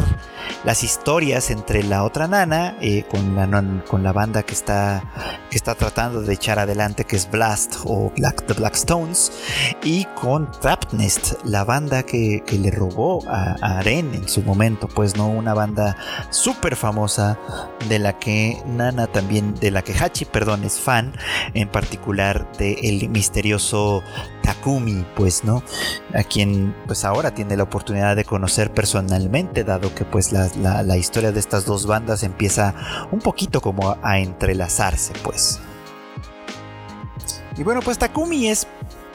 las 0.64 0.84
historias 0.84 1.50
entre 1.50 1.84
la 1.84 2.04
otra 2.04 2.28
nana 2.28 2.78
con, 3.10 3.36
la, 3.36 3.84
con 3.88 4.04
la 4.04 4.12
banda 4.12 4.44
que 4.44 4.54
está, 4.54 5.04
que 5.50 5.58
está 5.58 5.76
tratando 5.76 6.22
de 6.22 6.34
echar 6.34 6.60
adelante, 6.60 7.06
que 7.06 7.16
es 7.16 7.30
Blast 7.30 7.76
o 7.86 8.12
Black, 8.16 8.46
The 8.46 8.54
Black 8.54 8.76
Stones, 8.76 9.32
y 9.84 10.06
con 10.16 10.52
Trapnest, 10.52 11.44
la 11.46 11.64
banda 11.64 12.04
que, 12.04 12.44
le 12.52 12.72
robó 12.72 13.28
a, 13.28 13.80
Aren 13.80 14.14
en 14.14 14.28
su 14.28 14.42
momento, 14.44 14.88
pues 14.88 15.16
no 15.18 15.28
una 15.28 15.54
banda 15.54 15.98
súper 16.30 16.76
famosa 16.76 17.40
de 17.90 18.00
la 18.00 18.20
que 18.20 18.58
Nana 18.68 19.08
también, 19.08 19.56
de 19.56 19.72
la 19.72 19.82
que 19.82 19.94
Hachi, 19.94 20.26
perdón, 20.26 20.64
es 20.64 20.80
fan, 20.80 21.14
en 21.54 21.70
particular 21.70 22.52
de 22.58 22.74
el 22.84 23.04
misterioso 23.34 24.04
Takumi, 24.44 25.06
pues, 25.16 25.44
¿no? 25.44 25.64
A 26.14 26.24
quien 26.24 26.76
pues 26.86 27.04
ahora 27.04 27.34
tiene 27.34 27.58
la 27.58 27.64
oportunidad 27.64 28.16
de 28.16 28.26
conocer 28.26 28.72
personalmente, 28.72 29.64
dado 29.64 29.94
que 29.96 30.06
pues 30.06 30.32
la, 30.32 30.98
historia 30.98 31.32
de 31.32 31.40
estas 31.40 31.66
dos 31.66 31.88
bandas 31.88 32.22
empieza 32.22 32.76
un 33.12 33.20
poquito 33.20 33.60
como 33.60 33.98
a 34.04 34.20
entrelazarse, 34.20 35.14
pues. 35.24 35.60
Y 37.58 37.64
bueno, 37.64 37.82
pues 37.82 37.98
Takumi 37.98 38.50
es 38.50 38.68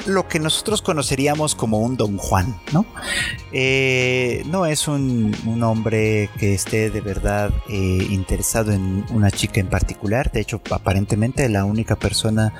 lo 0.06 0.28
que 0.28 0.38
nosotros 0.38 0.82
conoceríamos 0.82 1.54
como 1.54 1.78
un 1.78 1.96
Don 1.96 2.16
Juan, 2.16 2.58
¿no? 2.72 2.86
Eh, 3.52 4.42
no 4.46 4.66
es 4.66 4.88
un, 4.88 5.34
hombre 5.62 6.30
que 6.38 6.54
esté 6.54 6.90
de 6.90 7.00
verdad 7.00 7.50
eh, 7.68 8.06
interesado 8.10 8.72
en 8.72 9.04
una 9.10 9.30
chica 9.30 9.60
en 9.60 9.68
particular. 9.68 10.30
De 10.30 10.40
hecho, 10.40 10.60
aparentemente 10.70 11.48
la 11.48 11.64
única 11.64 11.96
persona 11.96 12.52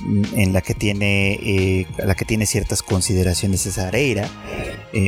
mm, 0.00 0.22
en 0.36 0.52
la 0.52 0.60
que 0.60 0.74
tiene, 0.74 1.34
eh, 1.34 1.86
la 1.98 2.14
que 2.14 2.24
tiene 2.24 2.46
ciertas 2.46 2.82
consideraciones 2.82 3.66
es 3.66 3.78
Areira. 3.78 4.28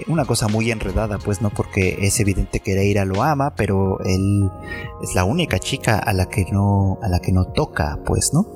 una 0.07 0.25
cosa 0.25 0.49
muy 0.49 0.71
enredada, 0.71 1.19
pues, 1.19 1.41
¿no? 1.41 1.51
Porque 1.51 1.99
es 2.03 2.21
evidente 2.21 2.61
que 2.61 2.73
Areira 2.73 3.05
lo 3.05 3.23
ama, 3.23 3.55
pero 3.57 4.01
él 4.05 4.51
es 5.03 5.15
la 5.15 5.25
única 5.25 5.59
chica 5.59 5.99
a 5.99 6.13
la 6.13 6.29
que 6.29 6.45
no, 6.53 6.99
a 7.03 7.09
la 7.09 7.21
que 7.21 7.33
no 7.33 7.47
toca, 7.47 7.99
pues, 8.05 8.33
¿no? 8.33 8.47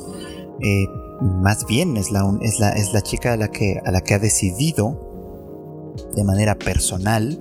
Más 1.20 1.66
bien 1.66 1.96
es 1.96 2.10
la, 2.10 2.22
es 2.40 2.58
la, 2.58 2.70
es 2.70 2.92
la 2.92 3.02
chica 3.02 3.34
a 3.34 3.36
la, 3.36 3.48
que, 3.48 3.80
a 3.84 3.90
la 3.90 4.00
que 4.02 4.14
ha 4.14 4.18
decidido 4.18 5.92
de 6.14 6.24
manera 6.24 6.56
personal 6.56 7.38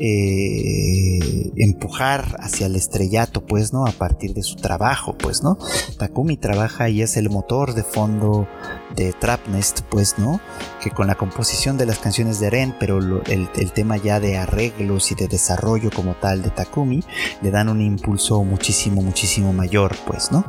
eh, 0.00 1.50
empujar 1.56 2.36
hacia 2.40 2.66
el 2.66 2.76
estrellato, 2.76 3.44
pues, 3.44 3.72
¿no? 3.72 3.86
A 3.86 3.92
partir 3.92 4.34
de 4.34 4.42
su 4.42 4.56
trabajo, 4.56 5.16
pues, 5.16 5.42
¿no? 5.42 5.58
Takumi 5.98 6.36
trabaja 6.36 6.88
y 6.88 7.02
es 7.02 7.16
el 7.16 7.30
motor 7.30 7.74
de 7.74 7.82
fondo 7.82 8.46
de 8.94 9.12
Trapnest, 9.12 9.82
pues, 9.90 10.18
¿no? 10.18 10.40
Que 10.82 10.90
con 10.90 11.06
la 11.06 11.16
composición 11.16 11.78
de 11.78 11.86
las 11.86 11.98
canciones 11.98 12.40
de 12.40 12.46
Eren, 12.46 12.74
pero 12.78 12.98
el, 12.98 13.48
tema 13.74 13.96
ya 13.96 14.18
de 14.18 14.38
arreglos 14.38 15.12
y 15.12 15.14
de 15.14 15.28
desarrollo 15.28 15.90
como 15.94 16.14
tal 16.14 16.42
de 16.42 16.50
Takumi, 16.50 17.02
le 17.42 17.50
dan 17.50 17.68
un 17.68 17.80
impulso 17.80 18.42
muchísimo, 18.44 19.02
muchísimo 19.02 19.52
mayor, 19.52 19.96
pues, 20.06 20.32
¿no? 20.32 20.44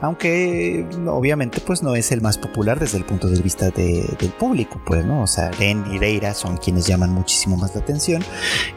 Aunque, 0.00 0.86
obviamente, 1.06 1.60
pues 1.60 1.82
no 1.82 1.94
es 1.94 2.12
el 2.12 2.20
más 2.20 2.38
popular 2.38 2.78
desde 2.78 2.98
el 2.98 3.04
punto 3.04 3.28
de 3.28 3.40
vista 3.40 3.70
del 3.70 4.32
público, 4.38 4.80
pues, 4.84 5.04
¿no? 5.04 5.22
O 5.22 5.26
sea, 5.26 5.50
Eren 5.50 5.84
y 5.92 5.98
Reira 5.98 6.34
son 6.34 6.56
quienes 6.56 6.86
llaman 6.86 7.10
muchísimo 7.10 7.56
más 7.56 7.74
la 7.74 7.80
atención 7.80 8.22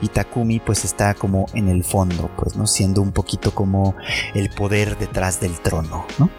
y 0.02 0.08
Takumi 0.08 0.60
pues 0.60 0.86
está 0.86 1.14
como 1.14 1.46
en 1.54 1.68
el 1.68 1.84
fondo, 1.84 2.30
pues 2.38 2.56
no 2.56 2.68
siendo 2.68 3.02
un 3.02 3.12
poquito 3.12 3.54
como 3.54 3.96
el 4.34 4.50
poder 4.50 4.98
detrás 4.98 5.40
del 5.40 5.60
trono, 5.60 6.06
¿no? 6.18 6.30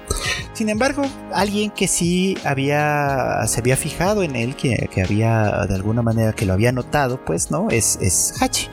Sin 0.52 0.68
embargo, 0.68 1.02
alguien 1.34 1.70
que 1.70 1.88
sí 1.88 2.36
había 2.44 3.46
se 3.46 3.60
había 3.60 3.76
fijado 3.76 4.22
en 4.22 4.36
él, 4.36 4.56
que, 4.56 4.88
había 5.04 5.66
de 5.68 5.74
alguna 5.74 6.02
manera 6.02 6.32
que 6.32 6.46
lo 6.46 6.54
había 6.54 6.72
notado, 6.72 7.24
pues 7.24 7.50
no, 7.50 7.68
es, 7.70 7.98
es 8.00 8.40
Hachi 8.40 8.68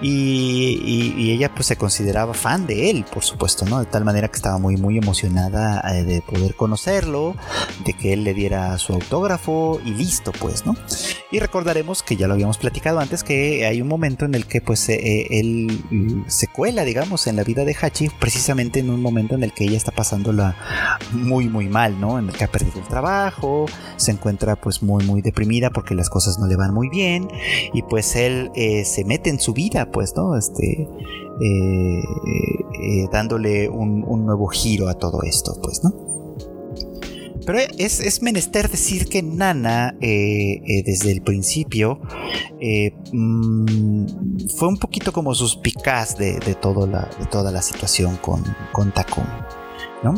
y, 0.00 1.30
ella 1.30 1.54
pues 1.54 1.66
se 1.66 1.76
consideraba 1.76 2.34
fan 2.34 2.66
de 2.66 2.90
él, 2.90 3.04
por 3.12 3.22
supuesto, 3.22 3.64
¿no? 3.66 3.78
De 3.78 3.86
tal 3.86 4.04
manera 4.04 4.28
que 4.28 4.36
estaba 4.36 4.58
muy 4.58 4.76
muy 4.76 4.98
emocionada 4.98 5.82
eh, 5.94 6.04
de 6.04 6.22
poder 6.22 6.54
conocerlo, 6.54 7.36
de 7.84 7.92
que 7.92 8.12
él 8.12 8.24
le 8.24 8.34
diera 8.34 8.76
su 8.78 8.94
autógrafo 8.94 9.80
y 9.84 9.90
listo, 9.90 10.32
pues, 10.32 10.66
¿no? 10.66 10.74
Y 11.30 11.38
recordaremos 11.38 12.02
que 12.02 12.16
ya 12.16 12.26
lo 12.26 12.34
habíamos 12.34 12.58
platicado 12.58 12.98
antes 13.00 13.22
que 13.22 13.66
hay 13.70 13.80
un 13.80 13.88
momento 13.88 14.24
en 14.24 14.34
el 14.34 14.46
que 14.46 14.60
pues 14.60 14.88
eh, 14.88 15.00
eh, 15.00 15.26
él 15.30 16.24
se 16.26 16.48
cuela, 16.48 16.84
digamos, 16.84 17.26
en 17.26 17.36
la 17.36 17.44
vida 17.44 17.64
de 17.64 17.74
Hachi, 17.80 18.08
precisamente 18.18 18.80
en 18.80 18.90
un 18.90 19.00
momento 19.00 19.34
en 19.36 19.44
el 19.44 19.52
que 19.52 19.64
ella 19.64 19.76
está 19.76 19.92
pasándola 19.92 20.56
muy 21.12 21.48
muy 21.48 21.68
mal, 21.68 22.00
¿no? 22.00 22.18
En 22.18 22.28
el 22.28 22.34
que 22.34 22.44
ha 22.44 22.48
perdido 22.50 22.80
el 22.80 22.88
trabajo, 22.88 23.66
se 23.96 24.10
encuentra 24.10 24.56
pues 24.56 24.82
muy 24.82 25.04
muy 25.04 25.22
deprimida 25.22 25.70
porque 25.70 25.94
las 25.94 26.10
cosas 26.10 26.38
no 26.38 26.46
le 26.46 26.56
van 26.56 26.74
muy 26.74 26.88
bien 26.88 27.28
y 27.72 27.82
pues 27.82 28.16
él 28.16 28.50
eh, 28.54 28.84
se 28.84 29.04
mete 29.04 29.30
en 29.30 29.38
su 29.38 29.52
vida, 29.52 29.90
pues, 29.90 30.14
¿no? 30.16 30.36
Este, 30.36 30.88
dándole 33.12 33.68
un, 33.68 34.04
un 34.06 34.26
nuevo 34.26 34.48
giro 34.48 34.88
a 34.88 34.94
todo 34.94 35.22
esto, 35.22 35.58
pues, 35.62 35.82
¿no? 35.84 36.09
Pero 37.50 37.68
es, 37.78 38.22
menester 38.22 38.70
decir 38.70 39.08
que 39.08 39.24
Nana, 39.24 39.96
eh, 40.00 40.62
eh, 40.64 40.82
desde 40.86 41.10
el 41.10 41.20
principio, 41.20 42.00
eh, 42.60 42.92
mm, 43.12 44.46
fue 44.56 44.68
un 44.68 44.76
poquito 44.76 45.12
como 45.12 45.34
suspicaz 45.34 46.16
de, 46.16 46.34
de, 46.34 46.56
la, 46.86 47.10
de 47.18 47.26
toda 47.26 47.50
la 47.50 47.60
situación 47.60 48.18
con, 48.18 48.44
con 48.70 48.92
Takumi. 48.92 49.26
¿No? 50.02 50.14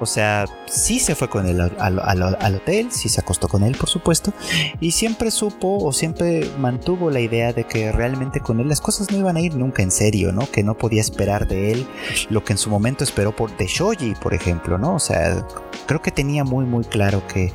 O 0.00 0.06
sea, 0.06 0.46
sí 0.66 0.98
se 0.98 1.14
fue 1.14 1.28
con 1.28 1.46
él 1.46 1.60
al, 1.60 2.54
hotel, 2.54 2.90
sí 2.90 3.08
se 3.08 3.20
acostó 3.20 3.48
con 3.48 3.62
él, 3.62 3.76
por 3.76 3.88
supuesto, 3.88 4.32
y 4.80 4.92
siempre 4.92 5.30
supo 5.30 5.78
o 5.78 5.92
siempre 5.92 6.50
mantuvo 6.58 7.10
la 7.10 7.20
idea 7.20 7.52
de 7.52 7.64
que 7.64 7.92
realmente 7.92 8.40
con 8.40 8.60
él 8.60 8.68
las 8.68 8.80
cosas 8.80 9.10
no 9.10 9.18
iban 9.18 9.36
a 9.36 9.40
ir 9.40 9.54
nunca 9.56 9.82
en 9.82 9.90
serio, 9.90 10.32
¿no? 10.32 10.50
Que 10.50 10.62
no 10.62 10.76
podía 10.76 11.00
esperar 11.00 11.48
de 11.48 11.72
él 11.72 11.86
lo 12.30 12.44
que 12.44 12.52
en 12.52 12.58
su 12.58 12.70
momento 12.70 13.04
esperó 13.04 13.34
por, 13.34 13.56
de 13.56 13.66
Shoji, 13.66 14.14
por 14.20 14.34
ejemplo, 14.34 14.78
¿no? 14.78 14.94
O 14.94 15.00
sea, 15.00 15.46
creo 15.86 16.02
que 16.02 16.10
tenía 16.10 16.44
muy, 16.44 16.64
muy 16.64 16.84
claro 16.84 17.26
que, 17.26 17.52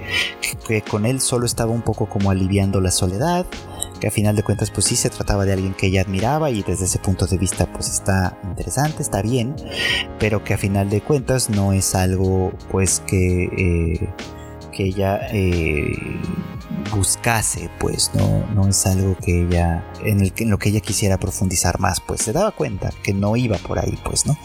que 0.67 0.81
con 0.81 1.05
él 1.05 1.21
solo 1.21 1.45
estaba 1.45 1.71
un 1.71 1.81
poco 1.81 2.07
como 2.07 2.31
aliviando 2.31 2.81
la 2.81 2.91
soledad, 2.91 3.45
que 3.99 4.07
a 4.07 4.11
final 4.11 4.35
de 4.35 4.43
cuentas 4.43 4.71
pues 4.71 4.85
sí 4.85 4.95
se 4.95 5.09
trataba 5.09 5.45
de 5.45 5.53
alguien 5.53 5.73
que 5.73 5.87
ella 5.87 6.01
admiraba 6.01 6.49
y 6.51 6.63
desde 6.63 6.85
ese 6.85 6.99
punto 6.99 7.27
de 7.27 7.37
vista 7.37 7.65
pues 7.71 7.89
está 7.89 8.37
interesante, 8.43 9.01
está 9.01 9.21
bien, 9.21 9.55
pero 10.19 10.43
que 10.43 10.53
a 10.53 10.57
final 10.57 10.89
de 10.89 11.01
cuentas 11.01 11.49
no 11.49 11.73
es 11.73 11.95
algo 11.95 12.53
pues 12.71 13.01
que, 13.05 13.43
eh, 13.45 14.09
que 14.79 14.85
ella 14.85 15.27
eh, 15.33 15.91
buscase, 16.95 17.69
pues 17.79 18.11
no, 18.13 18.45
no 18.53 18.67
es 18.67 18.85
algo 18.85 19.15
que 19.17 19.43
ella, 19.43 19.85
en, 20.03 20.21
el, 20.21 20.33
en 20.37 20.49
lo 20.49 20.57
que 20.57 20.69
ella 20.69 20.79
quisiera 20.79 21.17
profundizar 21.17 21.79
más, 21.79 21.99
pues 21.99 22.21
se 22.21 22.33
daba 22.33 22.51
cuenta 22.51 22.91
que 23.03 23.13
no 23.13 23.35
iba 23.35 23.57
por 23.57 23.79
ahí, 23.79 23.97
pues, 24.03 24.25
¿no? 24.25 24.37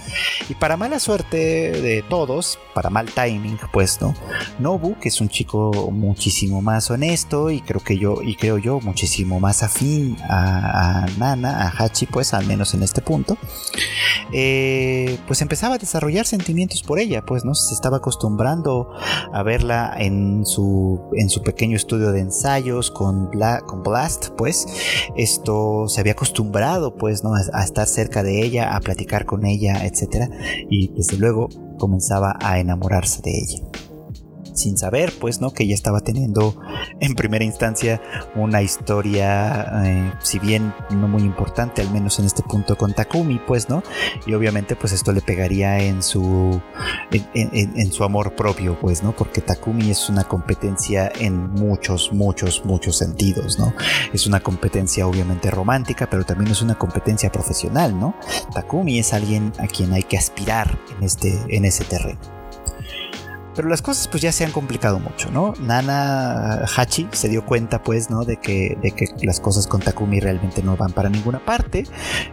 Y 0.48 0.54
para 0.54 0.76
mala 0.76 0.98
suerte 0.98 1.36
de 1.36 2.02
todos, 2.08 2.58
para 2.74 2.90
mal 2.90 3.10
timing, 3.10 3.58
pues, 3.72 4.00
¿no? 4.00 4.14
Nobu, 4.58 4.98
que 4.98 5.08
es 5.08 5.20
un 5.20 5.28
chico 5.28 5.90
muchísimo 5.92 6.60
más 6.62 6.90
honesto 6.90 7.50
y 7.50 7.60
creo 7.60 7.80
que 7.80 7.98
yo, 7.98 8.20
y 8.22 8.36
creo 8.36 8.58
yo, 8.58 8.80
muchísimo 8.80 9.40
más 9.40 9.62
afín 9.62 10.16
a, 10.28 11.06
Nana, 11.18 11.66
a 11.66 11.68
Hachi, 11.70 12.06
pues, 12.06 12.34
al 12.34 12.46
menos 12.46 12.74
en 12.74 12.82
este 12.82 13.00
punto, 13.00 13.38
eh, 14.32 15.18
pues 15.26 15.40
empezaba 15.42 15.76
a 15.76 15.78
desarrollar 15.78 16.26
sentimientos 16.26 16.82
por 16.82 16.98
ella, 16.98 17.22
pues, 17.24 17.44
¿no? 17.44 17.54
Se 17.54 17.74
estaba 17.74 17.98
acostumbrando 17.98 18.90
a 19.32 19.42
verla 19.42 19.94
en 19.96 20.23
su, 20.44 21.00
en 21.14 21.28
su 21.28 21.42
pequeño 21.42 21.76
estudio 21.76 22.12
de 22.12 22.20
ensayos 22.20 22.90
con, 22.90 23.30
con 23.66 23.82
Blast, 23.82 24.30
pues 24.36 24.66
esto 25.16 25.88
se 25.88 26.00
había 26.00 26.12
acostumbrado, 26.12 26.96
pues, 26.96 27.24
¿no? 27.24 27.32
A, 27.34 27.64
estar 27.64 27.86
cerca 27.86 28.22
de 28.22 28.42
ella, 28.42 28.76
a 28.76 28.80
platicar 28.80 29.24
con 29.24 29.44
ella, 29.46 29.84
etc. 29.86 30.30
Y 30.70 30.88
desde 30.88 31.16
luego 31.16 31.48
comenzaba 31.78 32.36
a 32.40 32.58
enamorarse 32.58 33.22
de 33.22 33.38
ella 33.38 33.58
sin 34.54 34.78
saber, 34.78 35.12
pues, 35.20 35.40
¿no? 35.40 35.52
Que 35.52 35.64
ella 35.64 35.74
estaba 35.74 36.00
teniendo 36.00 36.56
en 37.00 37.14
primera 37.14 37.44
instancia 37.44 38.00
una 38.34 38.62
historia, 38.62 39.84
eh, 39.84 40.12
si 40.22 40.38
bien 40.38 40.72
no 40.90 41.08
muy 41.08 41.22
importante, 41.22 41.82
al 41.82 41.90
menos 41.90 42.18
en 42.18 42.26
este 42.26 42.42
punto 42.42 42.76
con 42.76 42.94
Takumi, 42.94 43.40
pues, 43.46 43.68
¿no? 43.68 43.82
Y 44.26 44.34
obviamente, 44.34 44.76
pues 44.76 44.92
esto 44.92 45.12
le 45.12 45.20
pegaría 45.20 45.80
en 45.80 46.02
su, 46.02 46.60
en, 47.10 47.92
su 47.92 48.04
amor 48.04 48.34
propio, 48.34 48.78
pues, 48.80 49.02
¿no? 49.02 49.14
Porque 49.14 49.40
Takumi 49.40 49.90
es 49.90 50.08
una 50.08 50.24
competencia 50.24 51.10
en 51.18 51.50
muchos, 51.52 52.12
muchos, 52.12 52.64
muchos 52.64 52.96
sentidos, 52.96 53.58
¿no? 53.58 53.74
Es 54.12 54.26
una 54.26 54.40
competencia 54.40 55.06
obviamente 55.06 55.50
romántica, 55.50 56.08
pero 56.08 56.24
también 56.24 56.50
es 56.52 56.62
una 56.62 56.76
competencia 56.76 57.30
profesional, 57.30 57.98
¿no? 57.98 58.14
Takumi 58.52 58.98
es 58.98 59.12
alguien 59.12 59.52
a 59.58 59.66
quien 59.66 59.92
hay 59.92 60.04
que 60.04 60.16
aspirar 60.16 60.78
en, 60.96 61.04
este, 61.04 61.38
en 61.48 61.64
ese 61.64 61.84
terreno. 61.84 62.43
Pero 63.54 63.68
las 63.68 63.82
cosas 63.82 64.08
pues 64.08 64.22
ya 64.22 64.32
se 64.32 64.44
han 64.44 64.52
complicado 64.52 64.98
mucho, 64.98 65.30
¿no? 65.30 65.54
Nana 65.60 66.64
Hachi 66.76 67.08
se 67.12 67.28
dio 67.28 67.44
cuenta 67.44 67.82
pues, 67.82 68.10
¿no? 68.10 68.24
De 68.24 68.36
que, 68.36 68.76
de 68.82 68.90
que 68.90 69.06
las 69.22 69.40
cosas 69.40 69.66
con 69.66 69.80
Takumi 69.80 70.20
realmente 70.20 70.62
no 70.62 70.76
van 70.76 70.92
para 70.92 71.08
ninguna 71.08 71.44
parte. 71.44 71.84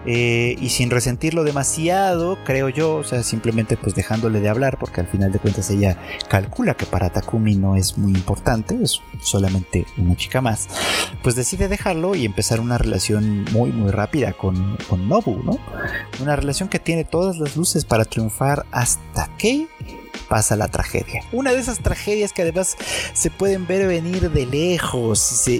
Eh, 0.06 0.56
y 0.60 0.70
sin 0.70 0.90
resentirlo 0.90 1.44
demasiado, 1.44 2.38
creo 2.44 2.70
yo, 2.70 2.96
o 2.96 3.04
sea, 3.04 3.24
simplemente 3.24 3.78
pues 3.78 3.96
dejándole 3.96 4.40
de 4.40 4.50
hablar, 4.50 4.78
porque 4.80 5.02
al 5.02 5.08
final 5.08 5.32
de 5.32 5.40
cuentas 5.40 5.70
ella 5.70 5.98
calcula 6.28 6.74
que 6.76 6.86
para 6.86 7.10
Takumi 7.10 7.56
no 7.56 7.76
es 7.76 7.98
muy 7.98 8.14
importante, 8.14 8.78
es 8.82 9.02
solamente 9.22 9.86
una 9.98 10.16
chica 10.16 10.42
más, 10.42 10.68
pues 11.24 11.36
decide 11.36 11.68
dejarlo 11.68 12.16
y 12.16 12.26
empezar 12.26 12.60
una 12.60 12.78
relación 12.78 13.46
muy, 13.52 13.72
muy 13.72 13.92
rápida 13.92 14.34
con, 14.34 14.78
con 14.90 15.08
Nobu, 15.08 15.44
¿no? 15.44 15.60
Una 16.22 16.36
relación 16.36 16.70
que 16.70 16.80
tiene 16.80 17.04
todas 17.04 17.38
las 17.38 17.56
luces 17.56 17.86
para 17.86 18.06
triunfar 18.06 18.66
hasta 18.72 19.30
que 19.38 19.68
pasa 20.32 20.56
la 20.56 20.70
tragedia. 20.70 21.22
Una 21.34 21.52
de 21.52 21.60
esas 21.60 21.80
tragedias 21.80 22.32
que 22.32 22.44
además 22.44 22.78
se 23.14 23.30
pueden 23.30 23.68
ver 23.68 23.86
venir 23.86 24.32
de 24.32 24.46
lejos 24.46 25.46
y, 25.46 25.60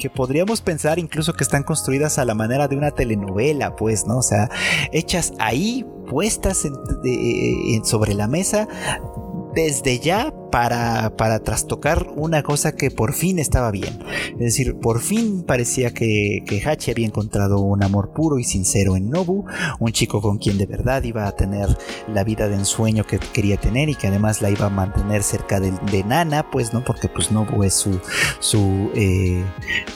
que 0.00 0.10
podríamos 0.10 0.62
pensar 0.62 0.98
incluso 0.98 1.32
que 1.32 1.44
están 1.44 1.62
construidas 1.62 2.18
a 2.18 2.24
la 2.24 2.34
manera 2.34 2.66
de 2.66 2.76
una 2.76 2.90
telenovela, 2.90 3.76
pues, 3.76 4.04
¿no? 4.08 4.18
O 4.18 4.22
sea, 4.22 4.50
hechas 4.90 5.32
ahí, 5.38 5.86
puestas 6.10 6.66
sobre 7.84 8.14
la 8.14 8.26
mesa 8.26 8.66
desde 9.56 9.98
ya 9.98 10.34
para, 10.52 11.16
para 11.16 11.40
trastocar 11.40 12.08
una 12.14 12.42
cosa 12.42 12.72
que 12.72 12.90
por 12.90 13.14
fin 13.14 13.38
estaba 13.38 13.70
bien. 13.70 13.98
Es 14.32 14.38
decir, 14.38 14.76
por 14.78 15.00
fin 15.00 15.44
parecía 15.44 15.94
que, 15.94 16.44
Hachi 16.64 16.90
había 16.90 17.06
encontrado 17.06 17.60
un 17.60 17.82
amor 17.82 18.12
puro 18.12 18.38
y 18.38 18.44
sincero 18.44 18.96
en 18.96 19.08
Nobu, 19.08 19.46
un 19.80 19.92
chico 19.92 20.20
con 20.20 20.36
quien 20.36 20.58
de 20.58 20.66
verdad 20.66 21.02
iba 21.04 21.26
a 21.26 21.32
tener 21.32 21.68
la 22.06 22.22
vida 22.22 22.48
de 22.48 22.56
ensueño 22.56 23.06
que 23.06 23.18
quería 23.18 23.56
tener 23.56 23.88
y 23.88 23.94
que 23.94 24.08
además 24.08 24.42
la 24.42 24.50
iba 24.50 24.66
a 24.66 24.70
mantener 24.70 25.22
cerca 25.22 25.58
de, 25.58 25.72
Nana, 26.04 26.50
pues 26.50 26.74
no, 26.74 26.84
porque 26.84 27.08
pues 27.08 27.32
Nobu 27.32 27.64
es 27.64 27.72
su, 27.72 27.98
su 28.38 28.90
eh, 28.94 29.42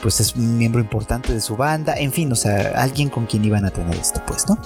pues 0.00 0.20
es 0.20 0.34
un 0.34 0.56
miembro 0.56 0.80
importante 0.80 1.34
de 1.34 1.40
su 1.42 1.56
banda, 1.56 1.94
en 1.98 2.12
fin, 2.12 2.32
o 2.32 2.34
sea, 2.34 2.72
alguien 2.76 3.10
con 3.10 3.26
quien 3.26 3.44
iban 3.44 3.66
a 3.66 3.70
tener 3.70 3.94
esto, 3.96 4.22
pues, 4.26 4.48
¿no? 4.48 4.56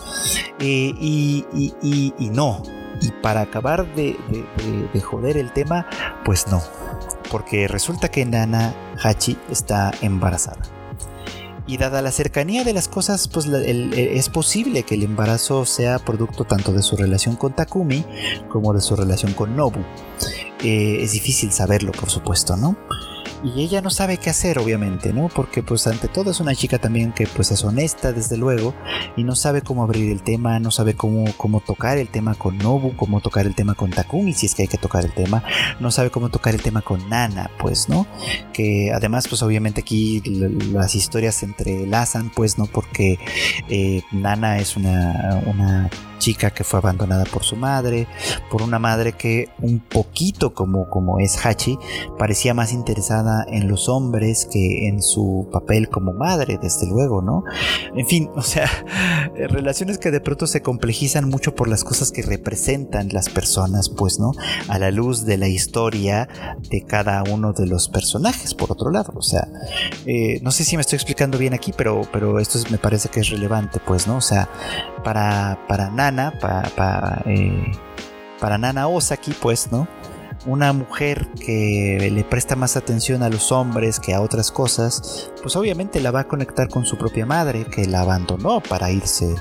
Eh, 0.60 0.94
y, 1.00 1.44
y, 1.52 2.14
y 2.16 2.30
no, 2.30 2.62
y 3.00 3.10
para 3.10 3.42
acabar 3.42 3.86
de, 3.94 4.16
joder 5.02 5.36
el 5.36 5.52
tema, 5.52 5.86
pues 6.24 6.46
no. 6.48 6.62
Porque 7.30 7.68
resulta 7.68 8.10
que 8.10 8.24
Nana 8.24 8.74
Hachi 9.02 9.36
está 9.50 9.92
embarazada. 10.00 10.62
Y 11.66 11.78
dada 11.78 12.02
la 12.02 12.10
cercanía 12.10 12.62
de 12.62 12.74
las 12.74 12.88
cosas, 12.88 13.26
pues 13.26 13.46
es 13.46 14.28
posible 14.28 14.82
que 14.82 14.96
el 14.96 15.02
embarazo 15.02 15.64
sea 15.64 15.98
producto 15.98 16.44
tanto 16.44 16.72
de 16.72 16.82
su 16.82 16.96
relación 16.96 17.36
con 17.36 17.54
Takumi 17.54 18.04
como 18.50 18.74
de 18.74 18.82
su 18.82 18.94
relación 18.96 19.32
con 19.32 19.56
Nobu. 19.56 19.80
Eh, 20.62 20.98
es 21.02 21.12
difícil 21.12 21.52
saberlo, 21.52 21.92
por 21.92 22.10
supuesto, 22.10 22.56
¿no? 22.56 22.76
Y 23.44 23.62
ella 23.62 23.82
no 23.82 23.90
sabe 23.90 24.16
qué 24.16 24.30
hacer 24.30 24.58
obviamente, 24.58 25.12
¿no? 25.12 25.28
Porque 25.28 25.62
pues 25.62 25.86
ante 25.86 26.08
todo 26.08 26.30
es 26.30 26.40
una 26.40 26.54
chica 26.54 26.78
también 26.78 27.12
que 27.12 27.26
pues 27.26 27.50
es 27.50 27.62
honesta 27.62 28.12
desde 28.12 28.38
luego 28.38 28.74
y 29.16 29.24
no 29.24 29.36
sabe 29.36 29.60
cómo 29.60 29.82
abrir 29.82 30.10
el 30.10 30.22
tema, 30.22 30.58
no 30.60 30.70
sabe 30.70 30.94
cómo, 30.94 31.24
cómo 31.36 31.60
tocar 31.60 31.98
el 31.98 32.08
tema 32.08 32.34
con 32.34 32.56
Nobu, 32.56 32.96
cómo 32.96 33.20
tocar 33.20 33.46
el 33.46 33.54
tema 33.54 33.74
con 33.74 33.90
Takumi 33.90 34.32
si 34.32 34.46
es 34.46 34.54
que 34.54 34.62
hay 34.62 34.68
que 34.68 34.78
tocar 34.78 35.04
el 35.04 35.12
tema, 35.12 35.44
no 35.78 35.90
sabe 35.90 36.10
cómo 36.10 36.30
tocar 36.30 36.54
el 36.54 36.62
tema 36.62 36.80
con 36.80 37.06
Nana, 37.10 37.50
pues, 37.58 37.88
¿no? 37.88 38.06
Que 38.52 38.90
además 38.94 39.28
pues 39.28 39.42
obviamente 39.42 39.82
aquí 39.82 40.22
las 40.72 40.94
historias 40.94 41.34
se 41.34 41.46
entrelazan 41.46 42.30
pues, 42.30 42.56
¿no? 42.56 42.66
Porque 42.66 43.18
eh, 43.68 44.02
Nana 44.10 44.58
es 44.58 44.76
una, 44.76 45.42
una 45.46 45.90
chica 46.24 46.50
que 46.52 46.64
fue 46.64 46.78
abandonada 46.78 47.24
por 47.24 47.44
su 47.44 47.54
madre, 47.54 48.06
por 48.50 48.62
una 48.62 48.78
madre 48.78 49.12
que 49.12 49.50
un 49.60 49.78
poquito 49.78 50.54
como, 50.54 50.88
como 50.88 51.20
es 51.20 51.44
Hachi, 51.44 51.78
parecía 52.18 52.54
más 52.54 52.72
interesada 52.72 53.44
en 53.46 53.68
los 53.68 53.90
hombres 53.90 54.48
que 54.50 54.88
en 54.88 55.02
su 55.02 55.46
papel 55.52 55.90
como 55.90 56.14
madre, 56.14 56.58
desde 56.62 56.86
luego, 56.86 57.20
¿no? 57.20 57.44
En 57.94 58.06
fin, 58.06 58.30
o 58.36 58.40
sea, 58.40 58.70
relaciones 59.50 59.98
que 59.98 60.10
de 60.10 60.22
pronto 60.22 60.46
se 60.46 60.62
complejizan 60.62 61.28
mucho 61.28 61.54
por 61.54 61.68
las 61.68 61.84
cosas 61.84 62.10
que 62.10 62.22
representan 62.22 63.10
las 63.12 63.28
personas, 63.28 63.90
pues, 63.90 64.18
¿no? 64.18 64.32
A 64.68 64.78
la 64.78 64.90
luz 64.90 65.26
de 65.26 65.36
la 65.36 65.48
historia 65.48 66.26
de 66.70 66.86
cada 66.86 67.22
uno 67.24 67.52
de 67.52 67.66
los 67.66 67.90
personajes, 67.90 68.54
por 68.54 68.72
otro 68.72 68.90
lado, 68.90 69.12
o 69.14 69.22
sea, 69.22 69.46
eh, 70.06 70.40
no 70.40 70.50
sé 70.52 70.64
si 70.64 70.76
me 70.76 70.80
estoy 70.80 70.96
explicando 70.96 71.36
bien 71.36 71.52
aquí, 71.52 71.74
pero, 71.76 72.00
pero 72.10 72.40
esto 72.40 72.58
me 72.70 72.78
parece 72.78 73.10
que 73.10 73.20
es 73.20 73.28
relevante, 73.28 73.78
pues, 73.86 74.06
¿no? 74.06 74.16
O 74.16 74.22
sea, 74.22 74.48
para, 75.04 75.58
para 75.68 75.90
Nana, 75.90 76.13
para, 76.40 77.22
eh, 77.26 77.72
para 78.40 78.58
Nana 78.58 78.88
Osaki, 78.88 79.32
pues, 79.32 79.70
¿no? 79.72 79.88
una 80.46 80.72
mujer 80.72 81.28
que 81.40 82.10
le 82.12 82.24
presta 82.24 82.56
más 82.56 82.76
atención 82.76 83.22
a 83.22 83.30
los 83.30 83.50
hombres 83.52 83.98
que 83.98 84.14
a 84.14 84.20
otras 84.20 84.50
cosas, 84.50 85.30
pues 85.44 85.56
obviamente 85.56 86.00
la 86.00 86.10
va 86.10 86.20
a 86.20 86.24
conectar 86.28 86.68
con 86.68 86.86
su 86.86 86.96
propia 86.96 87.26
madre, 87.26 87.66
que 87.66 87.84
la 87.86 88.00
abandonó 88.00 88.60
para 88.60 88.90
irse 88.90 89.34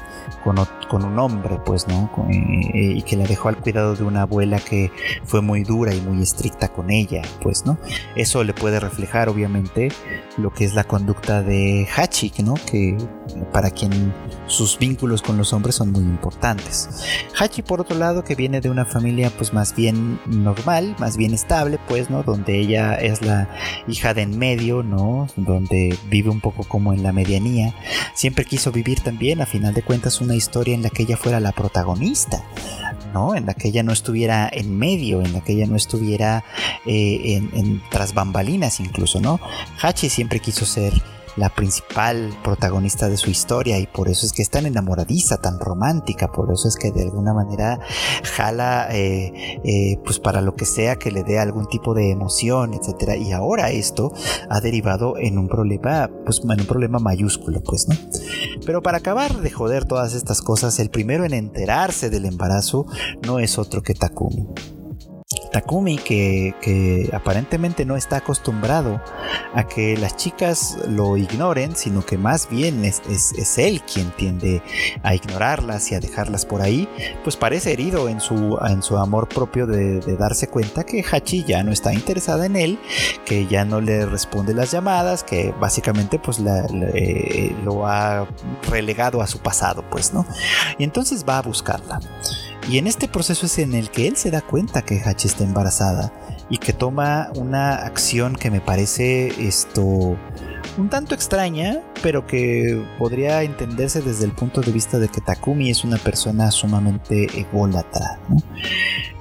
con, 0.43 0.57
un 1.05 1.17
hombre, 1.17 1.59
pues, 1.65 1.87
¿no? 1.87 2.11
Eh, 2.29 2.95
y 2.97 3.01
que 3.03 3.15
la 3.15 3.25
dejó 3.25 3.47
al 3.47 3.57
cuidado 3.57 3.95
de 3.95 4.03
una 4.03 4.23
abuela 4.23 4.59
que 4.59 4.91
fue 5.23 5.41
muy 5.41 5.63
dura 5.63 5.95
y 5.95 6.01
muy 6.01 6.21
estricta 6.21 6.67
con 6.67 6.91
ella, 6.91 7.21
pues, 7.41 7.65
¿no? 7.65 7.77
Eso 8.15 8.43
le 8.43 8.53
puede 8.53 8.81
reflejar, 8.81 9.29
obviamente, 9.29 9.93
lo 10.37 10.51
que 10.51 10.65
es 10.65 10.73
la 10.73 10.83
conducta 10.83 11.41
de 11.41 11.87
Hachik, 11.95 12.39
¿no? 12.39 12.55
Que 12.69 12.97
para 13.53 13.71
quien 13.71 14.13
sus 14.47 14.77
vínculos 14.77 15.21
con 15.21 15.37
los 15.37 15.53
hombres 15.53 15.75
son 15.75 15.93
muy 15.93 16.03
importantes. 16.03 16.89
Hachi, 17.39 17.61
por 17.61 17.79
otro 17.79 17.97
lado, 17.97 18.25
que 18.25 18.35
viene 18.35 18.59
de 18.59 18.69
una 18.69 18.83
familia, 18.83 19.31
pues, 19.37 19.53
más 19.53 19.73
bien 19.73 20.19
normal, 20.25 20.97
más 20.99 21.15
bien 21.15 21.33
estable, 21.33 21.79
pues, 21.87 22.09
¿no? 22.09 22.23
Donde 22.23 22.59
ella 22.59 22.95
es 22.95 23.21
la 23.21 23.47
hija 23.87 24.13
de 24.13 24.23
en 24.23 24.39
medio, 24.39 24.81
¿no? 24.81 25.27
Donde 25.35 25.92
vive 26.09 26.29
un 26.29 26.41
poco 26.41 26.63
como 26.63 26.93
en 26.93 27.03
la 27.03 27.11
medianía. 27.11 27.73
Siempre 28.13 28.45
quiso 28.45 28.71
vivir 28.71 29.01
también, 29.01 29.41
a 29.41 29.45
final 29.45 29.73
de 29.73 29.83
cuentas, 29.83 30.21
una 30.21 30.35
historia 30.35 30.75
en 30.75 30.81
la 30.81 30.89
que 30.89 31.03
ella 31.03 31.17
fuera 31.17 31.39
la 31.39 31.51
protagonista, 31.51 32.43
¿no? 33.13 33.35
En 33.35 33.45
la 33.45 33.53
que 33.53 33.69
ella 33.69 33.83
no 33.83 33.91
estuviera 33.91 34.49
en 34.51 34.77
medio, 34.77 35.21
en 35.21 35.33
la 35.33 35.41
que 35.41 35.53
ella 35.53 35.67
no 35.67 35.75
estuviera 35.75 36.43
eh, 36.85 37.37
en, 37.37 37.49
en 37.53 37.83
tras 37.89 38.13
bambalinas 38.13 38.79
incluso, 38.79 39.19
¿no? 39.19 39.39
Hachi 39.81 40.09
siempre 40.09 40.39
quiso 40.39 40.65
ser 40.65 40.93
la 41.35 41.49
principal 41.49 42.33
protagonista 42.43 43.09
de 43.09 43.17
su 43.17 43.29
historia 43.29 43.79
y 43.79 43.87
por 43.87 44.09
eso 44.09 44.25
es 44.25 44.33
que 44.33 44.41
es 44.41 44.49
tan 44.49 44.65
enamoradiza, 44.65 45.37
tan 45.37 45.59
romántica, 45.59 46.31
por 46.31 46.51
eso 46.51 46.67
es 46.67 46.75
que 46.75 46.91
de 46.91 47.03
alguna 47.03 47.33
manera 47.33 47.79
jala 48.23 48.87
eh, 48.91 49.59
eh, 49.63 49.99
pues 50.03 50.19
para 50.19 50.41
lo 50.41 50.55
que 50.55 50.65
sea 50.65 50.97
que 50.97 51.11
le 51.11 51.23
dé 51.23 51.39
algún 51.39 51.67
tipo 51.67 51.93
de 51.93 52.11
emoción, 52.11 52.73
etcétera. 52.73 53.15
Y 53.15 53.31
ahora 53.31 53.71
esto 53.71 54.13
ha 54.49 54.61
derivado 54.61 55.17
en 55.17 55.37
un 55.37 55.47
problema, 55.47 56.09
pues 56.25 56.41
en 56.43 56.61
un 56.61 56.67
problema 56.67 56.99
mayúsculo, 56.99 57.61
pues, 57.61 57.87
¿no? 57.87 57.95
Pero 58.65 58.81
para 58.81 58.99
acabar 58.99 59.41
de 59.41 59.51
joder 59.51 59.85
todas 59.85 60.13
estas 60.13 60.41
cosas, 60.41 60.79
el 60.79 60.89
primero 60.89 61.25
en 61.25 61.33
enterarse 61.33 62.09
del 62.09 62.25
embarazo 62.25 62.85
no 63.25 63.39
es 63.39 63.57
otro 63.57 63.81
que 63.81 63.93
Takumi. 63.93 64.47
Takumi 65.51 65.97
que, 65.97 67.09
aparentemente 67.13 67.85
no 67.85 67.95
está 67.95 68.17
acostumbrado 68.17 69.01
a 69.53 69.63
que 69.65 69.97
las 69.97 70.15
chicas 70.15 70.77
lo 70.87 71.17
ignoren, 71.17 71.75
sino 71.75 72.05
que 72.05 72.17
más 72.17 72.49
bien 72.49 72.85
es, 72.85 73.01
él 73.57 73.81
quien 73.81 74.11
tiende 74.11 74.61
a 75.03 75.15
ignorarlas 75.15 75.91
y 75.91 75.95
a 75.95 75.99
dejarlas 75.99 76.45
por 76.45 76.61
ahí, 76.61 76.87
pues 77.23 77.35
parece 77.35 77.73
herido 77.73 78.09
en 78.09 78.19
su, 78.19 78.57
en 78.67 78.81
su 78.81 78.97
amor 78.97 79.27
propio 79.27 79.67
de, 79.67 79.99
darse 80.17 80.47
cuenta 80.47 80.83
que 80.83 81.03
Hachi 81.03 81.43
ya 81.43 81.63
no 81.63 81.71
está 81.71 81.93
interesada 81.93 82.45
en 82.45 82.55
él, 82.55 82.79
que 83.25 83.47
ya 83.47 83.65
no 83.65 83.81
le 83.81 84.05
responde 84.05 84.53
las 84.53 84.71
llamadas, 84.71 85.23
que 85.23 85.53
básicamente 85.59 86.19
pues 86.19 86.39
eh, 86.39 87.55
lo 87.63 87.87
ha 87.87 88.27
relegado 88.69 89.21
a 89.21 89.27
su 89.27 89.39
pasado, 89.39 89.83
pues, 89.89 90.13
¿no? 90.13 90.25
Y 90.77 90.83
entonces 90.83 91.25
va 91.27 91.39
a 91.39 91.41
buscarla. 91.41 91.99
Y 92.69 92.77
en 92.77 92.87
este 92.87 93.07
proceso 93.07 93.45
es 93.45 93.59
en 93.59 93.73
el 93.73 93.89
que 93.89 94.07
él 94.07 94.15
se 94.15 94.31
da 94.31 94.41
cuenta 94.41 94.83
que 94.83 95.01
Hachi 95.03 95.27
está 95.27 95.43
embarazada 95.43 96.13
y 96.49 96.57
que 96.57 96.73
toma 96.73 97.29
una 97.35 97.75
acción 97.75 98.35
que 98.35 98.49
me 98.49 98.61
parece 98.61 99.27
esto 99.45 100.17
un 100.77 100.89
tanto 100.89 101.13
extraña, 101.13 101.81
pero 102.01 102.25
que 102.25 102.83
podría 102.97 103.43
entenderse 103.43 104.01
desde 104.01 104.25
el 104.25 104.31
punto 104.31 104.61
de 104.61 104.71
vista 104.71 104.97
de 104.97 105.09
que 105.09 105.21
Takumi 105.21 105.69
es 105.69 105.83
una 105.83 105.97
persona 105.97 106.51
sumamente 106.51 107.27
ególatra. 107.37 108.19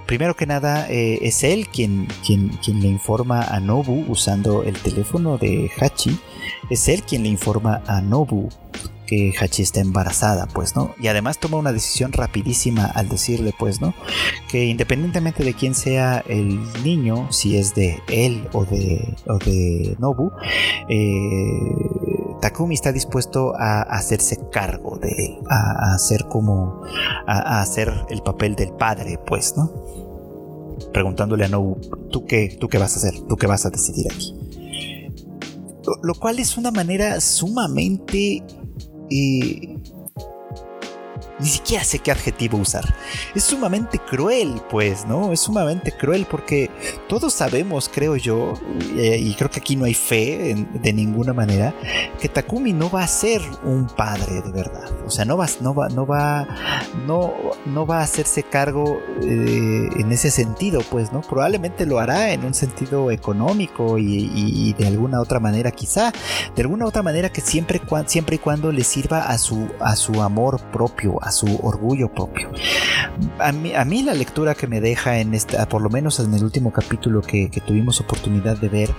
Primero 0.07 0.35
que 0.35 0.47
nada, 0.47 0.89
eh, 0.89 1.19
es 1.23 1.43
él 1.43 1.69
quien, 1.69 2.07
quien, 2.25 2.49
quien 2.59 2.81
le 2.81 2.89
informa 2.89 3.43
a 3.43 3.61
Nobu 3.61 4.05
usando 4.09 4.63
el 4.63 4.75
teléfono 4.75 5.39
de 5.39 5.71
Hachi. 5.81 6.19
Es 6.71 6.89
él 6.89 7.03
quien 7.03 7.23
le 7.23 7.29
informa 7.29 7.83
a 7.87 8.01
Nobu 8.01 8.49
que 9.13 9.35
Hachi 9.39 9.63
está 9.63 9.81
embarazada, 9.81 10.47
pues, 10.47 10.75
¿no? 10.75 10.95
Y 10.99 11.09
además 11.09 11.39
toma 11.39 11.59
una 11.59 11.71
decisión 11.71 12.13
rapidísima 12.13 12.87
al 12.87 13.11
decirle, 13.11 13.53
pues, 13.59 13.79
¿no? 13.79 13.93
Que 14.49 14.65
independientemente 14.65 15.45
de 15.45 15.53
quién 15.53 15.75
sea 15.75 16.25
el 16.27 16.59
niño, 16.83 17.31
si 17.31 17.59
es 17.59 17.75
de 17.75 18.03
él 18.09 18.49
o 18.55 18.65
de, 18.65 19.15
o 19.27 19.37
de 19.37 19.97
Nobu, 19.99 20.33
eh, 20.89 22.39
Takumi 22.41 22.75
está 22.75 22.91
dispuesto 22.91 23.53
a 23.55 23.83
hacerse 23.83 24.39
cargo 24.51 24.97
de 24.97 25.11
él, 25.11 25.39
a, 25.51 25.95
hacer 25.95 26.25
como, 26.31 26.81
a, 27.27 27.61
hacer 27.61 27.93
el 28.09 28.23
papel 28.23 28.55
del 28.55 28.73
padre, 28.73 29.19
pues, 29.27 29.59
¿no? 29.59 29.71
Preguntándole 30.91 31.45
a 31.45 31.49
Nobu, 31.49 31.79
¿tú 32.11 32.25
qué, 32.25 32.57
¿tú 32.59 32.67
qué 32.67 32.79
vas 32.79 32.95
a 32.95 32.97
hacer? 32.97 33.21
¿Tú 33.29 33.37
qué 33.37 33.47
vas 33.47 33.67
a 33.67 33.71
decidir 33.71 34.07
aquí? 34.11 34.35
Lo 36.03 36.15
cual 36.15 36.39
es 36.39 36.57
una 36.57 36.71
manera 36.71 37.21
sumamente 37.21 38.43
y 39.09 39.82
ni 41.43 41.49
siquiera 41.49 41.85
sé 41.85 41.99
qué 41.99 42.13
adjetivo 42.13 42.59
usar. 42.59 42.85
Es 43.35 43.45
sumamente 43.45 43.99
cruel, 43.99 44.63
pues, 44.71 45.05
¿no? 45.07 45.33
Es 45.33 45.41
sumamente 45.41 45.93
cruel 45.93 46.27
porque 46.31 46.71
todos 47.09 47.33
sabemos, 47.35 47.91
creo 47.93 48.17
yo, 48.17 48.55
eh, 48.97 49.19
y 49.19 49.35
creo 49.35 49.51
que 49.51 49.59
aquí 49.59 49.77
no 49.77 49.85
hay 49.85 49.95
fe 49.95 50.55
de 50.73 50.93
ninguna 50.93 51.33
manera, 51.33 51.75
que 52.21 52.29
Takumi 52.29 52.73
no 52.73 52.91
va 52.91 53.03
a 53.03 53.09
ser 53.09 53.43
un 53.65 53.87
padre 53.89 54.41
de 54.41 54.53
verdad. 54.53 54.89
O 55.05 55.11
sea, 55.11 55.25
no 55.25 55.37
va, 55.37 55.47
no 55.61 55.75
va, 55.75 55.89
no 55.89 56.07
va, 56.07 56.47
no, 57.07 57.87
va 57.87 57.99
a 57.99 58.03
hacerse 58.03 58.45
cargo 58.45 59.01
eh, 59.23 59.89
en 59.97 60.13
ese 60.13 60.31
sentido, 60.31 60.81
pues, 60.91 61.13
¿no? 61.13 61.23
Probablemente 61.23 61.87
lo 61.87 61.99
hará 61.99 62.33
en 62.33 62.45
un 62.45 62.55
sentido 62.55 63.11
económico 63.11 63.99
y, 63.99 64.75
de 64.79 64.87
alguna 64.87 65.21
otra 65.21 65.41
manera, 65.41 65.71
quizá, 65.73 66.13
de 66.55 66.63
alguna 66.63 66.87
otra 66.87 67.03
manera 67.03 67.31
que 67.31 67.41
siempre, 67.41 67.81
siempre 68.07 68.37
y 68.37 68.39
cuando 68.39 68.71
le 68.71 68.85
sirva 68.85 69.23
a 69.23 69.39
su, 69.39 69.69
a 69.81 69.97
su 69.97 70.23
amor 70.23 70.61
propio, 70.71 71.19
su 71.33 71.59
orgullo 71.63 72.13
propio. 72.13 72.51
A 73.39 73.53
mí, 73.53 73.75
a 73.75 73.85
mí 73.85 74.03
la 74.03 74.15
lectura 74.15 74.55
que 74.55 74.67
me 74.67 74.81
deja 74.81 75.19
en 75.19 75.35
esta, 75.35 75.69
por 75.69 75.83
lo 75.83 75.91
menos 75.91 76.21
en 76.21 76.33
el 76.35 76.45
último 76.45 76.73
capítulo 76.73 77.21
que, 77.23 77.51
tuvimos 77.67 78.01
oportunidad 78.01 78.57
de 78.57 78.69
ver, 78.69 78.91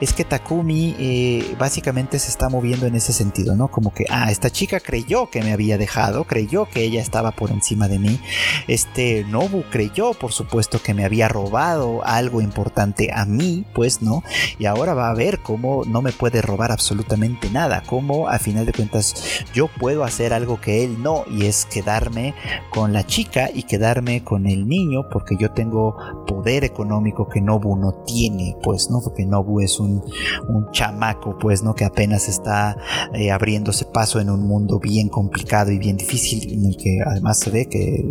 es 0.00 0.12
que 0.12 0.24
Takumi 0.24 0.94
eh, 0.98 1.56
básicamente 1.58 2.18
se 2.18 2.28
está 2.28 2.48
moviendo 2.48 2.86
en 2.86 2.94
ese 2.94 3.12
sentido, 3.12 3.56
¿no? 3.56 3.68
Como 3.68 3.92
que, 3.92 4.06
ah, 4.10 4.30
esta 4.30 4.50
chica 4.50 4.80
creyó 4.80 5.28
que 5.30 5.42
me 5.42 5.52
había 5.52 5.78
dejado, 5.78 6.24
creyó 6.24 6.66
que 6.66 6.82
ella 6.82 7.00
estaba 7.00 7.32
por 7.32 7.50
encima 7.50 7.88
de 7.88 7.98
mí. 7.98 8.20
Este 8.68 9.24
Nobu 9.28 9.64
creyó, 9.70 10.14
por 10.14 10.32
supuesto, 10.32 10.80
que 10.82 10.94
me 10.94 11.04
había 11.04 11.28
robado 11.28 12.04
algo 12.04 12.40
importante 12.40 13.10
a 13.12 13.24
mí, 13.24 13.64
pues, 13.74 14.02
¿no? 14.02 14.22
Y 14.58 14.66
ahora 14.66 14.94
va 14.94 15.10
a 15.10 15.14
ver 15.14 15.40
cómo 15.40 15.84
no 15.84 16.02
me 16.02 16.12
puede 16.12 16.42
robar 16.42 16.72
absolutamente 16.72 17.50
nada, 17.50 17.82
cómo 17.86 18.28
a 18.28 18.38
final 18.38 18.66
de 18.66 18.72
cuentas 18.72 19.44
yo 19.54 19.68
puedo 19.68 20.04
hacer 20.04 20.32
algo 20.32 20.60
que 20.60 20.84
él 20.84 21.02
no, 21.02 21.24
y 21.30 21.46
es 21.46 21.66
quedarme 21.72 22.34
con 22.70 22.92
la 22.92 23.04
chica 23.04 23.50
y 23.52 23.64
quedarme 23.64 24.22
con 24.22 24.46
el 24.46 24.68
niño 24.68 25.08
porque 25.10 25.36
yo 25.38 25.52
tengo 25.52 25.96
poder 26.26 26.64
económico 26.64 27.28
que 27.28 27.40
Nobu 27.40 27.76
no 27.76 27.92
tiene, 28.06 28.56
pues, 28.62 28.90
¿no? 28.90 29.00
Porque 29.00 29.24
Nobu 29.24 29.60
es 29.60 29.78
un, 29.80 30.02
un 30.48 30.70
chamaco, 30.72 31.38
pues, 31.38 31.62
¿no? 31.62 31.74
Que 31.74 31.84
apenas 31.84 32.28
está 32.28 32.76
eh, 33.14 33.30
abriéndose 33.30 33.84
paso 33.86 34.20
en 34.20 34.30
un 34.30 34.46
mundo 34.46 34.78
bien 34.78 35.08
complicado 35.08 35.70
y 35.70 35.78
bien 35.78 35.96
difícil, 35.96 36.52
en 36.52 36.66
el 36.66 36.76
que 36.76 36.98
además 37.04 37.38
se 37.38 37.50
ve 37.50 37.66
que 37.66 38.04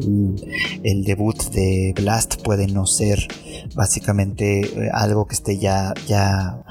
el, 0.83 1.03
debut 1.03 1.37
de 1.51 1.93
Blast 1.95 2.41
puede 2.43 2.67
no 2.67 2.85
ser 2.85 3.27
básicamente 3.75 4.61
eh, 4.61 4.89
algo 4.93 5.25
que 5.25 5.35
esté 5.35 5.57
ya, 5.57 5.93
ya, 6.07 6.63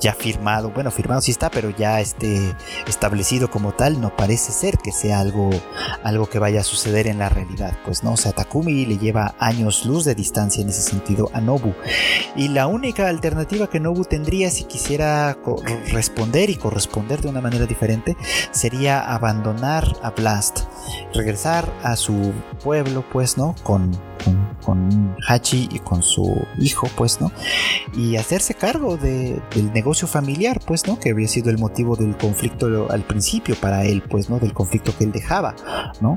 ya 0.00 0.14
firmado, 0.14 0.70
bueno, 0.70 0.90
firmado 0.90 1.20
sí 1.20 1.30
está, 1.30 1.50
pero 1.50 1.70
ya 1.70 2.00
esté 2.00 2.54
establecido 2.86 3.50
como 3.50 3.72
tal, 3.72 4.00
no 4.00 4.14
parece 4.16 4.52
ser 4.52 4.78
que 4.78 4.92
sea 4.92 5.20
algo, 5.20 5.50
algo 6.02 6.26
que 6.26 6.38
vaya 6.38 6.60
a 6.60 6.64
suceder 6.64 7.06
en 7.06 7.18
la 7.18 7.28
realidad, 7.28 7.76
pues 7.84 8.02
no, 8.02 8.12
o 8.12 8.16
sea, 8.16 8.32
Takumi 8.32 8.86
le 8.86 8.98
lleva 8.98 9.34
años 9.38 9.84
luz 9.86 10.04
de 10.04 10.14
distancia 10.14 10.62
en 10.62 10.68
ese 10.68 10.82
sentido 10.82 11.30
a 11.32 11.40
Nobu. 11.40 11.74
Y 12.36 12.48
la 12.48 12.66
única 12.66 13.08
alternativa 13.08 13.68
que 13.68 13.80
Nobu 13.80 14.04
tendría 14.04 14.50
si 14.50 14.64
quisiera 14.64 15.36
responder 15.92 16.50
y 16.50 16.56
corresponder 16.56 17.20
de 17.20 17.28
una 17.28 17.40
manera 17.40 17.66
diferente 17.66 18.16
sería 18.50 19.00
abandonar 19.00 19.84
a 20.02 20.10
Blast, 20.10 20.60
regresar 21.12 21.72
a 21.82 21.96
su 21.96 22.32
pueblo, 22.62 23.04
pues 23.12 23.36
no, 23.36 23.54
con 23.62 23.92
con, 24.64 25.14
Hachi 25.28 25.68
y 25.72 25.78
con 25.78 26.02
su 26.02 26.46
hijo, 26.58 26.88
pues, 26.96 27.20
¿no? 27.20 27.30
Y 27.96 28.16
hacerse 28.16 28.54
cargo 28.54 28.96
del 28.96 29.72
negocio 29.72 30.08
familiar, 30.08 30.60
pues, 30.66 30.86
¿no? 30.86 30.98
Que 30.98 31.10
había 31.10 31.28
sido 31.28 31.50
el 31.50 31.58
motivo 31.58 31.96
del 31.96 32.16
conflicto 32.16 32.88
al 32.90 33.02
principio 33.02 33.54
para 33.56 33.84
él, 33.84 34.02
pues, 34.02 34.30
¿no? 34.30 34.38
Del 34.38 34.52
conflicto 34.52 34.96
que 34.96 35.04
él 35.04 35.12
dejaba, 35.12 35.54
¿no? 36.00 36.16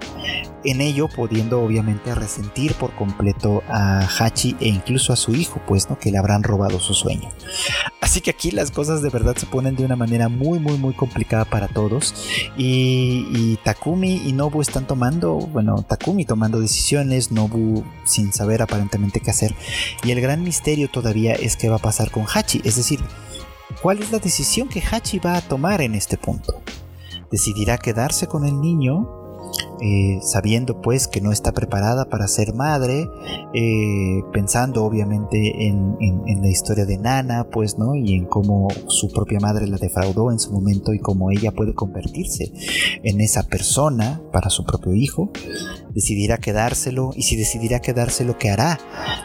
En 0.63 0.81
ello 0.81 1.07
pudiendo 1.07 1.61
obviamente 1.61 2.13
resentir 2.15 2.73
por 2.73 2.93
completo 2.95 3.63
a 3.69 4.07
Hachi 4.19 4.55
e 4.59 4.67
incluso 4.67 5.13
a 5.13 5.15
su 5.15 5.33
hijo, 5.35 5.61
pues, 5.67 5.89
¿no? 5.89 5.97
Que 5.97 6.11
le 6.11 6.17
habrán 6.17 6.43
robado 6.43 6.79
su 6.79 6.93
sueño. 6.93 7.29
Así 8.01 8.21
que 8.21 8.31
aquí 8.31 8.51
las 8.51 8.71
cosas 8.71 9.01
de 9.01 9.09
verdad 9.09 9.35
se 9.35 9.45
ponen 9.45 9.75
de 9.75 9.83
una 9.83 9.95
manera 9.95 10.29
muy, 10.29 10.59
muy, 10.59 10.77
muy 10.77 10.93
complicada 10.93 11.45
para 11.45 11.67
todos. 11.67 12.13
Y, 12.57 13.27
y 13.31 13.59
Takumi 13.63 14.21
y 14.25 14.33
Nobu 14.33 14.61
están 14.61 14.87
tomando, 14.87 15.35
bueno, 15.35 15.83
Takumi 15.83 16.25
tomando 16.25 16.59
decisiones, 16.59 17.31
Nobu 17.31 17.83
sin 18.05 18.33
saber 18.33 18.61
aparentemente 18.61 19.19
qué 19.19 19.31
hacer. 19.31 19.55
Y 20.03 20.11
el 20.11 20.21
gran 20.21 20.43
misterio 20.43 20.89
todavía 20.89 21.33
es 21.33 21.57
qué 21.57 21.69
va 21.69 21.77
a 21.77 21.79
pasar 21.79 22.11
con 22.11 22.25
Hachi, 22.25 22.61
es 22.63 22.75
decir, 22.75 22.99
cuál 23.81 24.01
es 24.01 24.11
la 24.11 24.19
decisión 24.19 24.69
que 24.69 24.81
Hachi 24.81 25.19
va 25.19 25.37
a 25.37 25.41
tomar 25.41 25.81
en 25.81 25.95
este 25.95 26.17
punto. 26.17 26.61
¿Decidirá 27.31 27.77
quedarse 27.77 28.27
con 28.27 28.45
el 28.45 28.59
niño 28.61 29.17
eh, 29.79 30.17
sabiendo 30.23 30.81
pues 30.81 31.07
que 31.07 31.21
no 31.21 31.31
está 31.31 31.51
preparada 31.51 32.09
para 32.09 32.27
ser 32.27 32.53
madre, 32.55 33.07
eh, 33.53 34.23
pensando 34.33 34.83
obviamente 34.83 35.67
en, 35.67 35.95
la 36.41 36.49
historia 36.49 36.85
de 36.85 36.97
Nana, 36.97 37.47
pues, 37.51 37.77
¿no? 37.77 37.95
Y 37.95 38.13
en 38.13 38.25
cómo 38.25 38.67
su 38.87 39.09
propia 39.09 39.39
madre 39.39 39.67
la 39.67 39.77
defraudó 39.77 40.31
en 40.31 40.39
su 40.39 40.51
momento 40.51 40.93
y 40.93 40.99
cómo 40.99 41.29
ella 41.29 41.51
puede 41.51 41.73
convertirse 41.73 42.51
en 43.03 43.21
esa 43.21 43.43
persona 43.43 44.21
para 44.31 44.49
su 44.49 44.65
propio 44.65 44.95
hijo, 44.95 45.31
decidirá 45.97 46.37
quedárselo 46.37 47.09
y 47.15 47.23
si 47.23 47.35
decidirá 47.35 47.79
quedárselo, 47.79 48.37
¿qué 48.37 48.51
hará? 48.51 48.77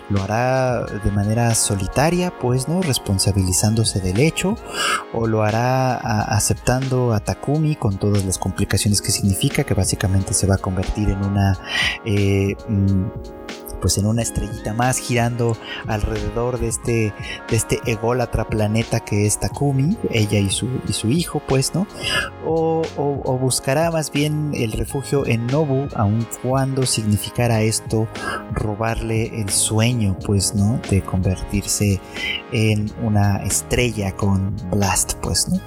Lo 0.08 0.22
hará 0.22 0.86
de 0.86 1.10
manera 1.10 1.54
solitaria, 1.54 2.32
pues, 2.40 2.66
¿no? 2.66 2.80
Responsabilizándose 2.80 4.00
del 4.00 4.18
hecho 4.18 4.56
o 5.12 5.26
lo 5.26 5.42
hará 5.42 5.96
aceptando 6.34 7.12
a 7.12 7.20
Takumi 7.20 7.76
con 7.76 7.98
todas 7.98 8.24
las 8.24 8.38
complicaciones 8.38 9.02
que 9.02 9.12
significa, 9.12 9.64
que 9.64 9.74
básicamente 9.74 10.32
se 10.32 10.46
va 10.46 10.54
a 10.54 10.58
convertir 10.58 11.10
en 11.10 11.22
una 11.22 11.58
eh, 12.06 12.56
mm, 12.66 13.04
pues 13.82 13.98
en 13.98 14.06
una 14.06 14.22
estrellita 14.22 14.72
más 14.72 14.96
girando 14.98 15.56
alrededor 15.88 16.58
de 16.58 16.68
este, 16.68 17.12
de 17.50 17.56
este 17.56 17.80
ególatra 17.84 18.48
planeta 18.48 19.00
que 19.00 19.26
es 19.26 19.38
Takumi, 19.38 19.98
ella 20.10 20.38
y 20.38 20.48
su, 20.48 20.68
y 20.88 20.92
su 20.92 21.10
hijo, 21.10 21.42
pues, 21.46 21.74
¿no? 21.74 21.86
O, 22.46 22.82
buscará 23.42 23.90
más 23.90 24.12
bien 24.12 24.52
el 24.54 24.72
refugio 24.72 25.26
en 25.26 25.46
Nobu, 25.48 25.88
aun 25.96 26.26
cuando 26.42 26.86
significara 26.86 27.62
esto 27.62 28.06
robarle 28.52 29.40
el 29.40 29.50
sueño, 29.50 30.16
pues, 30.24 30.54
¿no? 30.54 30.80
De 30.88 31.02
convertirse 31.02 32.00
en 32.52 32.90
una 33.02 33.42
estrella 33.42 34.14
con 34.14 34.54
Blast, 34.70 35.14
pues, 35.14 35.48
¿no? 35.48 35.60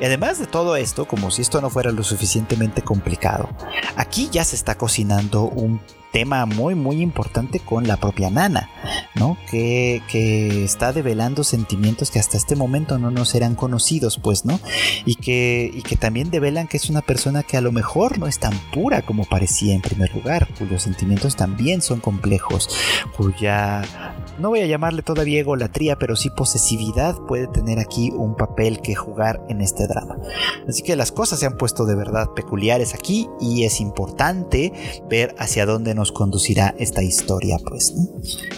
Y 0.00 0.04
además 0.04 0.38
de 0.38 0.46
todo 0.46 0.76
esto, 0.76 1.06
como 1.06 1.30
si 1.30 1.42
esto 1.42 1.60
no 1.60 1.68
fuera 1.68 1.90
lo 1.90 2.02
suficientemente 2.04 2.80
complicado, 2.80 3.50
aquí 3.96 4.30
ya 4.30 4.44
se 4.44 4.56
está 4.56 4.76
cocinando 4.76 5.44
un 5.44 5.80
tema 6.12 6.46
muy 6.46 6.74
muy 6.74 7.00
importante 7.00 7.60
con 7.60 7.86
la 7.86 7.96
propia 7.96 8.30
Nana, 8.30 8.70
¿no? 9.14 9.36
Que, 9.50 10.02
que, 10.08 10.64
está 10.64 10.92
develando 10.92 11.44
sentimientos 11.44 12.10
que 12.10 12.18
hasta 12.18 12.36
este 12.36 12.56
momento 12.56 12.98
no 12.98 13.10
nos 13.10 13.34
eran 13.34 13.54
conocidos, 13.54 14.18
pues, 14.18 14.44
¿no? 14.44 14.60
Y 15.04 15.16
que, 15.16 15.70
y 15.72 15.82
que 15.82 15.96
también 15.96 16.30
develan 16.30 16.68
que 16.68 16.76
es 16.76 16.90
una 16.90 17.02
persona 17.02 17.42
que 17.42 17.56
a 17.56 17.60
lo 17.60 17.72
mejor 17.72 18.18
no 18.18 18.26
es 18.26 18.38
tan 18.38 18.56
pura 18.72 19.02
como 19.02 19.24
parecía 19.24 19.74
en 19.74 19.80
primer 19.80 20.14
lugar, 20.14 20.48
cuyos 20.58 20.82
sentimientos 20.82 21.36
también 21.36 21.82
son 21.82 22.00
complejos, 22.00 22.68
cuya, 23.16 23.82
no 24.40 24.48
voy 24.48 24.60
a 24.60 24.66
llamarle 24.66 25.02
todavía 25.02 25.40
egolatría, 25.40 25.96
pero 25.96 26.16
sí 26.16 26.30
posesividad 26.30 27.16
puede 27.28 27.46
tener 27.46 27.78
aquí 27.78 28.10
un 28.10 28.34
papel 28.34 28.80
que 28.80 28.94
jugar 28.94 29.42
en 29.48 29.60
este 29.60 29.86
drama. 29.86 30.16
Así 30.68 30.82
que 30.82 30.96
las 30.96 31.12
cosas 31.12 31.38
se 31.38 31.46
han 31.46 31.56
puesto 31.56 31.84
de 31.84 31.94
verdad 31.94 32.30
peculiares 32.34 32.94
aquí 32.94 33.28
y 33.40 33.64
es 33.64 33.80
importante 33.80 34.72
ver 35.08 35.34
hacia 35.38 35.66
dónde 35.66 35.94
nos 35.94 36.12
conducirá 36.12 36.74
esta 36.78 37.02
historia, 37.02 37.58
pues, 37.64 37.94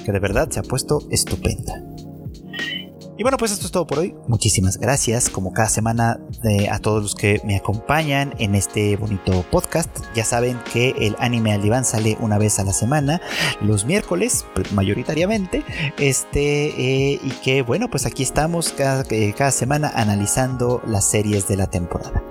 que 0.04 0.12
de 0.12 0.20
verdad 0.20 0.48
se 0.50 0.60
ha 0.60 0.62
puesto 0.62 1.02
estupenda. 1.10 1.91
Y 3.18 3.24
bueno, 3.24 3.36
pues 3.36 3.52
esto 3.52 3.66
es 3.66 3.72
todo 3.72 3.86
por 3.86 3.98
hoy. 3.98 4.14
Muchísimas 4.26 4.78
gracias, 4.78 5.28
como 5.28 5.52
cada 5.52 5.68
semana, 5.68 6.18
a 6.70 6.78
todos 6.78 7.02
los 7.02 7.14
que 7.14 7.42
me 7.44 7.56
acompañan 7.56 8.34
en 8.38 8.54
este 8.54 8.96
bonito 8.96 9.44
podcast. 9.50 9.90
Ya 10.14 10.24
saben 10.24 10.58
que 10.72 10.94
el 10.98 11.14
anime 11.18 11.52
al 11.52 11.60
diván 11.60 11.84
sale 11.84 12.16
una 12.20 12.38
vez 12.38 12.58
a 12.58 12.64
la 12.64 12.72
semana, 12.72 13.20
los 13.60 13.84
miércoles, 13.84 14.46
mayoritariamente. 14.72 15.62
Este, 15.98 16.68
eh, 16.68 17.20
y 17.22 17.30
que 17.44 17.60
bueno, 17.60 17.90
pues 17.90 18.06
aquí 18.06 18.22
estamos 18.22 18.72
cada, 18.72 19.04
eh, 19.10 19.34
cada 19.36 19.50
semana 19.50 19.92
analizando 19.94 20.80
las 20.86 21.04
series 21.04 21.46
de 21.48 21.58
la 21.58 21.66
temporada. 21.66 22.24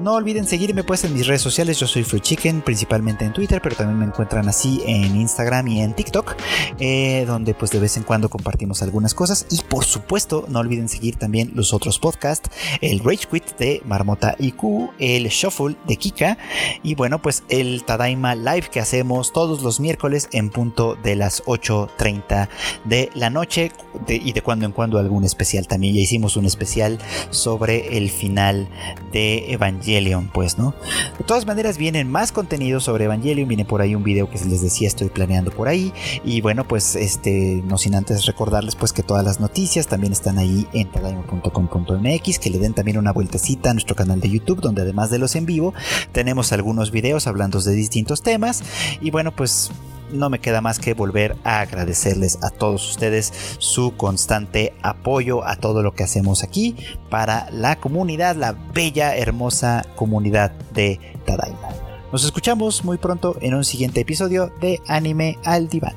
No 0.00 0.14
olviden 0.14 0.48
seguirme 0.48 0.82
pues 0.82 1.04
en 1.04 1.14
mis 1.14 1.28
redes 1.28 1.42
sociales. 1.42 1.78
Yo 1.78 1.86
soy 1.86 2.02
Free 2.02 2.20
Chicken, 2.20 2.62
principalmente 2.62 3.24
en 3.24 3.32
Twitter, 3.32 3.60
pero 3.62 3.76
también 3.76 4.00
me 4.00 4.06
encuentran 4.06 4.48
así 4.48 4.82
en 4.84 5.14
Instagram 5.14 5.68
y 5.68 5.80
en 5.80 5.94
TikTok, 5.94 6.34
eh, 6.80 7.24
donde 7.24 7.54
pues 7.54 7.70
de 7.70 7.78
vez 7.78 7.96
en 7.96 8.02
cuando 8.02 8.28
compartimos 8.28 8.82
algunas 8.82 9.14
cosas. 9.14 9.46
Y 9.48 9.62
por 9.62 9.84
supuesto, 9.84 10.07
no 10.48 10.58
olviden 10.58 10.88
seguir 10.88 11.16
también 11.16 11.52
los 11.54 11.72
otros 11.72 11.98
podcasts, 11.98 12.50
el 12.80 13.00
Rage 13.00 13.26
Quit 13.30 13.56
de 13.58 13.82
Marmota 13.84 14.34
IQ, 14.38 14.90
el 14.98 15.28
Shuffle 15.28 15.76
de 15.86 15.96
Kika 15.96 16.38
y 16.82 16.94
bueno, 16.94 17.20
pues 17.20 17.44
el 17.48 17.84
Tadaima 17.84 18.34
Live 18.34 18.68
que 18.70 18.80
hacemos 18.80 19.32
todos 19.32 19.62
los 19.62 19.80
miércoles 19.80 20.28
en 20.32 20.50
punto 20.50 20.96
de 20.96 21.16
las 21.16 21.44
8.30 21.44 22.48
de 22.84 23.10
la 23.14 23.30
noche 23.30 23.70
y 24.08 24.32
de 24.32 24.42
cuando 24.42 24.66
en 24.66 24.72
cuando 24.72 24.98
algún 24.98 25.24
especial 25.24 25.66
también. 25.66 25.94
Ya 25.94 26.00
hicimos 26.00 26.36
un 26.36 26.44
especial 26.46 26.98
sobre 27.30 27.96
el 27.96 28.10
final 28.10 28.68
de 29.12 29.52
Evangelion, 29.52 30.30
pues, 30.32 30.58
¿no? 30.58 30.74
De 31.18 31.24
todas 31.24 31.46
maneras 31.46 31.78
vienen 31.78 32.10
más 32.10 32.32
contenido 32.32 32.80
sobre 32.80 33.04
Evangelion, 33.04 33.48
viene 33.48 33.64
por 33.64 33.82
ahí 33.82 33.94
un 33.94 34.02
video 34.02 34.30
que 34.30 34.38
les 34.44 34.62
decía 34.62 34.88
estoy 34.88 35.08
planeando 35.08 35.50
por 35.50 35.68
ahí 35.68 35.92
y 36.24 36.40
bueno, 36.40 36.66
pues 36.66 36.96
este, 36.96 37.62
no 37.66 37.78
sin 37.78 37.94
antes 37.94 38.26
recordarles 38.26 38.74
pues 38.74 38.92
que 38.92 39.02
todas 39.02 39.24
las 39.24 39.40
noticias 39.40 39.86
también 39.98 40.12
están 40.12 40.38
ahí 40.38 40.64
en 40.74 40.88
tadaima.com.mx, 40.92 42.38
que 42.38 42.50
le 42.50 42.60
den 42.60 42.72
también 42.72 42.98
una 42.98 43.12
vueltecita 43.12 43.70
a 43.70 43.72
nuestro 43.72 43.96
canal 43.96 44.20
de 44.20 44.30
YouTube, 44.30 44.60
donde 44.60 44.82
además 44.82 45.10
de 45.10 45.18
los 45.18 45.34
en 45.34 45.44
vivo, 45.44 45.74
tenemos 46.12 46.52
algunos 46.52 46.92
videos 46.92 47.26
hablando 47.26 47.60
de 47.60 47.72
distintos 47.72 48.22
temas 48.22 48.62
y 49.00 49.10
bueno, 49.10 49.34
pues 49.34 49.72
no 50.12 50.30
me 50.30 50.38
queda 50.38 50.60
más 50.60 50.78
que 50.78 50.94
volver 50.94 51.34
a 51.42 51.58
agradecerles 51.58 52.38
a 52.44 52.50
todos 52.50 52.88
ustedes 52.88 53.32
su 53.58 53.96
constante 53.96 54.72
apoyo 54.82 55.44
a 55.44 55.56
todo 55.56 55.82
lo 55.82 55.92
que 55.94 56.04
hacemos 56.04 56.44
aquí 56.44 56.76
para 57.10 57.50
la 57.50 57.74
comunidad, 57.80 58.36
la 58.36 58.52
bella, 58.52 59.16
hermosa 59.16 59.84
comunidad 59.96 60.52
de 60.74 61.00
Tadaima. 61.26 61.70
Nos 62.12 62.24
escuchamos 62.24 62.84
muy 62.84 62.98
pronto 62.98 63.36
en 63.40 63.54
un 63.54 63.64
siguiente 63.64 64.02
episodio 64.02 64.52
de 64.60 64.80
Anime 64.86 65.38
al 65.44 65.68
Diván. 65.68 65.96